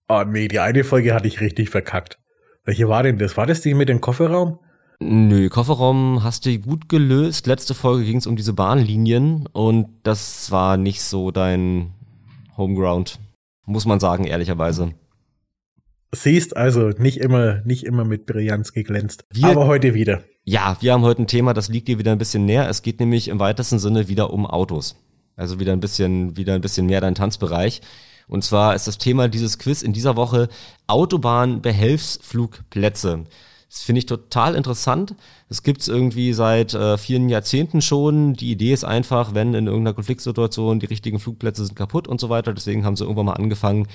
Oh 0.09 0.22
nee, 0.26 0.49
die 0.49 0.61
eine 0.61 0.84
Folge 0.84 1.14
hatte 1.14 1.26
ich 1.26 1.41
richtig 1.41 1.70
verkackt. 1.70 2.18
Welche 2.64 2.89
war 2.89 3.03
denn 3.03 3.18
das? 3.18 3.37
War 3.37 3.47
das 3.47 3.61
die 3.61 3.74
mit 3.74 3.89
dem 3.89 4.01
Kofferraum? 4.01 4.59
Nö, 4.99 5.49
Kofferraum 5.49 6.22
hast 6.22 6.47
du 6.47 6.59
gut 6.59 6.89
gelöst. 6.89 7.47
Letzte 7.47 7.74
Folge 7.74 8.05
ging 8.05 8.16
es 8.18 8.26
um 8.26 8.37
diese 8.37 8.53
Bahnlinien 8.55 9.47
und 9.53 9.89
das 10.05 10.51
war 10.51 10.76
nicht 10.76 11.03
so 11.03 11.30
dein 11.30 11.93
Homeground. 12.57 13.18
Muss 13.66 13.84
man 13.84 14.01
sagen, 14.01 14.24
ehrlicherweise. 14.24 14.95
Siehst 16.22 16.56
also 16.56 16.90
nicht 16.98 17.18
immer, 17.18 17.60
nicht 17.64 17.84
immer 17.84 18.04
mit 18.04 18.26
Brillanz 18.26 18.72
geglänzt. 18.72 19.24
Wir- 19.32 19.46
Aber 19.48 19.66
heute 19.66 19.94
wieder. 19.94 20.22
Ja, 20.44 20.76
wir 20.80 20.92
haben 20.92 21.02
heute 21.02 21.22
ein 21.22 21.26
Thema, 21.26 21.54
das 21.54 21.68
liegt 21.68 21.88
dir 21.88 21.98
wieder 21.98 22.12
ein 22.12 22.18
bisschen 22.18 22.44
näher. 22.46 22.68
Es 22.68 22.82
geht 22.82 23.00
nämlich 23.00 23.28
im 23.28 23.40
weitesten 23.40 23.78
Sinne 23.78 24.08
wieder 24.08 24.32
um 24.32 24.46
Autos. 24.46 24.96
Also 25.36 25.58
wieder 25.60 25.72
ein 25.72 25.80
bisschen, 25.80 26.36
wieder 26.36 26.54
ein 26.54 26.60
bisschen 26.60 26.86
mehr 26.86 27.00
dein 27.00 27.14
Tanzbereich. 27.14 27.80
Und 28.28 28.44
zwar 28.44 28.74
ist 28.74 28.86
das 28.86 28.98
Thema 28.98 29.28
dieses 29.28 29.58
Quiz 29.58 29.82
in 29.82 29.92
dieser 29.92 30.16
Woche 30.16 30.48
Autobahnbehelfsflugplätze. 30.86 33.24
Das 33.68 33.82
finde 33.82 33.98
ich 33.98 34.06
total 34.06 34.54
interessant. 34.54 35.14
Das 35.48 35.62
gibt's 35.62 35.88
irgendwie 35.88 36.32
seit 36.32 36.72
äh, 36.74 36.96
vielen 36.98 37.28
Jahrzehnten 37.28 37.82
schon. 37.82 38.34
Die 38.34 38.50
Idee 38.52 38.72
ist 38.72 38.84
einfach, 38.84 39.34
wenn 39.34 39.54
in 39.54 39.66
irgendeiner 39.66 39.94
Konfliktsituation 39.94 40.78
die 40.80 40.86
richtigen 40.86 41.18
Flugplätze 41.18 41.66
sind 41.66 41.74
kaputt 41.76 42.06
und 42.08 42.20
so 42.20 42.28
weiter. 42.28 42.54
Deswegen 42.54 42.84
haben 42.84 42.96
sie 42.96 43.04
irgendwann 43.04 43.26
mal 43.26 43.32
angefangen, 43.34 43.86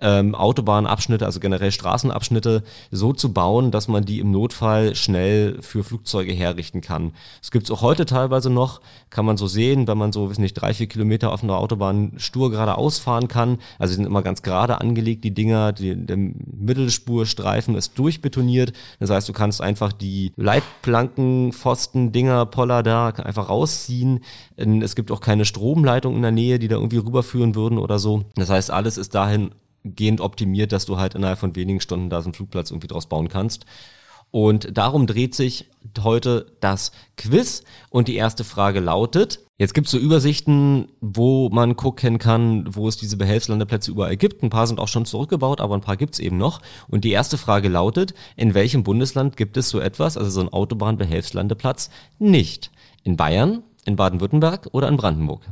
ähm, 0.00 0.34
Autobahnabschnitte, 0.34 1.24
also 1.24 1.40
generell 1.40 1.72
Straßenabschnitte, 1.72 2.62
so 2.90 3.12
zu 3.12 3.32
bauen, 3.32 3.70
dass 3.70 3.88
man 3.88 4.04
die 4.04 4.20
im 4.20 4.30
Notfall 4.30 4.94
schnell 4.94 5.60
für 5.62 5.84
Flugzeuge 5.84 6.32
herrichten 6.32 6.80
kann. 6.80 7.12
Das 7.40 7.50
gibt's 7.50 7.70
auch 7.70 7.82
heute 7.82 8.06
teilweise 8.06 8.50
noch, 8.50 8.80
kann 9.10 9.24
man 9.24 9.36
so 9.36 9.46
sehen, 9.46 9.86
wenn 9.86 9.98
man 9.98 10.12
so, 10.12 10.30
weiß 10.30 10.38
nicht, 10.38 10.54
drei, 10.54 10.74
vier 10.74 10.86
Kilometer 10.86 11.32
auf 11.32 11.42
einer 11.42 11.56
Autobahn 11.56 12.12
stur 12.16 12.50
geradeaus 12.50 12.98
fahren 12.98 13.28
kann. 13.28 13.58
Also 13.78 13.92
die 13.92 13.96
sind 13.96 14.06
immer 14.06 14.22
ganz 14.22 14.42
gerade 14.42 14.80
angelegt, 14.80 15.24
die 15.24 15.34
Dinger, 15.34 15.72
die, 15.72 15.94
der 15.94 16.16
Mittelspurstreifen 16.16 17.74
ist 17.74 17.98
durchbetoniert. 17.98 18.72
Das 19.00 19.10
heißt, 19.10 19.28
du 19.28 19.32
kannst 19.32 19.60
einfach 19.60 19.92
die 19.92 20.32
Leitplanken, 20.36 21.52
Pfosten, 21.52 22.12
Dinger, 22.12 22.46
Poller 22.46 22.82
da 22.82 23.08
einfach 23.08 23.48
rausziehen. 23.48 24.20
Es 24.56 24.94
gibt 24.96 25.10
auch 25.10 25.20
keine 25.20 25.44
Stromleitung 25.44 26.16
in 26.16 26.22
der 26.22 26.30
Nähe, 26.30 26.58
die 26.58 26.68
da 26.68 26.76
irgendwie 26.76 26.98
rüberführen 26.98 27.54
würden 27.54 27.78
oder 27.78 27.98
so. 27.98 28.24
Das 28.34 28.50
heißt, 28.50 28.70
alles 28.70 28.98
ist 28.98 29.14
dahin 29.14 29.50
gehend 29.84 30.20
optimiert, 30.20 30.72
dass 30.72 30.86
du 30.86 30.98
halt 30.98 31.14
innerhalb 31.14 31.38
von 31.38 31.54
wenigen 31.54 31.80
Stunden 31.80 32.10
da 32.10 32.20
so 32.20 32.26
einen 32.26 32.34
Flugplatz 32.34 32.70
irgendwie 32.70 32.88
draus 32.88 33.08
bauen 33.08 33.28
kannst. 33.28 33.66
Und 34.34 34.76
darum 34.76 35.06
dreht 35.06 35.32
sich 35.32 35.70
heute 36.02 36.46
das 36.58 36.90
Quiz. 37.16 37.62
Und 37.90 38.08
die 38.08 38.16
erste 38.16 38.42
Frage 38.42 38.80
lautet, 38.80 39.38
jetzt 39.58 39.74
gibt 39.74 39.86
es 39.86 39.92
so 39.92 39.98
Übersichten, 39.98 40.88
wo 41.00 41.50
man 41.50 41.76
gucken 41.76 42.18
kann, 42.18 42.74
wo 42.74 42.88
es 42.88 42.96
diese 42.96 43.16
Behelfslandeplätze 43.16 43.92
überall 43.92 44.16
gibt. 44.16 44.42
Ein 44.42 44.50
paar 44.50 44.66
sind 44.66 44.80
auch 44.80 44.88
schon 44.88 45.04
zurückgebaut, 45.04 45.60
aber 45.60 45.76
ein 45.76 45.82
paar 45.82 45.96
gibt 45.96 46.14
es 46.14 46.18
eben 46.18 46.36
noch. 46.36 46.60
Und 46.88 47.04
die 47.04 47.12
erste 47.12 47.38
Frage 47.38 47.68
lautet, 47.68 48.12
in 48.34 48.54
welchem 48.54 48.82
Bundesland 48.82 49.36
gibt 49.36 49.56
es 49.56 49.68
so 49.68 49.78
etwas, 49.78 50.16
also 50.16 50.30
so 50.30 50.40
einen 50.40 50.52
Autobahnbehelfslandeplatz, 50.52 51.90
nicht? 52.18 52.72
In 53.04 53.16
Bayern, 53.16 53.62
in 53.84 53.94
Baden-Württemberg 53.94 54.68
oder 54.72 54.88
in 54.88 54.96
Brandenburg? 54.96 55.42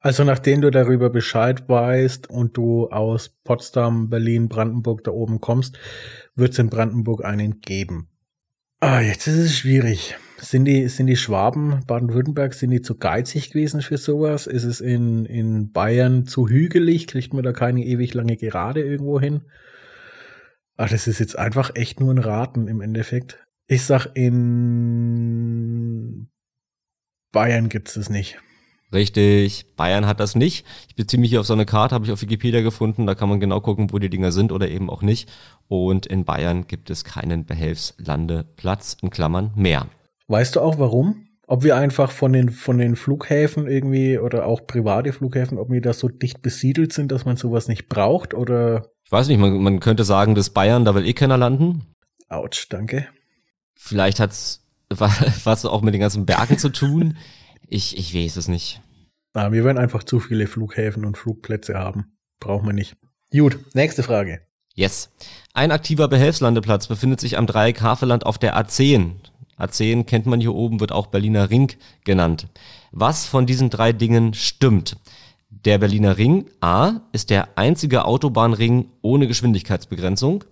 Also 0.00 0.22
nachdem 0.22 0.60
du 0.60 0.70
darüber 0.70 1.10
Bescheid 1.10 1.68
weißt 1.68 2.30
und 2.30 2.56
du 2.56 2.88
aus 2.88 3.30
Potsdam, 3.42 4.08
Berlin, 4.08 4.48
Brandenburg 4.48 5.02
da 5.04 5.10
oben 5.10 5.40
kommst, 5.40 5.78
wird 6.36 6.52
es 6.52 6.58
in 6.58 6.70
Brandenburg 6.70 7.24
einen 7.24 7.60
geben. 7.60 8.08
Ah, 8.80 9.00
jetzt 9.00 9.26
ist 9.26 9.38
es 9.38 9.56
schwierig. 9.58 10.16
Sind 10.38 10.66
die, 10.66 10.86
sind 10.86 11.08
die 11.08 11.16
Schwaben, 11.16 11.80
Baden-Württemberg, 11.88 12.54
sind 12.54 12.70
die 12.70 12.80
zu 12.80 12.96
geizig 12.96 13.50
gewesen 13.50 13.82
für 13.82 13.98
sowas? 13.98 14.46
Ist 14.46 14.62
es 14.62 14.80
in, 14.80 15.24
in 15.24 15.72
Bayern 15.72 16.26
zu 16.26 16.48
hügelig? 16.48 17.08
Kriegt 17.08 17.34
man 17.34 17.42
da 17.42 17.52
keine 17.52 17.84
ewig 17.84 18.14
lange 18.14 18.36
Gerade 18.36 18.82
irgendwo 18.82 19.18
hin? 19.18 19.42
Ach, 20.76 20.88
das 20.88 21.08
ist 21.08 21.18
jetzt 21.18 21.36
einfach 21.36 21.74
echt 21.74 21.98
nur 21.98 22.14
ein 22.14 22.18
Raten 22.18 22.68
im 22.68 22.80
Endeffekt. 22.80 23.44
Ich 23.66 23.84
sag, 23.84 24.06
in 24.14 24.38
Bayern 27.32 27.68
gibt's 27.68 27.96
es 27.96 28.08
nicht. 28.10 28.38
Richtig, 28.92 29.66
Bayern 29.76 30.06
hat 30.06 30.18
das 30.18 30.34
nicht. 30.34 30.64
Ich 30.88 30.94
beziehe 30.94 31.20
mich 31.20 31.28
hier 31.30 31.40
auf 31.40 31.46
so 31.46 31.52
eine 31.52 31.66
Karte, 31.66 31.94
habe 31.94 32.06
ich 32.06 32.12
auf 32.12 32.22
Wikipedia 32.22 32.62
gefunden, 32.62 33.06
da 33.06 33.14
kann 33.14 33.28
man 33.28 33.38
genau 33.40 33.60
gucken, 33.60 33.92
wo 33.92 33.98
die 33.98 34.08
Dinger 34.08 34.32
sind 34.32 34.50
oder 34.50 34.68
eben 34.68 34.88
auch 34.88 35.02
nicht. 35.02 35.28
Und 35.68 36.06
in 36.06 36.24
Bayern 36.24 36.66
gibt 36.66 36.88
es 36.88 37.04
keinen 37.04 37.44
Behelfslandeplatz, 37.44 38.96
in 39.02 39.10
Klammern 39.10 39.52
mehr. 39.56 39.86
Weißt 40.28 40.56
du 40.56 40.60
auch 40.60 40.78
warum? 40.78 41.26
Ob 41.46 41.64
wir 41.64 41.76
einfach 41.76 42.10
von 42.10 42.32
den, 42.32 42.50
von 42.50 42.76
den 42.78 42.94
Flughäfen 42.96 43.66
irgendwie 43.66 44.18
oder 44.18 44.46
auch 44.46 44.66
private 44.66 45.12
Flughäfen, 45.12 45.58
ob 45.58 45.70
wir 45.70 45.80
da 45.80 45.92
so 45.94 46.08
dicht 46.08 46.42
besiedelt 46.42 46.92
sind, 46.92 47.10
dass 47.10 47.24
man 47.24 47.36
sowas 47.36 47.68
nicht 47.68 47.88
braucht 47.88 48.34
oder 48.34 48.86
Ich 49.04 49.12
weiß 49.12 49.28
nicht, 49.28 49.38
man, 49.38 49.56
man 49.62 49.80
könnte 49.80 50.04
sagen, 50.04 50.34
dass 50.34 50.50
Bayern, 50.50 50.84
da 50.84 50.94
will 50.94 51.06
eh 51.06 51.14
keiner 51.14 51.38
landen. 51.38 51.86
ouch, 52.28 52.66
danke. 52.68 53.06
Vielleicht 53.74 54.20
hat's 54.20 54.66
wa- 54.90 55.10
was 55.44 55.64
auch 55.64 55.80
mit 55.80 55.94
den 55.94 56.00
ganzen 56.02 56.26
Bergen 56.26 56.58
zu 56.58 56.68
tun. 56.68 57.16
Ich, 57.68 57.96
ich 57.96 58.14
weiß 58.14 58.36
es 58.36 58.48
nicht. 58.48 58.80
Ah, 59.34 59.52
wir 59.52 59.64
werden 59.64 59.78
einfach 59.78 60.02
zu 60.02 60.20
viele 60.20 60.46
Flughäfen 60.46 61.04
und 61.04 61.18
Flugplätze 61.18 61.74
haben. 61.74 62.16
Brauchen 62.40 62.66
wir 62.66 62.72
nicht. 62.72 62.96
Gut, 63.30 63.58
nächste 63.74 64.02
Frage. 64.02 64.40
Yes. 64.74 65.10
Ein 65.52 65.70
aktiver 65.70 66.08
Behelfslandeplatz 66.08 66.86
befindet 66.86 67.20
sich 67.20 67.36
am 67.36 67.46
Dreieck 67.46 67.80
Havelland 67.82 68.24
auf 68.24 68.38
der 68.38 68.56
A10. 68.56 69.12
A10 69.58 70.04
kennt 70.04 70.26
man 70.26 70.40
hier 70.40 70.54
oben, 70.54 70.80
wird 70.80 70.92
auch 70.92 71.08
Berliner 71.08 71.50
Ring 71.50 71.72
genannt. 72.04 72.46
Was 72.92 73.26
von 73.26 73.44
diesen 73.44 73.70
drei 73.70 73.92
Dingen 73.92 74.34
stimmt? 74.34 74.96
Der 75.50 75.78
Berliner 75.78 76.16
Ring 76.16 76.46
A 76.60 77.00
ist 77.12 77.30
der 77.30 77.58
einzige 77.58 78.04
Autobahnring 78.04 78.90
ohne 79.02 79.26
Geschwindigkeitsbegrenzung. 79.26 80.44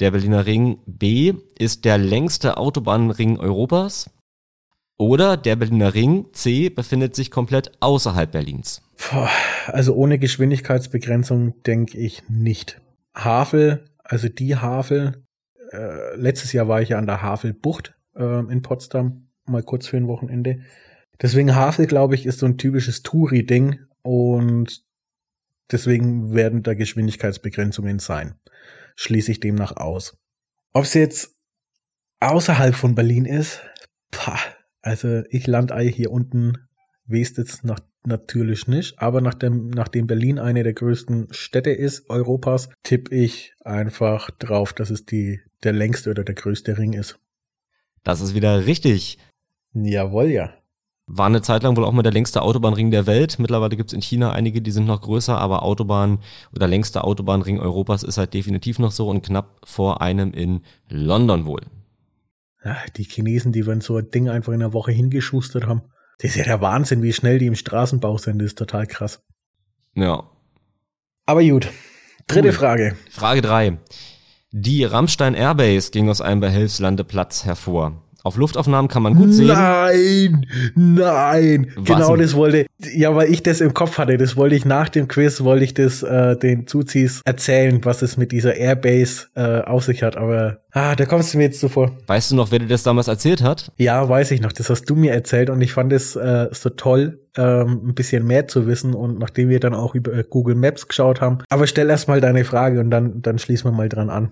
Der 0.00 0.10
Berliner 0.10 0.46
Ring 0.46 0.80
B 0.86 1.34
ist 1.58 1.84
der 1.84 1.98
längste 1.98 2.56
Autobahnring 2.56 3.38
Europas. 3.38 4.10
Oder 4.96 5.36
der 5.36 5.56
Berliner 5.56 5.94
Ring 5.94 6.26
C 6.32 6.68
befindet 6.68 7.16
sich 7.16 7.30
komplett 7.30 7.72
außerhalb 7.80 8.30
Berlins. 8.30 8.82
Puh, 8.96 9.26
also 9.66 9.94
ohne 9.94 10.18
Geschwindigkeitsbegrenzung 10.18 11.62
denke 11.64 11.98
ich 11.98 12.22
nicht. 12.28 12.80
Havel, 13.14 13.84
also 14.04 14.28
die 14.28 14.56
Havel, 14.56 15.24
äh, 15.72 16.14
letztes 16.16 16.52
Jahr 16.52 16.68
war 16.68 16.80
ich 16.80 16.90
ja 16.90 16.98
an 16.98 17.06
der 17.06 17.22
Havelbucht 17.22 17.94
äh, 18.14 18.40
in 18.50 18.62
Potsdam, 18.62 19.28
mal 19.46 19.62
kurz 19.62 19.88
für 19.88 19.96
ein 19.96 20.06
Wochenende. 20.06 20.60
Deswegen 21.20 21.54
Havel, 21.54 21.86
glaube 21.86 22.14
ich, 22.14 22.26
ist 22.26 22.38
so 22.38 22.46
ein 22.46 22.58
typisches 22.58 23.02
Touri-Ding 23.02 23.80
und 24.02 24.84
deswegen 25.70 26.34
werden 26.34 26.62
da 26.62 26.74
Geschwindigkeitsbegrenzungen 26.74 27.98
sein. 27.98 28.34
Schließe 28.96 29.32
ich 29.32 29.40
demnach 29.40 29.76
aus. 29.76 30.16
Ob 30.72 30.84
es 30.84 30.94
jetzt 30.94 31.34
außerhalb 32.20 32.74
von 32.74 32.94
Berlin 32.94 33.26
ist, 33.26 33.60
pah, 34.10 34.38
also 34.84 35.22
ich 35.30 35.46
lande 35.46 35.78
hier 35.80 36.10
unten, 36.10 36.58
jetzt 37.08 37.64
nach, 37.64 37.80
natürlich 38.04 38.68
nicht, 38.68 38.98
aber 38.98 39.22
nachdem, 39.22 39.70
nachdem 39.70 40.06
Berlin 40.06 40.38
eine 40.38 40.62
der 40.62 40.74
größten 40.74 41.28
Städte 41.30 41.70
ist 41.70 42.10
Europas, 42.10 42.68
tippe 42.82 43.14
ich 43.14 43.54
einfach 43.64 44.30
drauf, 44.30 44.74
dass 44.74 44.90
es 44.90 45.06
die, 45.06 45.40
der 45.62 45.72
längste 45.72 46.10
oder 46.10 46.22
der 46.22 46.34
größte 46.34 46.76
Ring 46.76 46.92
ist. 46.92 47.18
Das 48.02 48.20
ist 48.20 48.34
wieder 48.34 48.66
richtig. 48.66 49.18
Jawohl, 49.72 50.26
ja. 50.26 50.52
War 51.06 51.26
eine 51.26 51.42
Zeit 51.42 51.62
lang 51.62 51.76
wohl 51.76 51.84
auch 51.84 51.92
mal 51.92 52.02
der 52.02 52.12
längste 52.12 52.42
Autobahnring 52.42 52.90
der 52.90 53.06
Welt. 53.06 53.38
Mittlerweile 53.38 53.76
gibt's 53.76 53.92
in 53.94 54.02
China 54.02 54.32
einige, 54.32 54.60
die 54.60 54.70
sind 54.70 54.86
noch 54.86 55.00
größer, 55.00 55.36
aber 55.36 55.62
Autobahn 55.62 56.18
oder 56.54 56.68
längster 56.68 57.04
Autobahnring 57.04 57.58
Europas 57.58 58.02
ist 58.02 58.18
halt 58.18 58.34
definitiv 58.34 58.78
noch 58.78 58.92
so 58.92 59.08
und 59.08 59.24
knapp 59.24 59.60
vor 59.64 60.02
einem 60.02 60.32
in 60.32 60.60
London 60.88 61.46
wohl. 61.46 61.62
Ja, 62.64 62.78
die 62.96 63.04
Chinesen, 63.04 63.52
die 63.52 63.66
wenn 63.66 63.80
so 63.80 63.98
ein 63.98 64.10
Ding 64.10 64.28
einfach 64.28 64.52
in 64.52 64.62
einer 64.62 64.72
Woche 64.72 64.92
hingeschustert 64.92 65.66
haben. 65.66 65.82
Das 66.18 66.30
ist 66.30 66.36
ja 66.36 66.44
der 66.44 66.60
Wahnsinn, 66.60 67.02
wie 67.02 67.12
schnell 67.12 67.38
die 67.38 67.46
im 67.46 67.56
Straßenbau 67.56 68.16
sind. 68.18 68.38
Das 68.38 68.46
ist 68.46 68.58
total 68.58 68.86
krass. 68.86 69.20
Ja. 69.94 70.30
Aber 71.26 71.42
gut. 71.42 71.68
Dritte 72.26 72.48
Cool. 72.48 72.54
Frage. 72.54 72.96
Frage 73.10 73.42
drei: 73.42 73.78
Die 74.50 74.84
Rammstein 74.84 75.34
Airbase 75.34 75.90
ging 75.90 76.08
aus 76.08 76.20
einem 76.20 76.40
Behelfslandeplatz 76.40 77.44
hervor. 77.44 78.03
Auf 78.24 78.38
Luftaufnahmen 78.38 78.88
kann 78.88 79.02
man 79.02 79.14
gut 79.16 79.34
sehen. 79.34 79.48
Nein, 79.48 80.46
nein. 80.74 81.70
Was 81.76 81.84
genau 81.84 82.16
das 82.16 82.34
wollte, 82.34 82.64
ja, 82.94 83.14
weil 83.14 83.30
ich 83.30 83.42
das 83.42 83.60
im 83.60 83.74
Kopf 83.74 83.98
hatte. 83.98 84.16
Das 84.16 84.34
wollte 84.34 84.56
ich 84.56 84.64
nach 84.64 84.88
dem 84.88 85.08
Quiz, 85.08 85.42
wollte 85.42 85.62
ich 85.62 85.74
das 85.74 86.02
äh, 86.02 86.34
den 86.34 86.66
Zuzis 86.66 87.20
erzählen, 87.26 87.84
was 87.84 88.00
es 88.00 88.16
mit 88.16 88.32
dieser 88.32 88.54
Airbase 88.54 89.26
äh, 89.34 89.60
auf 89.60 89.84
sich 89.84 90.02
hat. 90.02 90.16
Aber 90.16 90.60
ah, 90.72 90.96
da 90.96 91.04
kommst 91.04 91.34
du 91.34 91.38
mir 91.38 91.44
jetzt 91.44 91.60
zuvor. 91.60 91.98
Weißt 92.06 92.30
du 92.30 92.36
noch, 92.36 92.50
wer 92.50 92.60
dir 92.60 92.66
das 92.66 92.82
damals 92.82 93.08
erzählt 93.08 93.42
hat? 93.42 93.70
Ja, 93.76 94.08
weiß 94.08 94.30
ich 94.30 94.40
noch. 94.40 94.52
Das 94.52 94.70
hast 94.70 94.86
du 94.86 94.96
mir 94.96 95.12
erzählt 95.12 95.50
und 95.50 95.60
ich 95.60 95.74
fand 95.74 95.92
es 95.92 96.16
äh, 96.16 96.48
so 96.50 96.70
toll, 96.70 97.20
ähm, 97.36 97.88
ein 97.88 97.94
bisschen 97.94 98.26
mehr 98.26 98.48
zu 98.48 98.66
wissen. 98.66 98.94
Und 98.94 99.18
nachdem 99.18 99.50
wir 99.50 99.60
dann 99.60 99.74
auch 99.74 99.94
über 99.94 100.14
äh, 100.14 100.24
Google 100.26 100.54
Maps 100.54 100.88
geschaut 100.88 101.20
haben. 101.20 101.40
Aber 101.50 101.66
stell 101.66 101.90
erst 101.90 102.08
mal 102.08 102.22
deine 102.22 102.46
Frage 102.46 102.80
und 102.80 102.90
dann, 102.90 103.20
dann 103.20 103.38
schließen 103.38 103.70
wir 103.70 103.76
mal 103.76 103.90
dran 103.90 104.08
an. 104.08 104.30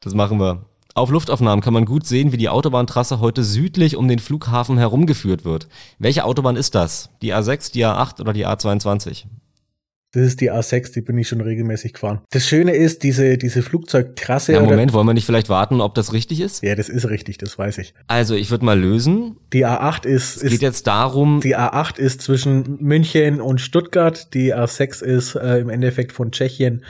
Das 0.00 0.14
machen 0.14 0.38
wir. 0.38 0.64
Auf 0.94 1.10
Luftaufnahmen 1.10 1.62
kann 1.62 1.72
man 1.72 1.86
gut 1.86 2.06
sehen, 2.06 2.32
wie 2.32 2.36
die 2.36 2.50
Autobahntrasse 2.50 3.18
heute 3.18 3.44
südlich 3.44 3.96
um 3.96 4.08
den 4.08 4.18
Flughafen 4.18 4.76
herumgeführt 4.76 5.42
wird. 5.44 5.66
Welche 5.98 6.24
Autobahn 6.24 6.56
ist 6.56 6.74
das? 6.74 7.08
Die 7.22 7.32
A6, 7.32 7.72
die 7.72 7.86
A8 7.86 8.20
oder 8.20 8.34
die 8.34 8.46
A22? 8.46 9.24
Das 10.14 10.24
ist 10.24 10.42
die 10.42 10.52
A6, 10.52 10.92
die 10.92 11.00
bin 11.00 11.16
ich 11.16 11.28
schon 11.28 11.40
regelmäßig 11.40 11.94
gefahren. 11.94 12.20
Das 12.30 12.46
Schöne 12.46 12.72
ist, 12.74 13.02
diese, 13.02 13.38
diese 13.38 13.62
Flugzeugtrasse. 13.62 14.52
Ja, 14.52 14.60
Moment, 14.60 14.92
wollen 14.92 15.06
wir 15.06 15.14
nicht 15.14 15.24
vielleicht 15.24 15.48
warten, 15.48 15.80
ob 15.80 15.94
das 15.94 16.12
richtig 16.12 16.40
ist? 16.42 16.62
Ja, 16.62 16.74
das 16.74 16.90
ist 16.90 17.08
richtig, 17.08 17.38
das 17.38 17.56
weiß 17.56 17.78
ich. 17.78 17.94
Also, 18.08 18.34
ich 18.34 18.50
würde 18.50 18.66
mal 18.66 18.78
lösen. 18.78 19.36
Die 19.54 19.64
A8 19.64 20.04
ist, 20.04 20.36
Es 20.36 20.42
geht 20.42 20.52
ist 20.52 20.62
jetzt 20.62 20.86
darum, 20.86 21.40
die 21.40 21.56
A8 21.56 21.98
ist 21.98 22.20
zwischen 22.20 22.76
München 22.82 23.40
und 23.40 23.62
Stuttgart. 23.62 24.34
Die 24.34 24.54
A6 24.54 25.02
ist 25.02 25.34
äh, 25.34 25.60
im 25.60 25.70
Endeffekt 25.70 26.12
von 26.12 26.30
Tschechien 26.30 26.84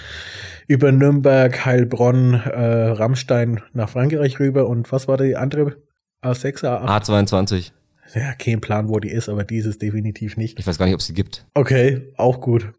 über 0.66 0.90
Nürnberg, 0.90 1.64
Heilbronn, 1.64 2.34
äh, 2.34 2.88
Rammstein 2.88 3.60
nach 3.72 3.88
Frankreich 3.88 4.40
rüber. 4.40 4.66
Und 4.66 4.90
was 4.90 5.06
war 5.06 5.16
die 5.16 5.36
andere? 5.36 5.76
A6, 6.24 6.64
A8? 6.64 7.04
A22. 7.04 7.70
Ja, 8.16 8.34
kein 8.34 8.60
Plan, 8.60 8.88
wo 8.88 8.98
die 8.98 9.10
ist, 9.10 9.28
aber 9.28 9.44
die 9.44 9.58
ist 9.58 9.66
es 9.66 9.78
definitiv 9.78 10.36
nicht. 10.36 10.58
Ich 10.58 10.66
weiß 10.66 10.76
gar 10.76 10.86
nicht, 10.86 10.94
ob 10.94 11.00
es 11.00 11.06
die 11.06 11.14
gibt. 11.14 11.46
Okay, 11.54 12.12
auch 12.16 12.40
gut. 12.40 12.72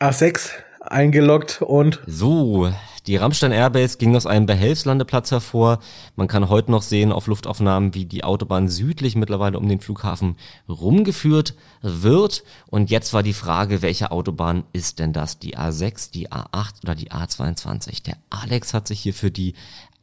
A6 0.00 0.50
eingeloggt 0.80 1.60
und 1.60 2.00
So, 2.06 2.72
die 3.08 3.16
Rammstein 3.16 3.50
Airbase 3.50 3.98
ging 3.98 4.14
aus 4.14 4.26
einem 4.26 4.46
Behelfslandeplatz 4.46 5.32
hervor. 5.32 5.80
Man 6.14 6.28
kann 6.28 6.48
heute 6.48 6.70
noch 6.70 6.82
sehen 6.82 7.10
auf 7.10 7.26
Luftaufnahmen, 7.26 7.94
wie 7.94 8.04
die 8.04 8.22
Autobahn 8.22 8.68
südlich 8.68 9.16
mittlerweile 9.16 9.58
um 9.58 9.68
den 9.68 9.80
Flughafen 9.80 10.36
rumgeführt 10.68 11.56
wird. 11.82 12.44
Und 12.68 12.90
jetzt 12.90 13.12
war 13.12 13.24
die 13.24 13.32
Frage, 13.32 13.82
welche 13.82 14.12
Autobahn 14.12 14.62
ist 14.72 15.00
denn 15.00 15.12
das? 15.12 15.40
Die 15.40 15.58
A6, 15.58 16.12
die 16.12 16.30
A8 16.30 16.84
oder 16.84 16.94
die 16.94 17.10
A22? 17.10 18.04
Der 18.04 18.18
Alex 18.30 18.74
hat 18.74 18.86
sich 18.86 19.00
hier 19.00 19.14
für 19.14 19.32
die 19.32 19.54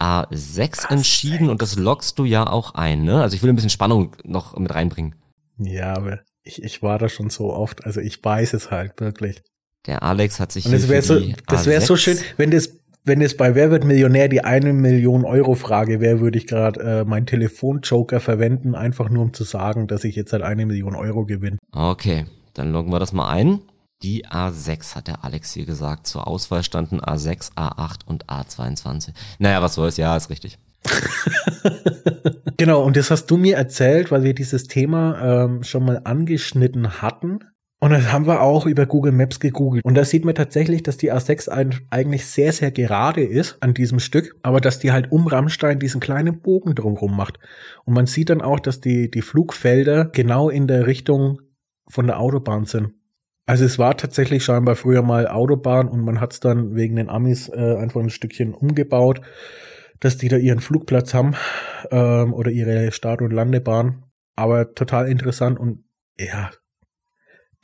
A6 0.02 0.92
entschieden 0.92 1.50
und 1.50 1.62
das 1.62 1.78
lockst 1.78 2.20
du 2.20 2.26
ja 2.26 2.46
auch 2.46 2.74
ein, 2.74 3.06
ne? 3.06 3.22
Also 3.22 3.38
ich 3.38 3.44
will 3.44 3.50
ein 3.50 3.56
bisschen 3.56 3.70
Spannung 3.70 4.14
noch 4.26 4.58
mit 4.58 4.76
reinbringen. 4.76 5.16
ja, 5.58 5.96
aber 5.96 6.20
ich, 6.44 6.62
ich 6.62 6.84
war 6.84 7.00
da 7.00 7.08
schon 7.08 7.30
so 7.30 7.54
oft, 7.54 7.86
also 7.86 8.02
ich 8.02 8.22
weiß 8.22 8.54
es 8.54 8.72
halt 8.72 9.00
wirklich. 9.00 9.42
Der 9.86 10.04
Alex 10.04 10.40
hat 10.40 10.52
sich 10.52 10.66
Und 10.66 10.74
es 10.74 10.88
wäre 10.90 11.02
so, 11.02 11.20
das 11.48 11.66
wäre 11.66 11.82
so 11.82 11.96
A6 11.96 11.98
schön, 11.98 12.18
wenn 12.38 12.52
das, 12.52 12.70
wenn 13.04 13.20
das 13.20 13.38
bei 13.38 13.56
Wer 13.56 13.72
wird 13.72 13.84
Millionär 13.84 14.28
die 14.28 14.44
eine 14.44 14.74
Million 14.74 15.26
Euro 15.26 15.56
Frage 15.56 16.00
wäre, 16.00 16.20
würde 16.20 16.38
ich 16.38 16.48
gerade 16.48 16.80
äh, 16.80 17.06
meinen 17.06 17.26
Telefonjoker 17.26 18.20
verwenden, 18.20 18.76
einfach 18.76 19.10
nur 19.10 19.24
um 19.24 19.34
zu 19.34 19.44
sagen, 19.44 19.88
dass 19.88 20.04
ich 20.04 20.16
jetzt 20.16 20.34
halt 20.34 20.44
eine 20.44 20.66
Million 20.66 20.96
Euro 20.96 21.26
gewinne. 21.26 21.58
Okay, 21.72 22.26
dann 22.54 22.72
loggen 22.72 22.92
wir 22.92 23.00
das 23.00 23.14
mal 23.14 23.30
ein. 23.30 23.60
Die 24.02 24.26
A6 24.26 24.96
hat 24.96 25.08
der 25.08 25.24
Alex 25.24 25.54
hier 25.54 25.66
gesagt. 25.66 26.08
Zur 26.08 26.28
Auswahl 26.28 26.64
standen 26.64 27.00
A6, 27.00 27.54
A8 27.56 28.06
und 28.06 28.28
A22. 28.28 29.10
Naja, 29.40 29.62
was 29.62 29.76
soll's? 29.76 29.98
Ja, 29.98 30.18
ist 30.18 30.30
richtig. 30.30 30.58
Genau, 32.58 32.84
und 32.84 32.96
das 32.96 33.12
hast 33.12 33.26
du 33.28 33.38
mir 33.38 33.58
erzählt, 33.58 34.12
weil 34.12 34.24
wir 34.24 34.34
dieses 34.34 34.68
Thema 34.68 35.46
ähm, 35.46 35.64
schon 35.64 35.84
mal 35.84 36.02
angeschnitten 36.04 37.02
hatten. 37.02 37.40
Und 37.86 37.92
das 37.92 38.12
haben 38.12 38.26
wir 38.26 38.42
auch 38.42 38.66
über 38.66 38.88
Google 38.88 39.12
Maps 39.12 39.40
gegoogelt. 39.40 39.86
Und 39.86 39.94
da 39.94 40.04
sieht 40.04 40.26
man 40.26 40.34
tatsächlich, 40.34 40.82
dass 40.82 40.98
die 40.98 41.14
A6 41.14 41.50
ein, 41.50 41.82
eigentlich 41.92 42.26
sehr, 42.26 42.52
sehr 42.52 42.72
gerade 42.72 43.22
ist 43.22 43.58
an 43.60 43.76
diesem 43.76 44.00
Stück, 44.00 44.36
aber 44.42 44.60
dass 44.60 44.80
die 44.80 44.92
halt 44.92 45.12
um 45.12 45.28
Rammstein 45.28 45.78
diesen 45.78 46.02
kleinen 46.02 46.42
Bogen 46.42 46.74
drumherum 46.74 47.16
macht. 47.16 47.38
Und 47.84 47.94
man 47.94 48.08
sieht 48.08 48.32
dann 48.32 48.42
auch, 48.42 48.60
dass 48.60 48.82
die, 48.82 49.12
die 49.12 49.22
Flugfelder 49.22 50.06
genau 50.06 50.50
in 50.50 50.66
der 50.66 50.88
Richtung 50.88 51.42
von 51.88 52.08
der 52.08 52.20
Autobahn 52.20 52.66
sind. 52.66 52.94
Also 53.46 53.66
es 53.66 53.78
war 53.78 53.96
tatsächlich 53.96 54.44
scheinbar 54.44 54.76
früher 54.76 55.04
mal 55.04 55.28
Autobahn 55.28 55.88
und 55.88 56.02
man 56.02 56.20
hat 56.20 56.34
es 56.34 56.40
dann 56.40 56.74
wegen 56.74 56.96
den 56.96 57.12
Amis 57.12 57.50
äh, 57.50 57.76
einfach 57.78 58.02
ein 58.02 58.10
Stückchen 58.10 58.56
umgebaut, 58.56 59.22
dass 60.00 60.18
die 60.18 60.28
da 60.28 60.38
ihren 60.38 60.60
Flugplatz 60.60 61.14
haben 61.14 61.36
ähm, 61.92 62.34
oder 62.34 62.50
ihre 62.50 62.92
Start- 62.92 63.22
und 63.22 63.32
Landebahn. 63.32 64.06
Aber 64.36 64.74
total 64.74 65.08
interessant 65.08 65.60
und 65.60 65.84
ja, 66.18 66.50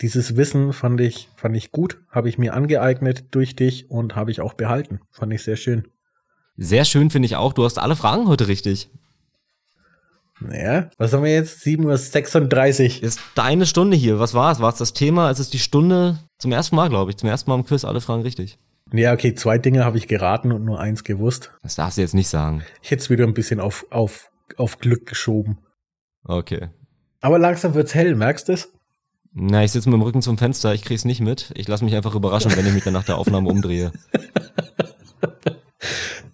dieses 0.01 0.35
Wissen 0.35 0.73
fand 0.73 0.99
ich, 1.01 1.29
fand 1.35 1.55
ich 1.55 1.71
gut, 1.71 1.99
habe 2.09 2.29
ich 2.29 2.37
mir 2.37 2.53
angeeignet 2.53 3.25
durch 3.31 3.55
dich 3.55 3.89
und 3.89 4.15
habe 4.15 4.31
ich 4.31 4.41
auch 4.41 4.53
behalten. 4.53 5.01
Fand 5.11 5.33
ich 5.33 5.43
sehr 5.43 5.55
schön. 5.55 5.87
Sehr 6.57 6.85
schön 6.85 7.09
finde 7.09 7.27
ich 7.27 7.35
auch. 7.35 7.53
Du 7.53 7.63
hast 7.63 7.79
alle 7.79 7.95
Fragen 7.95 8.27
heute 8.27 8.47
richtig. 8.47 8.89
Naja, 10.39 10.89
was 10.97 11.13
haben 11.13 11.23
wir 11.23 11.33
jetzt? 11.33 11.63
7.36 11.63 12.97
Uhr. 12.97 13.03
Ist 13.03 13.19
deine 13.35 13.65
Stunde 13.65 13.95
hier. 13.95 14.19
Was 14.19 14.33
war's? 14.33 14.59
War's 14.59 14.77
das 14.77 14.93
Thema? 14.93 15.29
Es 15.29 15.39
ist 15.39 15.53
die 15.53 15.59
Stunde 15.59 16.19
zum 16.39 16.51
ersten 16.51 16.75
Mal, 16.75 16.89
glaube 16.89 17.11
ich. 17.11 17.17
Zum 17.17 17.29
ersten 17.29 17.49
Mal 17.49 17.57
im 17.57 17.65
Quiz 17.65 17.85
alle 17.85 18.01
Fragen 18.01 18.23
richtig. 18.23 18.57
Ja, 18.91 19.13
okay, 19.13 19.35
zwei 19.35 19.57
Dinge 19.57 19.85
habe 19.85 19.97
ich 19.97 20.07
geraten 20.07 20.51
und 20.51 20.65
nur 20.65 20.79
eins 20.79 21.03
gewusst. 21.03 21.51
Das 21.61 21.75
darfst 21.75 21.97
du 21.97 22.01
jetzt 22.01 22.15
nicht 22.15 22.27
sagen. 22.27 22.63
Ich 22.81 22.91
hätte 22.91 23.03
es 23.03 23.09
wieder 23.09 23.25
ein 23.25 23.33
bisschen 23.33 23.59
auf, 23.59 23.85
auf, 23.91 24.31
auf 24.57 24.79
Glück 24.79 25.05
geschoben. 25.05 25.59
Okay. 26.23 26.69
Aber 27.21 27.37
langsam 27.37 27.75
wird's 27.75 27.93
hell, 27.93 28.15
merkst 28.15 28.49
du 28.49 28.53
es? 28.53 28.73
Na, 29.33 29.63
ich 29.63 29.71
sitze 29.71 29.89
mit 29.89 29.97
dem 29.97 30.01
Rücken 30.01 30.21
zum 30.21 30.37
Fenster. 30.37 30.73
Ich 30.73 30.83
krieg's 30.83 31.05
nicht 31.05 31.21
mit. 31.21 31.51
Ich 31.55 31.67
lasse 31.67 31.85
mich 31.85 31.95
einfach 31.95 32.15
überraschen, 32.15 32.55
wenn 32.55 32.67
ich 32.67 32.73
mich 32.73 32.83
dann 32.83 32.93
nach 32.93 33.05
der 33.05 33.17
Aufnahme 33.17 33.49
umdrehe. 33.49 33.91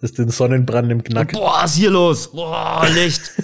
ist 0.00 0.18
den 0.18 0.30
Sonnenbrand 0.30 0.90
im 0.90 1.04
Knack. 1.04 1.32
Boah, 1.32 1.62
ist 1.64 1.76
hier 1.76 1.90
los? 1.90 2.32
Boah, 2.32 2.86
Licht. 2.92 3.32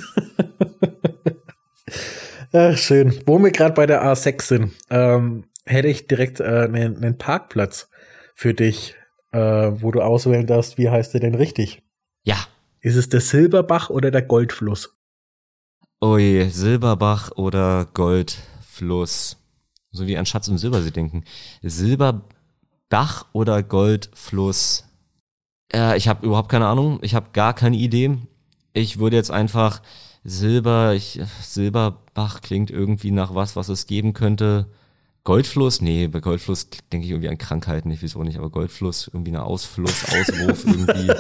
Ach, 2.53 2.77
schön. 2.77 3.21
Wo 3.27 3.39
wir 3.39 3.53
gerade 3.53 3.75
bei 3.75 3.87
der 3.87 4.05
A6 4.05 4.43
sind, 4.43 4.73
ähm, 4.91 5.45
hätte 5.65 5.89
ich 5.89 6.09
direkt 6.09 6.41
äh, 6.41 6.45
einen, 6.45 6.97
einen 6.97 7.19
Parkplatz 7.19 7.89
für 8.35 8.55
dich, 8.55 8.97
äh, 9.33 9.39
wo 9.39 9.93
du 9.93 10.01
auswählen 10.01 10.47
darfst, 10.47 10.79
wie 10.79 10.91
heißt 10.91 11.15
der 11.15 11.21
denn 11.21 11.35
richtig? 11.37 11.83
Ja. 12.25 12.37
Ist 12.81 12.97
es 12.97 13.09
der 13.09 13.21
Silberbach 13.21 13.89
oder 13.89 14.11
der 14.11 14.23
Goldfluss? 14.23 14.97
Ui, 16.03 16.49
Silberbach 16.51 17.31
oder 17.37 17.87
Goldfluss. 17.95 19.44
So 19.95 20.09
wie 20.09 20.19
an 20.19 20.27
Schatz 20.27 20.49
im 20.49 20.59
Silbersee 20.59 20.91
denken. 20.91 21.23
Silberbach 21.63 23.27
oder 23.33 23.63
Goldfluss. 23.63 24.85
Äh, 25.73 25.97
ich 25.97 26.09
habe 26.09 26.27
überhaupt 26.27 26.49
keine 26.51 26.67
Ahnung. 26.67 26.99
Ich 27.03 27.15
habe 27.15 27.31
gar 27.33 27.55
keine 27.55 27.77
Idee. 27.77 28.19
Ich 28.73 28.99
würde 28.99 29.15
jetzt 29.15 29.31
einfach 29.31 29.83
Silber, 30.25 30.95
ich, 30.95 31.21
Silberbach 31.43 32.41
klingt 32.41 32.71
irgendwie 32.73 33.13
nach 33.13 33.37
was, 33.37 33.55
was 33.55 33.69
es 33.69 33.87
geben 33.87 34.15
könnte. 34.15 34.67
Goldfluss? 35.23 35.81
Nee, 35.81 36.09
bei 36.09 36.21
Goldfluss 36.21 36.69
denke 36.93 37.07
ich 37.07 37.13
irgendwie 37.13 37.29
an 37.29 37.39
Krankheiten, 37.39 37.91
ich 37.93 38.03
wieso 38.03 38.25
nicht, 38.25 38.37
aber 38.37 38.51
Goldfluss, 38.51 39.09
irgendwie 39.13 39.31
eine 39.31 39.45
Ausfluss, 39.45 40.05
Auswurf, 40.07 40.65
irgendwie. 40.67 41.11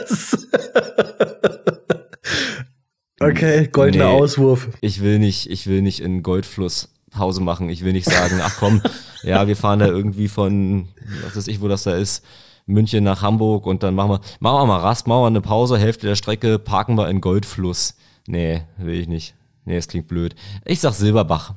Okay, 3.20 3.68
goldener 3.68 4.08
Nee. 4.08 4.20
Auswurf. 4.20 4.68
Ich 4.80 5.00
will 5.00 5.20
nicht, 5.20 5.48
ich 5.48 5.66
will 5.68 5.80
nicht 5.80 6.00
in 6.00 6.22
Goldfluss 6.22 6.93
Pause 7.14 7.40
machen. 7.40 7.68
Ich 7.70 7.84
will 7.84 7.92
nicht 7.92 8.08
sagen, 8.10 8.40
ach 8.42 8.56
komm, 8.58 8.82
ja, 9.22 9.46
wir 9.46 9.56
fahren 9.56 9.78
da 9.78 9.86
irgendwie 9.86 10.28
von, 10.28 10.88
was 11.24 11.36
weiß 11.36 11.48
ich, 11.48 11.60
wo 11.60 11.68
das 11.68 11.84
da 11.84 11.94
ist, 11.96 12.24
München 12.66 13.04
nach 13.04 13.22
Hamburg 13.22 13.66
und 13.66 13.82
dann 13.82 13.94
machen 13.94 14.10
wir, 14.10 14.20
machen 14.40 14.62
wir 14.62 14.66
mal 14.66 14.80
Rast, 14.80 15.06
machen 15.06 15.22
wir 15.22 15.26
eine 15.26 15.40
Pause, 15.40 15.78
Hälfte 15.78 16.06
der 16.06 16.16
Strecke, 16.16 16.58
parken 16.58 16.96
wir 16.96 17.08
in 17.08 17.20
Goldfluss. 17.20 17.96
Nee, 18.26 18.62
will 18.78 19.00
ich 19.00 19.08
nicht. 19.08 19.34
Nee, 19.64 19.76
es 19.76 19.88
klingt 19.88 20.08
blöd. 20.08 20.34
Ich 20.64 20.80
sag 20.80 20.92
Silberbach. 20.92 21.54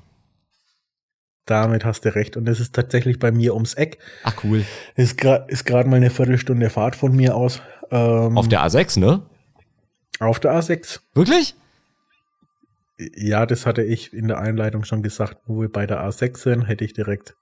Damit 1.45 1.86
hast 1.86 2.03
du 2.03 2.14
recht. 2.14 2.36
Und 2.36 2.47
es 2.49 2.60
ist 2.60 2.76
tatsächlich 2.76 3.20
bei 3.20 3.32
mir 3.32 3.53
ums 3.53 3.74
Eck. 3.74 3.99
Ach 4.24 4.34
cool. 4.43 4.66
Ist 4.95 5.18
gerade 5.18 5.49
ist 5.49 5.66
grad 5.66 5.88
mal 5.88 5.95
eine 5.95 6.10
Viertelstunde 6.10 6.70
Fahrt 6.70 6.97
von 6.97 7.16
mir 7.16 7.36
aus. 7.36 7.62
Ähm, 7.89 8.38
Auf 8.38 8.49
der 8.49 8.66
A6, 8.66 8.99
ne? 8.99 9.22
auf 10.20 10.39
der 10.39 10.51
A6. 10.60 10.99
Wirklich? 11.14 11.55
Ja, 12.97 13.45
das 13.45 13.65
hatte 13.65 13.83
ich 13.83 14.13
in 14.13 14.27
der 14.27 14.39
Einleitung 14.39 14.83
schon 14.83 15.03
gesagt, 15.03 15.37
wo 15.45 15.61
wir 15.61 15.71
bei 15.71 15.85
der 15.85 16.01
A6 16.01 16.37
sind, 16.37 16.61
hätte 16.63 16.83
ich 16.83 16.93
direkt 16.93 17.35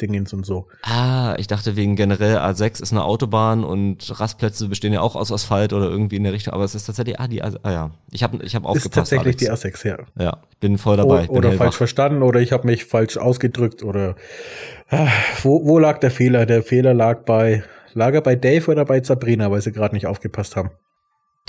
Dingens 0.00 0.32
und 0.32 0.44
so. 0.44 0.68
Ah, 0.82 1.34
ich 1.38 1.46
dachte 1.46 1.76
wegen 1.76 1.96
generell 1.96 2.36
A6 2.38 2.82
ist 2.82 2.92
eine 2.92 3.04
Autobahn 3.04 3.64
und 3.64 4.20
Rastplätze 4.20 4.68
bestehen 4.68 4.92
ja 4.92 5.00
auch 5.00 5.16
aus 5.16 5.32
Asphalt 5.32 5.72
oder 5.72 5.88
irgendwie 5.88 6.16
in 6.16 6.24
der 6.24 6.32
Richtung, 6.32 6.52
aber 6.52 6.64
es 6.64 6.74
ist 6.74 6.84
tatsächlich, 6.84 7.18
ah, 7.18 7.28
die, 7.28 7.42
ah 7.42 7.52
ja, 7.64 7.90
ich 8.10 8.22
habe 8.22 8.38
ich 8.42 8.54
hab 8.54 8.64
aufgepasst. 8.64 8.86
Ist 8.86 8.94
tatsächlich 8.94 9.48
Alex. 9.48 9.62
die 9.62 9.86
A6, 9.86 9.88
ja. 9.88 10.22
Ja, 10.22 10.42
bin 10.60 10.76
voll 10.78 10.96
dabei. 10.96 11.28
O 11.28 11.36
oder 11.36 11.52
falsch 11.52 11.76
verstanden 11.76 12.22
oder 12.22 12.40
ich 12.40 12.52
habe 12.52 12.66
mich 12.66 12.84
falsch 12.84 13.16
ausgedrückt 13.16 13.82
oder 13.82 14.16
ah, 14.90 15.08
wo, 15.42 15.64
wo 15.64 15.78
lag 15.78 15.98
der 15.98 16.10
Fehler? 16.10 16.46
Der 16.46 16.62
Fehler 16.62 16.92
lag 16.92 17.24
bei, 17.24 17.64
lag 17.94 18.12
er 18.12 18.20
bei 18.20 18.36
Dave 18.36 18.70
oder 18.70 18.84
bei 18.84 19.02
Sabrina, 19.02 19.50
weil 19.50 19.62
sie 19.62 19.72
gerade 19.72 19.94
nicht 19.94 20.06
aufgepasst 20.06 20.56
haben. 20.56 20.70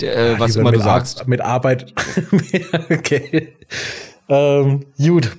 Der, 0.00 0.16
äh, 0.16 0.40
was 0.40 0.56
immer 0.56 0.72
du 0.72 0.80
sagst. 0.80 1.22
Ar 1.22 1.28
mit 1.28 1.40
Arbeit. 1.40 1.94
okay. 2.90 3.56
Ähm, 4.28 4.86
gut 4.98 5.36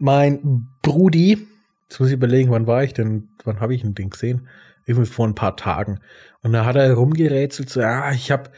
mein 0.00 0.66
Brudi, 0.82 1.46
jetzt 1.88 2.00
muss 2.00 2.08
ich 2.08 2.14
überlegen, 2.14 2.50
wann 2.50 2.66
war 2.66 2.82
ich 2.82 2.94
denn, 2.94 3.28
wann 3.44 3.60
habe 3.60 3.74
ich 3.74 3.84
ein 3.84 3.94
Ding 3.94 4.10
gesehen? 4.10 4.48
Irgendwie 4.86 5.08
vor 5.08 5.28
ein 5.28 5.34
paar 5.34 5.56
Tagen. 5.56 6.00
Und 6.42 6.52
da 6.52 6.64
hat 6.64 6.76
er 6.76 6.92
rumgerätselt, 6.94 7.68
so, 7.68 7.82
ah, 7.82 8.10
ich 8.12 8.30
habe, 8.30 8.50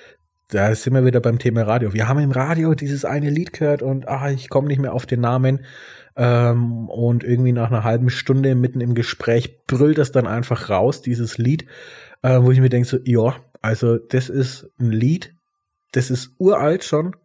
da 0.48 0.74
sind 0.74 0.94
wir 0.94 1.04
wieder 1.04 1.20
beim 1.20 1.40
Thema 1.40 1.62
Radio. 1.62 1.92
Wir 1.92 2.08
haben 2.08 2.20
im 2.20 2.30
Radio 2.30 2.74
dieses 2.74 3.04
eine 3.04 3.28
Lied 3.28 3.52
gehört 3.52 3.82
und 3.82 4.08
ah, 4.08 4.30
ich 4.30 4.48
komme 4.48 4.68
nicht 4.68 4.80
mehr 4.80 4.94
auf 4.94 5.04
den 5.04 5.20
Namen. 5.20 5.64
Ähm, 6.14 6.88
und 6.88 7.24
irgendwie 7.24 7.52
nach 7.52 7.70
einer 7.70 7.84
halben 7.84 8.10
Stunde 8.10 8.54
mitten 8.54 8.80
im 8.80 8.94
Gespräch 8.94 9.64
brüllt 9.66 9.98
das 9.98 10.12
dann 10.12 10.26
einfach 10.26 10.70
raus, 10.70 11.02
dieses 11.02 11.38
Lied, 11.38 11.66
äh, 12.22 12.40
wo 12.40 12.52
ich 12.52 12.60
mir 12.60 12.68
denke, 12.68 12.86
so, 12.86 12.98
ja, 13.04 13.34
also 13.62 13.96
das 13.96 14.28
ist 14.28 14.68
ein 14.78 14.90
Lied, 14.90 15.34
das 15.92 16.10
ist 16.10 16.32
uralt 16.38 16.84
schon, 16.84 17.16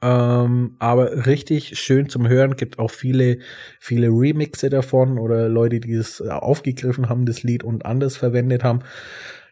ähm, 0.00 0.76
aber 0.78 1.26
richtig 1.26 1.78
schön 1.78 2.08
zum 2.08 2.28
Hören. 2.28 2.56
Gibt 2.56 2.78
auch 2.78 2.90
viele, 2.90 3.38
viele 3.80 4.08
Remixe 4.08 4.70
davon 4.70 5.18
oder 5.18 5.48
Leute, 5.48 5.80
die 5.80 5.94
es 5.94 6.20
äh, 6.20 6.28
aufgegriffen 6.28 7.08
haben, 7.08 7.26
das 7.26 7.42
Lied 7.42 7.64
und 7.64 7.84
anders 7.84 8.16
verwendet 8.16 8.62
haben. 8.62 8.80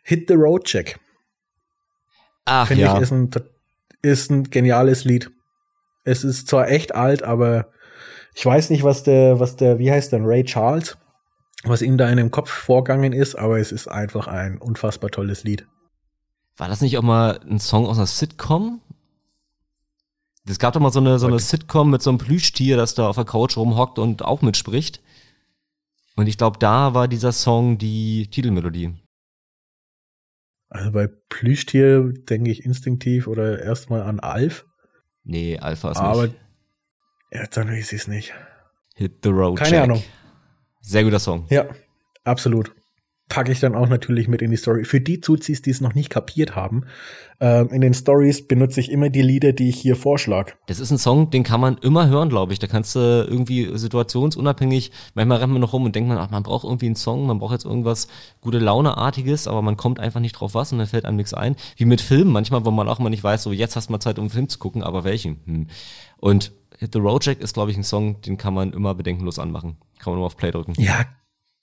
Hit 0.04 0.28
the 0.28 0.34
Road 0.34 0.64
Check. 0.64 1.00
Ach 2.44 2.68
Finde 2.68 2.84
ja. 2.84 2.94
ich, 2.94 3.02
ist 3.02 3.10
ein, 3.10 3.30
ist 4.02 4.30
ein 4.30 4.44
geniales 4.50 5.04
Lied. 5.04 5.30
Es 6.04 6.22
ist 6.22 6.46
zwar 6.46 6.68
echt 6.68 6.94
alt, 6.94 7.24
aber 7.24 7.72
ich 8.34 8.46
weiß 8.46 8.70
nicht, 8.70 8.84
was 8.84 9.02
der, 9.02 9.40
was 9.40 9.56
der, 9.56 9.80
wie 9.80 9.90
heißt 9.90 10.12
der, 10.12 10.20
Ray 10.22 10.44
Charles, 10.44 10.96
was 11.64 11.82
ihm 11.82 11.98
da 11.98 12.08
in 12.08 12.18
dem 12.18 12.30
Kopf 12.30 12.50
vorgegangen 12.50 13.12
ist, 13.12 13.34
aber 13.34 13.58
es 13.58 13.72
ist 13.72 13.88
einfach 13.88 14.28
ein 14.28 14.58
unfassbar 14.58 15.10
tolles 15.10 15.42
Lied. 15.42 15.66
War 16.56 16.68
das 16.68 16.80
nicht 16.80 16.96
auch 16.98 17.02
mal 17.02 17.40
ein 17.48 17.58
Song 17.58 17.86
aus 17.86 17.98
einer 17.98 18.06
Sitcom? 18.06 18.80
Es 20.48 20.58
gab 20.58 20.74
doch 20.74 20.80
mal 20.80 20.92
so 20.92 21.00
eine, 21.00 21.18
so 21.18 21.26
eine 21.26 21.38
Sitcom 21.38 21.90
mit 21.90 22.02
so 22.02 22.10
einem 22.10 22.18
Plüschtier, 22.18 22.76
das 22.76 22.94
da 22.94 23.08
auf 23.08 23.16
der 23.16 23.24
Couch 23.24 23.56
rumhockt 23.56 23.98
und 23.98 24.22
auch 24.24 24.42
mitspricht. 24.42 25.00
Und 26.14 26.28
ich 26.28 26.38
glaube, 26.38 26.58
da 26.58 26.94
war 26.94 27.08
dieser 27.08 27.32
Song 27.32 27.78
die 27.78 28.28
Titelmelodie. 28.30 28.94
Also 30.68 30.92
bei 30.92 31.08
Plüschtier 31.28 32.12
denke 32.12 32.50
ich 32.50 32.64
instinktiv 32.64 33.26
oder 33.26 33.60
erstmal 33.62 34.02
an 34.02 34.20
Alf. 34.20 34.66
Nee, 35.24 35.58
Alpha 35.58 35.90
ist 35.90 35.98
Aber 35.98 36.26
nicht. 36.28 36.36
ja, 37.32 37.46
dann 37.48 37.68
weiß 37.68 37.92
ich 37.92 38.00
es 38.00 38.08
nicht. 38.08 38.32
Hit 38.94 39.18
the 39.24 39.30
Road 39.30 39.58
Keine 39.58 39.70
Jack. 39.76 39.84
Ahnung. 39.84 40.02
Sehr 40.80 41.04
guter 41.04 41.18
Song. 41.18 41.46
Ja, 41.50 41.66
absolut. 42.24 42.72
Packe 43.28 43.50
ich 43.50 43.58
dann 43.58 43.74
auch 43.74 43.88
natürlich 43.88 44.28
mit 44.28 44.40
in 44.40 44.52
die 44.52 44.56
Story. 44.56 44.84
Für 44.84 45.00
die 45.00 45.20
Zuzis, 45.20 45.60
die 45.60 45.70
es 45.70 45.80
noch 45.80 45.94
nicht 45.94 46.10
kapiert 46.10 46.54
haben, 46.54 46.84
ähm, 47.40 47.68
in 47.70 47.80
den 47.80 47.92
Stories 47.92 48.46
benutze 48.46 48.78
ich 48.78 48.90
immer 48.90 49.10
die 49.10 49.22
Lieder, 49.22 49.52
die 49.52 49.68
ich 49.68 49.80
hier 49.80 49.96
vorschlage. 49.96 50.52
Das 50.68 50.78
ist 50.78 50.92
ein 50.92 50.98
Song, 50.98 51.30
den 51.30 51.42
kann 51.42 51.60
man 51.60 51.76
immer 51.78 52.08
hören, 52.08 52.28
glaube 52.28 52.52
ich. 52.52 52.60
Da 52.60 52.68
kannst 52.68 52.94
du 52.94 53.26
irgendwie 53.28 53.76
situationsunabhängig, 53.76 54.92
manchmal 55.14 55.38
rennt 55.38 55.52
man 55.52 55.60
noch 55.60 55.72
rum 55.72 55.84
und 55.84 55.96
denkt 55.96 56.08
man, 56.08 56.18
ach, 56.18 56.30
man 56.30 56.44
braucht 56.44 56.64
irgendwie 56.64 56.86
einen 56.86 56.94
Song, 56.94 57.26
man 57.26 57.38
braucht 57.38 57.52
jetzt 57.52 57.64
irgendwas 57.64 58.06
gute 58.40 58.58
Launeartiges, 58.58 59.48
aber 59.48 59.60
man 59.60 59.76
kommt 59.76 59.98
einfach 59.98 60.20
nicht 60.20 60.32
drauf 60.32 60.54
was 60.54 60.70
und 60.70 60.78
dann 60.78 60.86
fällt 60.86 61.04
einem 61.04 61.16
nichts 61.16 61.34
ein. 61.34 61.56
Wie 61.76 61.84
mit 61.84 62.00
Filmen 62.00 62.30
manchmal, 62.30 62.64
wo 62.64 62.70
man 62.70 62.88
auch 62.88 63.00
mal 63.00 63.10
nicht 63.10 63.24
weiß, 63.24 63.42
so 63.42 63.52
jetzt 63.52 63.74
hast 63.74 63.88
du 63.88 63.92
mal 63.92 64.00
Zeit, 64.00 64.18
um 64.18 64.24
einen 64.24 64.30
Film 64.30 64.48
zu 64.48 64.58
gucken, 64.58 64.84
aber 64.84 65.02
welchen? 65.02 65.40
Hm. 65.46 65.66
Und 66.18 66.52
Hit 66.78 66.92
the 66.92 66.98
Road 66.98 67.24
Jack 67.24 67.40
ist, 67.40 67.54
glaube 67.54 67.70
ich, 67.70 67.76
ein 67.76 67.84
Song, 67.84 68.20
den 68.20 68.36
kann 68.36 68.54
man 68.54 68.72
immer 68.72 68.94
bedenkenlos 68.94 69.38
anmachen. 69.38 69.76
Kann 69.98 70.12
man 70.12 70.18
nur 70.18 70.26
auf 70.26 70.36
Play 70.36 70.50
drücken. 70.50 70.74
Ja, 70.78 71.06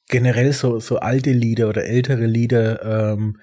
generell 0.09 0.53
so, 0.53 0.79
so 0.79 0.97
alte 0.97 1.31
Lieder 1.31 1.69
oder 1.69 1.85
ältere 1.85 2.25
Lieder, 2.25 3.11
ähm, 3.11 3.39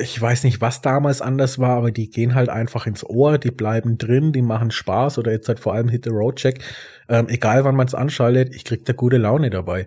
ich 0.00 0.18
weiß 0.20 0.44
nicht, 0.44 0.60
was 0.60 0.80
damals 0.80 1.20
anders 1.20 1.58
war, 1.58 1.76
aber 1.76 1.90
die 1.90 2.08
gehen 2.08 2.34
halt 2.34 2.48
einfach 2.48 2.86
ins 2.86 3.04
Ohr, 3.04 3.36
die 3.36 3.50
bleiben 3.50 3.98
drin, 3.98 4.32
die 4.32 4.40
machen 4.40 4.70
Spaß 4.70 5.18
oder 5.18 5.32
jetzt 5.32 5.48
halt 5.48 5.60
vor 5.60 5.74
allem 5.74 5.88
Hit 5.88 6.04
the 6.04 6.10
Road 6.10 6.36
Check. 6.36 6.60
Ähm, 7.08 7.28
egal 7.28 7.64
wann 7.64 7.76
man 7.76 7.86
es 7.86 7.94
anschaltet, 7.94 8.54
ich 8.54 8.64
krieg 8.64 8.84
da 8.86 8.94
gute 8.94 9.18
Laune 9.18 9.50
dabei. 9.50 9.86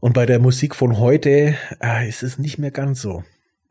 Und 0.00 0.14
bei 0.14 0.24
der 0.24 0.38
Musik 0.38 0.74
von 0.74 0.98
heute 0.98 1.54
äh, 1.80 2.08
ist 2.08 2.22
es 2.22 2.38
nicht 2.38 2.58
mehr 2.58 2.70
ganz 2.70 3.02
so. 3.02 3.22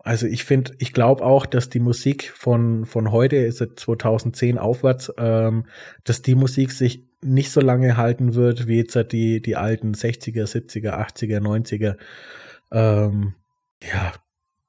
Also 0.03 0.25
ich 0.25 0.43
finde, 0.43 0.73
ich 0.79 0.93
glaube 0.93 1.23
auch, 1.23 1.45
dass 1.45 1.69
die 1.69 1.79
Musik 1.79 2.31
von, 2.35 2.85
von 2.85 3.11
heute, 3.11 3.35
ist 3.35 3.61
es 3.61 3.69
2010 3.75 4.57
aufwärts, 4.57 5.11
ähm, 5.17 5.65
dass 6.03 6.21
die 6.21 6.35
Musik 6.35 6.71
sich 6.71 7.05
nicht 7.23 7.51
so 7.51 7.61
lange 7.61 7.97
halten 7.97 8.33
wird, 8.33 8.67
wie 8.67 8.77
jetzt 8.77 8.97
die, 9.11 9.41
die 9.41 9.55
alten 9.55 9.93
60er, 9.93 10.45
70er, 10.45 10.93
80er, 10.93 11.39
90er. 11.39 11.97
Ähm, 12.71 13.35
ja, 13.83 14.13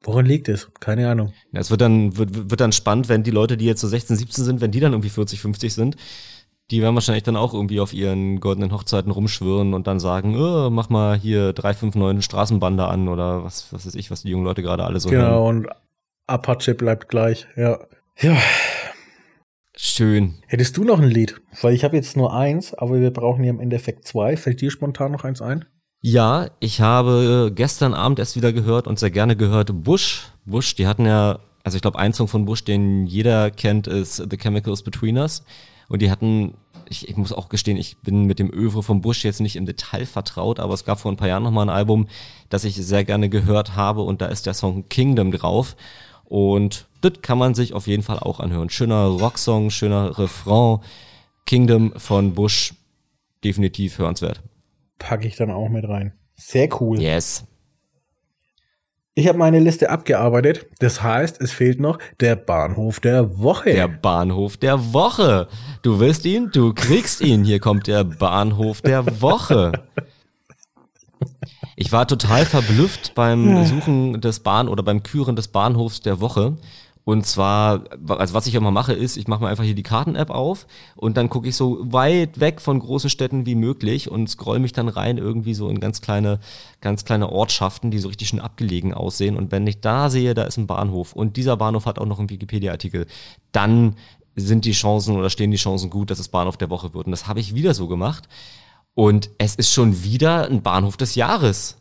woran 0.03 0.27
liegt 0.27 0.51
es? 0.51 0.71
Keine 0.81 1.09
Ahnung. 1.09 1.33
Ja, 1.53 1.61
es 1.61 1.71
wird 1.71 1.81
dann, 1.81 2.17
wird, 2.17 2.51
wird 2.51 2.61
dann 2.61 2.73
spannend, 2.73 3.09
wenn 3.09 3.23
die 3.23 3.31
Leute, 3.31 3.57
die 3.57 3.65
jetzt 3.65 3.81
so 3.81 3.89
16, 3.89 4.17
17 4.17 4.45
sind, 4.45 4.61
wenn 4.61 4.71
die 4.71 4.81
dann 4.81 4.93
irgendwie 4.93 5.09
40, 5.09 5.41
50 5.41 5.73
sind, 5.73 5.97
die 6.73 6.83
werden 6.83 6.95
wahrscheinlich 6.95 7.23
dann 7.23 7.37
auch 7.37 7.55
irgendwie 7.55 7.79
auf 7.81 7.93
ihren 7.93 8.41
goldenen 8.41 8.73
Hochzeiten 8.73 9.13
rumschwirren 9.13 9.75
und 9.75 9.87
dann 9.87 10.01
sagen, 10.01 10.35
oh, 10.37 10.71
mach 10.71 10.89
mal 10.89 11.17
hier 11.17 11.53
359 11.53 12.25
Straßenbande 12.25 12.87
an 12.87 13.09
oder 13.09 13.45
was, 13.45 13.73
was 13.73 13.87
weiß 13.87 13.95
ich, 13.95 14.11
was 14.11 14.23
die 14.23 14.31
jungen 14.31 14.45
Leute 14.45 14.63
gerade 14.63 14.85
alle 14.85 14.99
so 14.99 15.11
Genau, 15.11 15.45
hören. 15.45 15.59
und 15.59 15.69
Apache 16.27 16.75
bleibt 16.75 17.09
gleich, 17.09 17.47
ja. 17.57 17.79
Ja. 18.19 18.37
Schön. 19.77 20.35
Hättest 20.47 20.77
du 20.77 20.85
noch 20.85 20.99
ein 21.01 21.09
Lied? 21.09 21.41
Weil 21.61 21.75
ich 21.75 21.85
habe 21.85 21.97
jetzt 21.97 22.17
nur 22.17 22.35
eins, 22.35 22.75
aber 22.75 23.01
wir 23.01 23.11
brauchen 23.11 23.43
hier 23.43 23.51
im 23.53 23.61
Endeffekt 23.61 24.07
zwei. 24.07 24.37
Fällt 24.37 24.61
dir 24.61 24.71
spontan 24.71 25.13
noch 25.13 25.25
eins 25.25 25.41
ein? 25.43 25.65
Ja, 26.01 26.49
ich 26.61 26.81
habe 26.81 27.53
gestern 27.55 27.95
Abend 27.95 28.19
erst 28.19 28.37
wieder 28.37 28.53
gehört 28.53 28.87
und 28.87 28.99
sehr 28.99 29.11
gerne 29.11 29.37
gehört 29.37 29.71
Bush. 29.85 30.29
Bush, 30.45 30.75
die 30.75 30.87
hatten 30.87 31.07
ja, 31.07 31.39
also 31.65 31.77
ich 31.77 31.83
glaube, 31.83 31.99
ein 31.99 32.13
Song 32.13 32.29
von 32.29 32.45
Bush, 32.45 32.65
den 32.65 33.07
jeder 33.07 33.51
kennt, 33.51 33.87
ist 33.87 34.17
The 34.17 34.37
Chemicals 34.37 34.83
Between 34.83 35.17
Us. 35.19 35.45
Und 35.89 36.03
die 36.03 36.11
hatten, 36.11 36.55
ich, 36.89 37.09
ich 37.09 37.17
muss 37.17 37.33
auch 37.33 37.49
gestehen, 37.49 37.77
ich 37.77 37.99
bin 37.99 38.25
mit 38.25 38.39
dem 38.39 38.53
Övre 38.53 38.83
von 38.83 39.01
Bush 39.01 39.25
jetzt 39.25 39.41
nicht 39.41 39.57
im 39.57 39.67
Detail 39.67 40.07
vertraut, 40.07 40.61
aber 40.61 40.75
es 40.75 40.85
gab 40.85 41.01
vor 41.01 41.13
ein 41.13 41.17
paar 41.17 41.29
Jahren 41.29 41.43
nochmal 41.43 41.67
ein 41.67 41.75
Album, 41.75 42.09
das 42.49 42.65
ich 42.65 42.77
sehr 42.77 43.05
gerne 43.05 43.29
gehört 43.29 43.77
habe 43.77 44.03
und 44.03 44.21
da 44.21 44.27
ist 44.27 44.47
der 44.47 44.55
Song 44.55 44.89
Kingdom 44.89 45.33
drauf. 45.33 45.77
Und 46.25 46.87
das 47.03 47.15
kann 47.21 47.37
man 47.39 47.55
sich 47.55 47.75
auf 47.75 47.87
jeden 47.87 48.03
Fall 48.03 48.19
auch 48.19 48.41
anhören. 48.41 48.71
Schöner 48.71 49.05
Rocksong, 49.07 49.71
schöner 49.71 50.19
Refrain. 50.19 50.79
Kingdom 51.45 51.93
von 51.97 52.35
Bush, 52.35 52.75
definitiv 53.45 53.99
hörenswert. 53.99 54.41
Packe 54.99 55.27
ich 55.27 55.37
dann 55.37 55.51
auch 55.51 55.69
mit 55.69 55.87
rein. 55.87 56.13
Sehr 56.37 56.69
cool. 56.81 57.01
Yes. 57.01 57.45
Ich 59.15 59.29
habe 59.29 59.37
meine 59.37 59.59
Liste 59.59 59.91
abgearbeitet. 59.91 60.67
Das 60.79 61.03
heißt, 61.03 61.39
es 61.43 61.53
fehlt 61.53 61.81
noch 61.81 61.99
der 62.21 62.35
Bahnhof 62.35 62.99
der 62.99 63.39
Woche. 63.39 63.71
Der 63.71 63.89
Bahnhof 63.89 64.57
der 64.57 64.95
Woche. 64.95 65.49
Du 65.83 66.01
willst 66.01 66.25
ihn, 66.25 66.51
du 66.51 66.73
kriegst 66.73 67.21
ihn. 67.21 67.45
Hier 67.45 67.61
kommt 67.61 67.89
der 67.89 68.05
Bahnhof 68.05 68.81
der 68.81 69.21
Woche. 69.21 69.73
Ich 71.77 71.93
war 71.93 72.09
total 72.09 72.47
verblüfft 72.47 73.15
beim 73.15 73.67
Suchen 73.67 74.21
des 74.23 74.41
Bahn 74.41 74.69
oder 74.69 74.83
beim 74.83 75.03
Küren 75.03 75.37
des 75.37 75.49
Bahnhofs 75.49 76.01
der 76.01 76.21
Woche. 76.21 76.57
Und 77.05 77.27
zwar, 77.27 77.85
also 78.07 78.35
was 78.35 78.47
ich 78.47 78.55
immer 78.55 78.71
mache, 78.71 78.93
ist, 78.93 79.17
ich 79.17 79.27
mache 79.27 79.43
mir 79.43 79.49
einfach 79.49 79.65
hier 79.65 79.75
die 79.75 79.83
Karten-App 79.83 80.31
auf 80.31 80.67
und 80.95 81.17
dann 81.17 81.29
gucke 81.29 81.49
ich 81.49 81.57
so 81.57 81.79
weit 81.93 82.39
weg 82.39 82.61
von 82.61 82.79
großen 82.79 83.11
Städten 83.11 83.45
wie 83.45 83.57
möglich 83.57 84.09
und 84.09 84.29
scroll 84.29 84.61
mich 84.61 84.73
dann 84.73 84.89
rein 84.89 85.19
irgendwie 85.19 85.55
so 85.55 85.69
in 85.69 85.81
ganz 85.81 86.01
kleine, 86.01 86.39
ganz 86.81 87.05
kleine 87.05 87.31
Ortschaften, 87.31 87.91
die 87.91 87.99
so 87.99 88.07
richtig 88.09 88.29
schön 88.29 88.41
abgelegen 88.41 88.95
aussehen. 88.95 89.37
Und 89.37 89.51
wenn 89.51 89.67
ich 89.67 89.81
da 89.81 90.11
sehe, 90.11 90.35
da 90.35 90.45
ist 90.45 90.59
ein 90.59 90.69
Bahnhof 90.69 91.13
und 91.13 91.37
dieser 91.37 91.57
Bahnhof 91.57 91.87
hat 91.87 91.99
auch 91.99 92.07
noch 92.07 92.21
einen 92.21 92.31
Wikipedia-Artikel, 92.31 93.07
dann 93.51 93.97
sind 94.37 94.65
die 94.65 94.73
Chancen 94.73 95.17
oder 95.17 95.29
stehen 95.29 95.51
die 95.51 95.57
Chancen 95.57 95.91
gut, 95.91 96.11
dass 96.11 96.21
es 96.21 96.29
Bahnhof 96.29 96.57
der 96.57 96.71
Woche 96.71 96.95
wird. 96.95 97.07
Und 97.07 97.13
das 97.13 97.27
habe 97.27 97.41
ich 97.41 97.55
wieder 97.55 97.75
so 97.75 97.89
gemacht. 97.89 98.29
Und 98.95 99.31
es 99.39 99.57
ist 99.57 99.73
schon 99.73 100.05
wieder 100.05 100.47
ein 100.47 100.63
Bahnhof 100.63 100.97
des 100.97 101.17
Jahres. 101.17 101.79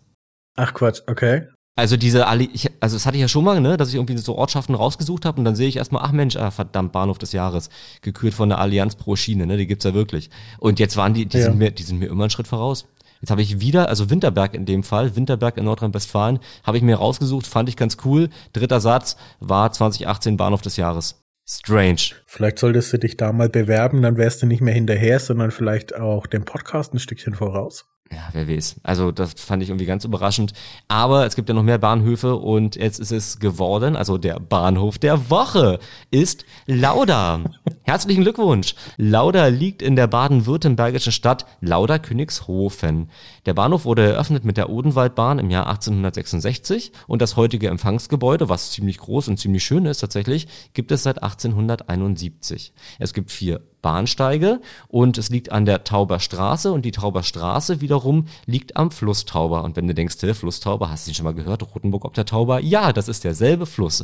Ach 0.56 0.74
Quatsch, 0.74 1.02
okay. 1.08 1.48
Also 1.76 1.96
diese, 1.98 2.28
Alli 2.28 2.50
ich, 2.54 2.70
also 2.82 2.96
das 2.98 3.06
hatte 3.06 3.16
ich 3.18 3.22
ja 3.22 3.28
schon 3.28 3.46
mal, 3.46 3.62
ne, 3.62 3.78
dass 3.78 3.90
ich 3.90 3.96
irgendwie 3.96 4.18
so 4.18 4.36
Ortschaften 4.36 4.76
rausgesucht 4.76 5.26
habe 5.26 5.40
und 5.40 5.46
dann 5.46 5.56
sehe 5.56 5.70
ich 5.70 5.78
erstmal, 5.78 6.04
ach 6.04 6.12
Mensch, 6.12 6.36
ah, 6.36 6.52
verdammt, 6.52 6.92
Bahnhof 6.92 7.18
des 7.18 7.32
Jahres, 7.32 7.70
gekürt 8.02 8.34
von 8.34 8.50
der 8.50 8.60
Allianz 8.60 8.96
pro 8.96 9.16
Schiene, 9.16 9.48
ne, 9.48 9.58
die 9.58 9.68
gibt's 9.68 9.86
ja 9.86 9.94
wirklich. 9.94 10.30
Und 10.60 10.80
jetzt 10.80 10.98
waren 10.98 11.14
die, 11.14 11.26
die 11.26 11.38
Ja. 11.38 11.46
sind 11.46 11.58
mir, 11.58 11.72
die 11.72 11.84
sind 11.84 12.00
mir 12.00 12.08
immer 12.08 12.26
einen 12.26 12.30
Schritt 12.30 12.48
voraus. 12.48 12.86
Jetzt 13.22 13.30
habe 13.30 13.42
ich 13.42 13.62
wieder, 13.62 13.88
also 13.88 14.10
Winterberg 14.10 14.54
in 14.54 14.66
dem 14.66 14.84
Fall, 14.84 15.16
Winterberg 15.16 15.58
in 15.58 15.66
Nordrhein-Westfalen, 15.66 16.40
habe 16.64 16.78
ich 16.78 16.84
mir 16.84 16.96
rausgesucht, 16.96 17.48
fand 17.48 17.70
ich 17.70 17.78
ganz 17.78 17.98
cool. 18.04 18.30
Dritter 18.52 18.82
Satz 18.82 19.16
war 19.40 19.72
2018 19.72 20.38
Bahnhof 20.38 20.62
des 20.62 20.76
Jahres. 20.76 21.22
Strange. 21.48 22.02
Vielleicht 22.26 22.60
solltest 22.60 22.94
du 22.94 22.98
dich 22.98 23.18
da 23.18 23.32
mal 23.32 23.50
bewerben, 23.50 24.02
dann 24.02 24.18
wärst 24.18 24.42
du 24.42 24.46
nicht 24.46 24.62
mehr 24.62 24.74
hinterher, 24.74 25.20
sondern 25.20 25.52
vielleicht 25.52 25.96
auch 25.96 26.26
dem 26.28 26.46
Podcast 26.46 26.94
ein 26.94 27.00
Stückchen 27.00 27.36
voraus. 27.36 27.86
Ja, 28.14 28.28
wer 28.34 28.49
weiß. 28.49 28.82
Also 28.84 29.12
das 29.12 29.34
fand 29.36 29.64
ich 29.64 29.70
irgendwie 29.70 29.86
ganz 29.86 30.03
überraschend. 30.03 30.51
Aber 30.89 31.26
es 31.26 31.36
gibt 31.38 31.47
ja 31.47 31.55
noch 31.55 31.64
mehr 31.64 31.78
Bahnhöfe 31.78 32.36
und 32.36 32.76
jetzt 32.76 32.99
ist 32.99 33.12
es 33.12 33.39
geworden, 33.39 33.95
also 33.95 34.18
der 34.18 34.39
Bahnhof 34.39 34.97
der 34.97 35.30
Woche 35.30 35.80
ist 36.09 36.45
Lauda. 36.66 37.39
Herzlichen 37.84 38.24
Glückwunsch. 38.24 38.76
Lauda 38.97 39.47
liegt 39.47 39.82
in 39.82 39.95
der 39.95 40.07
baden-württembergischen 40.07 41.14
Stadt 41.14 41.45
Lauda-Königshofen. 41.62 43.09
Der 43.45 43.53
Bahnhof 43.53 43.86
wurde 43.86 44.12
eröffnet 44.12 44.43
mit 44.43 44.57
der 44.57 44.70
Odenwaldbahn 44.70 45.39
im 45.39 45.49
Jahr 45.49 45.68
1866 45.68 46.91
und 47.07 47.22
das 47.22 47.38
heutige 47.38 47.70
Empfangsgebäude, 47.70 48.49
was 48.49 48.72
ziemlich 48.72 48.97
groß 48.97 49.30
und 49.30 49.38
ziemlich 49.38 49.64
schön 49.64 49.86
ist 49.86 49.99
tatsächlich, 49.99 50.47
gibt 50.74 50.91
es 50.91 51.03
seit 51.03 51.24
1871. 51.24 52.74
Es 52.99 53.14
gibt 53.14 53.32
vier 53.32 53.62
Bahnsteige 53.82 54.62
und 54.88 55.18
es 55.18 55.30
liegt 55.30 55.52
an 55.52 55.66
der 55.66 55.84
Tauber 55.84 56.20
Straße 56.20 56.72
und 56.72 56.84
die 56.84 56.92
Tauber 56.92 57.24
Straße 57.24 57.82
wiederum 57.82 58.28
liegt 58.46 58.78
am 58.78 58.92
Fluss 58.92 59.26
Tauber. 59.26 59.64
Und 59.64 59.76
wenn 59.76 59.88
du 59.88 59.94
denkst, 59.94 60.18
Fluss 60.34 60.60
Tauber, 60.60 60.90
hast 60.90 61.08
du 61.08 61.12
ihn 61.12 61.16
schon 61.16 61.26
mal 61.26 61.34
gehört? 61.34 61.64
Rotenburg 61.76 62.06
ob 62.06 62.14
der 62.14 62.26
Tauber? 62.26 62.60
Ja, 62.60 62.94
das 62.94 63.08
ist 63.08 63.24
derselbe 63.24 63.66
Fluss, 63.66 64.04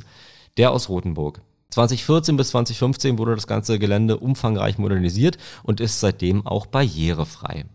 der 0.58 0.72
aus 0.72 0.90
Rotenburg. 0.90 1.42
2014 1.70 2.38
bis 2.38 2.50
2015 2.50 3.18
wurde 3.18 3.36
das 3.36 3.46
ganze 3.46 3.78
Gelände 3.78 4.18
umfangreich 4.18 4.78
modernisiert 4.78 5.38
und 5.64 5.80
ist 5.80 6.00
seitdem 6.00 6.46
auch 6.46 6.66
barrierefrei. 6.66 7.66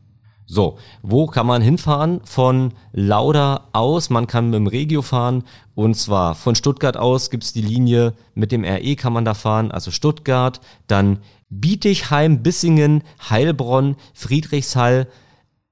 So, 0.52 0.76
wo 1.00 1.28
kann 1.28 1.46
man 1.46 1.62
hinfahren? 1.62 2.20
Von 2.24 2.74
Lauda 2.92 3.68
aus. 3.72 4.10
Man 4.10 4.26
kann 4.26 4.50
mit 4.50 4.56
dem 4.56 4.66
Regio 4.66 5.00
fahren. 5.00 5.44
Und 5.74 5.94
zwar 5.94 6.34
von 6.34 6.54
Stuttgart 6.54 6.98
aus 6.98 7.30
gibt's 7.30 7.54
die 7.54 7.62
Linie 7.62 8.12
mit 8.34 8.52
dem 8.52 8.62
RE 8.62 8.94
kann 8.96 9.14
man 9.14 9.24
da 9.24 9.32
fahren. 9.32 9.70
Also 9.70 9.90
Stuttgart, 9.90 10.60
dann 10.88 11.20
Bietigheim, 11.48 12.42
Bissingen, 12.42 13.02
Heilbronn, 13.30 13.96
Friedrichshall, 14.12 15.08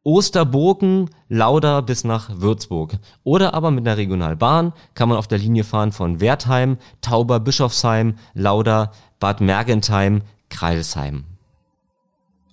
Osterburgen, 0.02 1.10
Lauda 1.28 1.82
bis 1.82 2.04
nach 2.04 2.30
Würzburg. 2.40 2.96
Oder 3.22 3.52
aber 3.52 3.70
mit 3.70 3.86
einer 3.86 3.98
Regionalbahn 3.98 4.72
kann 4.94 5.10
man 5.10 5.18
auf 5.18 5.28
der 5.28 5.36
Linie 5.36 5.64
fahren 5.64 5.92
von 5.92 6.20
Wertheim, 6.20 6.78
Tauber, 7.02 7.38
Bischofsheim, 7.38 8.14
Lauda, 8.32 8.92
Bad 9.18 9.42
Mergentheim, 9.42 10.22
Kreilsheim. 10.48 11.24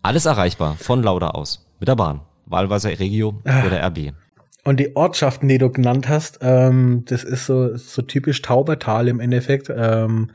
Alles 0.01 0.25
erreichbar 0.25 0.75
von 0.75 1.01
Lauda 1.01 1.30
aus 1.30 1.66
mit 1.80 1.88
der 1.88 1.95
Bahn. 1.95 2.21
Wahlweise 2.45 2.89
Regio 2.99 3.41
ah. 3.45 3.65
oder 3.65 3.86
RB. 3.88 4.13
Und 4.63 4.80
die 4.80 4.95
Ortschaften, 4.95 5.47
die 5.47 5.57
du 5.57 5.69
genannt 5.69 6.09
hast, 6.09 6.39
ähm, 6.41 7.03
das 7.05 7.23
ist 7.23 7.45
so, 7.45 7.78
so 7.78 8.01
typisch 8.01 8.41
Taubertal 8.41 9.07
im 9.07 9.19
Endeffekt. 9.19 9.71
Ähm, 9.73 10.32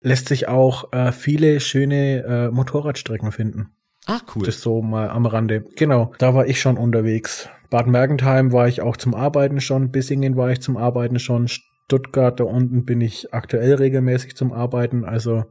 lässt 0.00 0.28
sich 0.28 0.48
auch 0.48 0.92
äh, 0.92 1.12
viele 1.12 1.60
schöne 1.60 2.24
äh, 2.24 2.50
Motorradstrecken 2.50 3.32
finden. 3.32 3.70
Ah, 4.06 4.20
cool. 4.34 4.44
Das 4.44 4.60
so 4.60 4.80
mal 4.80 5.10
am 5.10 5.26
Rande. 5.26 5.64
Genau, 5.76 6.12
da 6.18 6.34
war 6.34 6.46
ich 6.46 6.60
schon 6.60 6.78
unterwegs. 6.78 7.48
Bad 7.70 7.86
Mergentheim 7.86 8.52
war 8.52 8.68
ich 8.68 8.80
auch 8.80 8.96
zum 8.96 9.14
Arbeiten 9.14 9.60
schon, 9.60 9.90
Bissingen 9.90 10.36
war 10.36 10.50
ich 10.50 10.62
zum 10.62 10.78
Arbeiten 10.78 11.18
schon, 11.18 11.48
Stuttgart 11.48 12.40
da 12.40 12.44
unten 12.44 12.84
bin 12.84 13.00
ich 13.00 13.34
aktuell 13.34 13.74
regelmäßig 13.74 14.36
zum 14.36 14.52
Arbeiten. 14.52 15.04
Also 15.04 15.44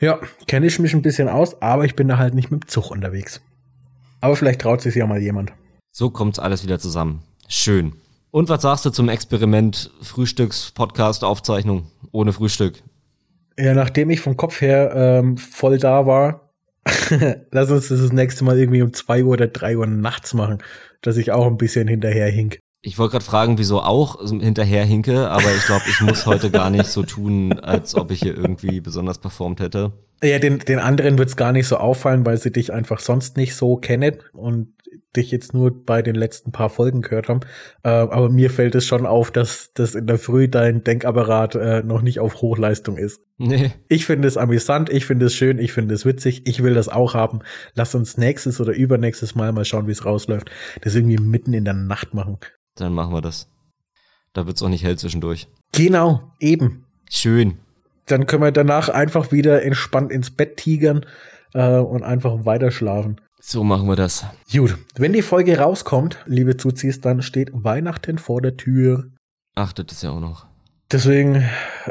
ja, 0.00 0.18
kenne 0.46 0.66
ich 0.66 0.78
mich 0.78 0.92
ein 0.92 1.02
bisschen 1.02 1.28
aus, 1.28 1.62
aber 1.62 1.84
ich 1.84 1.96
bin 1.96 2.08
da 2.08 2.18
halt 2.18 2.34
nicht 2.34 2.50
mit 2.50 2.64
dem 2.64 2.68
Zug 2.68 2.90
unterwegs. 2.90 3.42
Aber 4.24 4.36
vielleicht 4.36 4.62
traut 4.62 4.80
sich 4.80 4.94
ja 4.94 5.06
mal 5.06 5.20
jemand. 5.20 5.52
So 5.90 6.08
kommt's 6.08 6.38
alles 6.38 6.64
wieder 6.64 6.78
zusammen. 6.78 7.20
Schön. 7.46 7.92
Und 8.30 8.48
was 8.48 8.62
sagst 8.62 8.86
du 8.86 8.90
zum 8.90 9.10
Experiment 9.10 9.90
Frühstücks-Podcast-Aufzeichnung 10.00 11.90
ohne 12.10 12.32
Frühstück? 12.32 12.82
Ja, 13.58 13.74
nachdem 13.74 14.08
ich 14.08 14.22
vom 14.22 14.38
Kopf 14.38 14.62
her 14.62 14.94
ähm, 14.96 15.36
voll 15.36 15.76
da 15.76 16.06
war, 16.06 16.54
lass 17.50 17.70
uns 17.70 17.88
das, 17.88 18.00
das 18.00 18.12
nächste 18.12 18.44
Mal 18.44 18.58
irgendwie 18.58 18.80
um 18.80 18.94
zwei 18.94 19.22
Uhr 19.24 19.34
oder 19.34 19.46
drei 19.46 19.76
Uhr 19.76 19.86
nachts 19.86 20.32
machen, 20.32 20.62
dass 21.02 21.18
ich 21.18 21.30
auch 21.30 21.46
ein 21.46 21.58
bisschen 21.58 21.86
hinterher 21.86 22.30
hink. 22.30 22.60
Ich 22.80 22.98
wollte 22.98 23.12
gerade 23.12 23.26
fragen, 23.26 23.58
wieso 23.58 23.82
auch 23.82 24.26
hinterher 24.26 24.86
hinke, 24.86 25.28
aber 25.28 25.54
ich 25.54 25.66
glaube, 25.66 25.84
ich 25.86 26.00
muss 26.00 26.24
heute 26.24 26.50
gar 26.50 26.70
nicht 26.70 26.86
so 26.86 27.02
tun, 27.02 27.58
als 27.60 27.94
ob 27.94 28.10
ich 28.10 28.20
hier 28.20 28.34
irgendwie 28.34 28.80
besonders 28.80 29.18
performt 29.18 29.60
hätte. 29.60 29.92
Ja, 30.24 30.38
den, 30.38 30.58
den 30.60 30.78
anderen 30.78 31.18
wird's 31.18 31.36
gar 31.36 31.52
nicht 31.52 31.68
so 31.68 31.76
auffallen, 31.76 32.24
weil 32.24 32.38
sie 32.38 32.50
dich 32.50 32.72
einfach 32.72 32.98
sonst 32.98 33.36
nicht 33.36 33.54
so 33.54 33.76
kennen 33.76 34.16
und 34.32 34.74
dich 35.16 35.30
jetzt 35.30 35.54
nur 35.54 35.84
bei 35.84 36.02
den 36.02 36.14
letzten 36.14 36.50
paar 36.50 36.70
Folgen 36.70 37.02
gehört 37.02 37.28
haben. 37.28 37.40
Äh, 37.82 37.90
aber 37.90 38.30
mir 38.30 38.50
fällt 38.50 38.74
es 38.74 38.86
schon 38.86 39.06
auf, 39.06 39.30
dass 39.30 39.70
das 39.74 39.94
in 39.94 40.06
der 40.06 40.18
Früh 40.18 40.48
dein 40.48 40.82
Denkapparat 40.82 41.54
äh, 41.54 41.82
noch 41.82 42.02
nicht 42.02 42.20
auf 42.20 42.40
Hochleistung 42.40 42.96
ist. 42.96 43.20
Nee. 43.36 43.72
Ich 43.88 44.06
finde 44.06 44.28
es 44.28 44.36
amüsant, 44.36 44.90
ich 44.90 45.06
finde 45.06 45.26
es 45.26 45.34
schön, 45.34 45.58
ich 45.58 45.72
finde 45.72 45.94
es 45.94 46.04
witzig, 46.04 46.46
ich 46.46 46.62
will 46.62 46.74
das 46.74 46.88
auch 46.88 47.14
haben. 47.14 47.40
Lass 47.74 47.94
uns 47.94 48.16
nächstes 48.16 48.60
oder 48.60 48.72
übernächstes 48.72 49.34
Mal 49.34 49.52
mal 49.52 49.64
schauen, 49.64 49.86
wie 49.86 49.92
es 49.92 50.04
rausläuft. 50.04 50.50
Das 50.80 50.94
irgendwie 50.94 51.18
mitten 51.18 51.52
in 51.52 51.64
der 51.64 51.74
Nacht 51.74 52.14
machen. 52.14 52.38
Dann 52.76 52.92
machen 52.92 53.12
wir 53.12 53.20
das. 53.20 53.48
Da 54.32 54.46
wird's 54.46 54.62
auch 54.62 54.68
nicht 54.68 54.84
hell 54.84 54.96
zwischendurch. 54.96 55.48
Genau, 55.72 56.32
eben. 56.40 56.86
Schön. 57.10 57.58
Dann 58.06 58.26
können 58.26 58.42
wir 58.42 58.52
danach 58.52 58.88
einfach 58.88 59.32
wieder 59.32 59.62
entspannt 59.62 60.12
ins 60.12 60.30
Bett 60.30 60.56
tigern 60.56 61.06
äh, 61.54 61.78
und 61.78 62.02
einfach 62.02 62.44
weiterschlafen. 62.44 63.20
So 63.40 63.62
machen 63.62 63.88
wir 63.88 63.96
das. 63.96 64.24
Gut, 64.50 64.78
wenn 64.96 65.12
die 65.12 65.22
Folge 65.22 65.58
rauskommt, 65.58 66.18
liebe 66.26 66.56
Zuzis, 66.56 67.00
dann 67.00 67.20
steht 67.20 67.50
Weihnachten 67.52 68.18
vor 68.18 68.40
der 68.40 68.56
Tür. 68.56 69.10
Achtet 69.54 69.92
es 69.92 70.02
ja 70.02 70.10
auch 70.10 70.20
noch. 70.20 70.46
Deswegen 70.90 71.44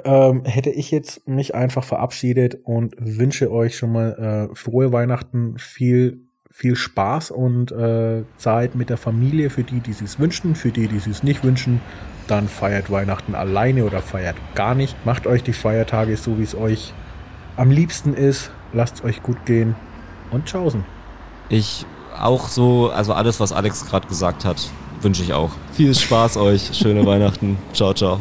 ähm, 0.03 0.45
hätte 0.45 0.69
ich 0.69 0.91
jetzt 0.91 1.27
mich 1.27 1.55
einfach 1.55 1.83
verabschiedet 1.83 2.59
und 2.63 2.95
wünsche 2.97 3.51
euch 3.51 3.77
schon 3.77 3.91
mal 3.91 4.49
äh, 4.51 4.55
frohe 4.55 4.91
Weihnachten, 4.91 5.57
viel 5.57 6.27
viel 6.55 6.75
Spaß 6.75 7.31
und 7.31 7.71
äh, 7.71 8.23
Zeit 8.37 8.75
mit 8.75 8.91
der 8.91 8.97
Familie 8.97 9.49
für 9.49 9.63
die, 9.63 9.79
die 9.79 9.91
es 9.91 10.19
wünschen, 10.19 10.53
für 10.53 10.69
die, 10.69 10.87
die 10.87 10.97
es 10.97 11.23
nicht 11.23 11.43
wünschen. 11.43 11.81
Dann 12.27 12.47
feiert 12.47 12.91
Weihnachten 12.91 13.33
alleine 13.33 13.83
oder 13.83 14.01
feiert 14.01 14.35
gar 14.53 14.75
nicht. 14.75 14.95
Macht 15.03 15.25
euch 15.25 15.41
die 15.41 15.51
Feiertage 15.51 16.15
so, 16.15 16.37
wie 16.37 16.43
es 16.43 16.53
euch 16.53 16.93
am 17.57 17.71
liebsten 17.71 18.13
ist. 18.13 18.51
Lasst 18.71 18.97
es 18.97 19.03
euch 19.03 19.23
gut 19.23 19.45
gehen 19.47 19.75
und 20.29 20.45
tschaußen. 20.45 20.85
Ich 21.49 21.87
auch 22.17 22.47
so, 22.47 22.91
also 22.91 23.13
alles, 23.13 23.39
was 23.39 23.51
Alex 23.51 23.87
gerade 23.87 24.07
gesagt 24.07 24.45
hat, 24.45 24.69
wünsche 25.01 25.23
ich 25.23 25.33
auch. 25.33 25.51
Viel 25.71 25.93
Spaß 25.95 26.37
euch, 26.37 26.69
schöne 26.73 27.03
Weihnachten. 27.03 27.57
Ciao, 27.73 27.95
ciao. 27.95 28.19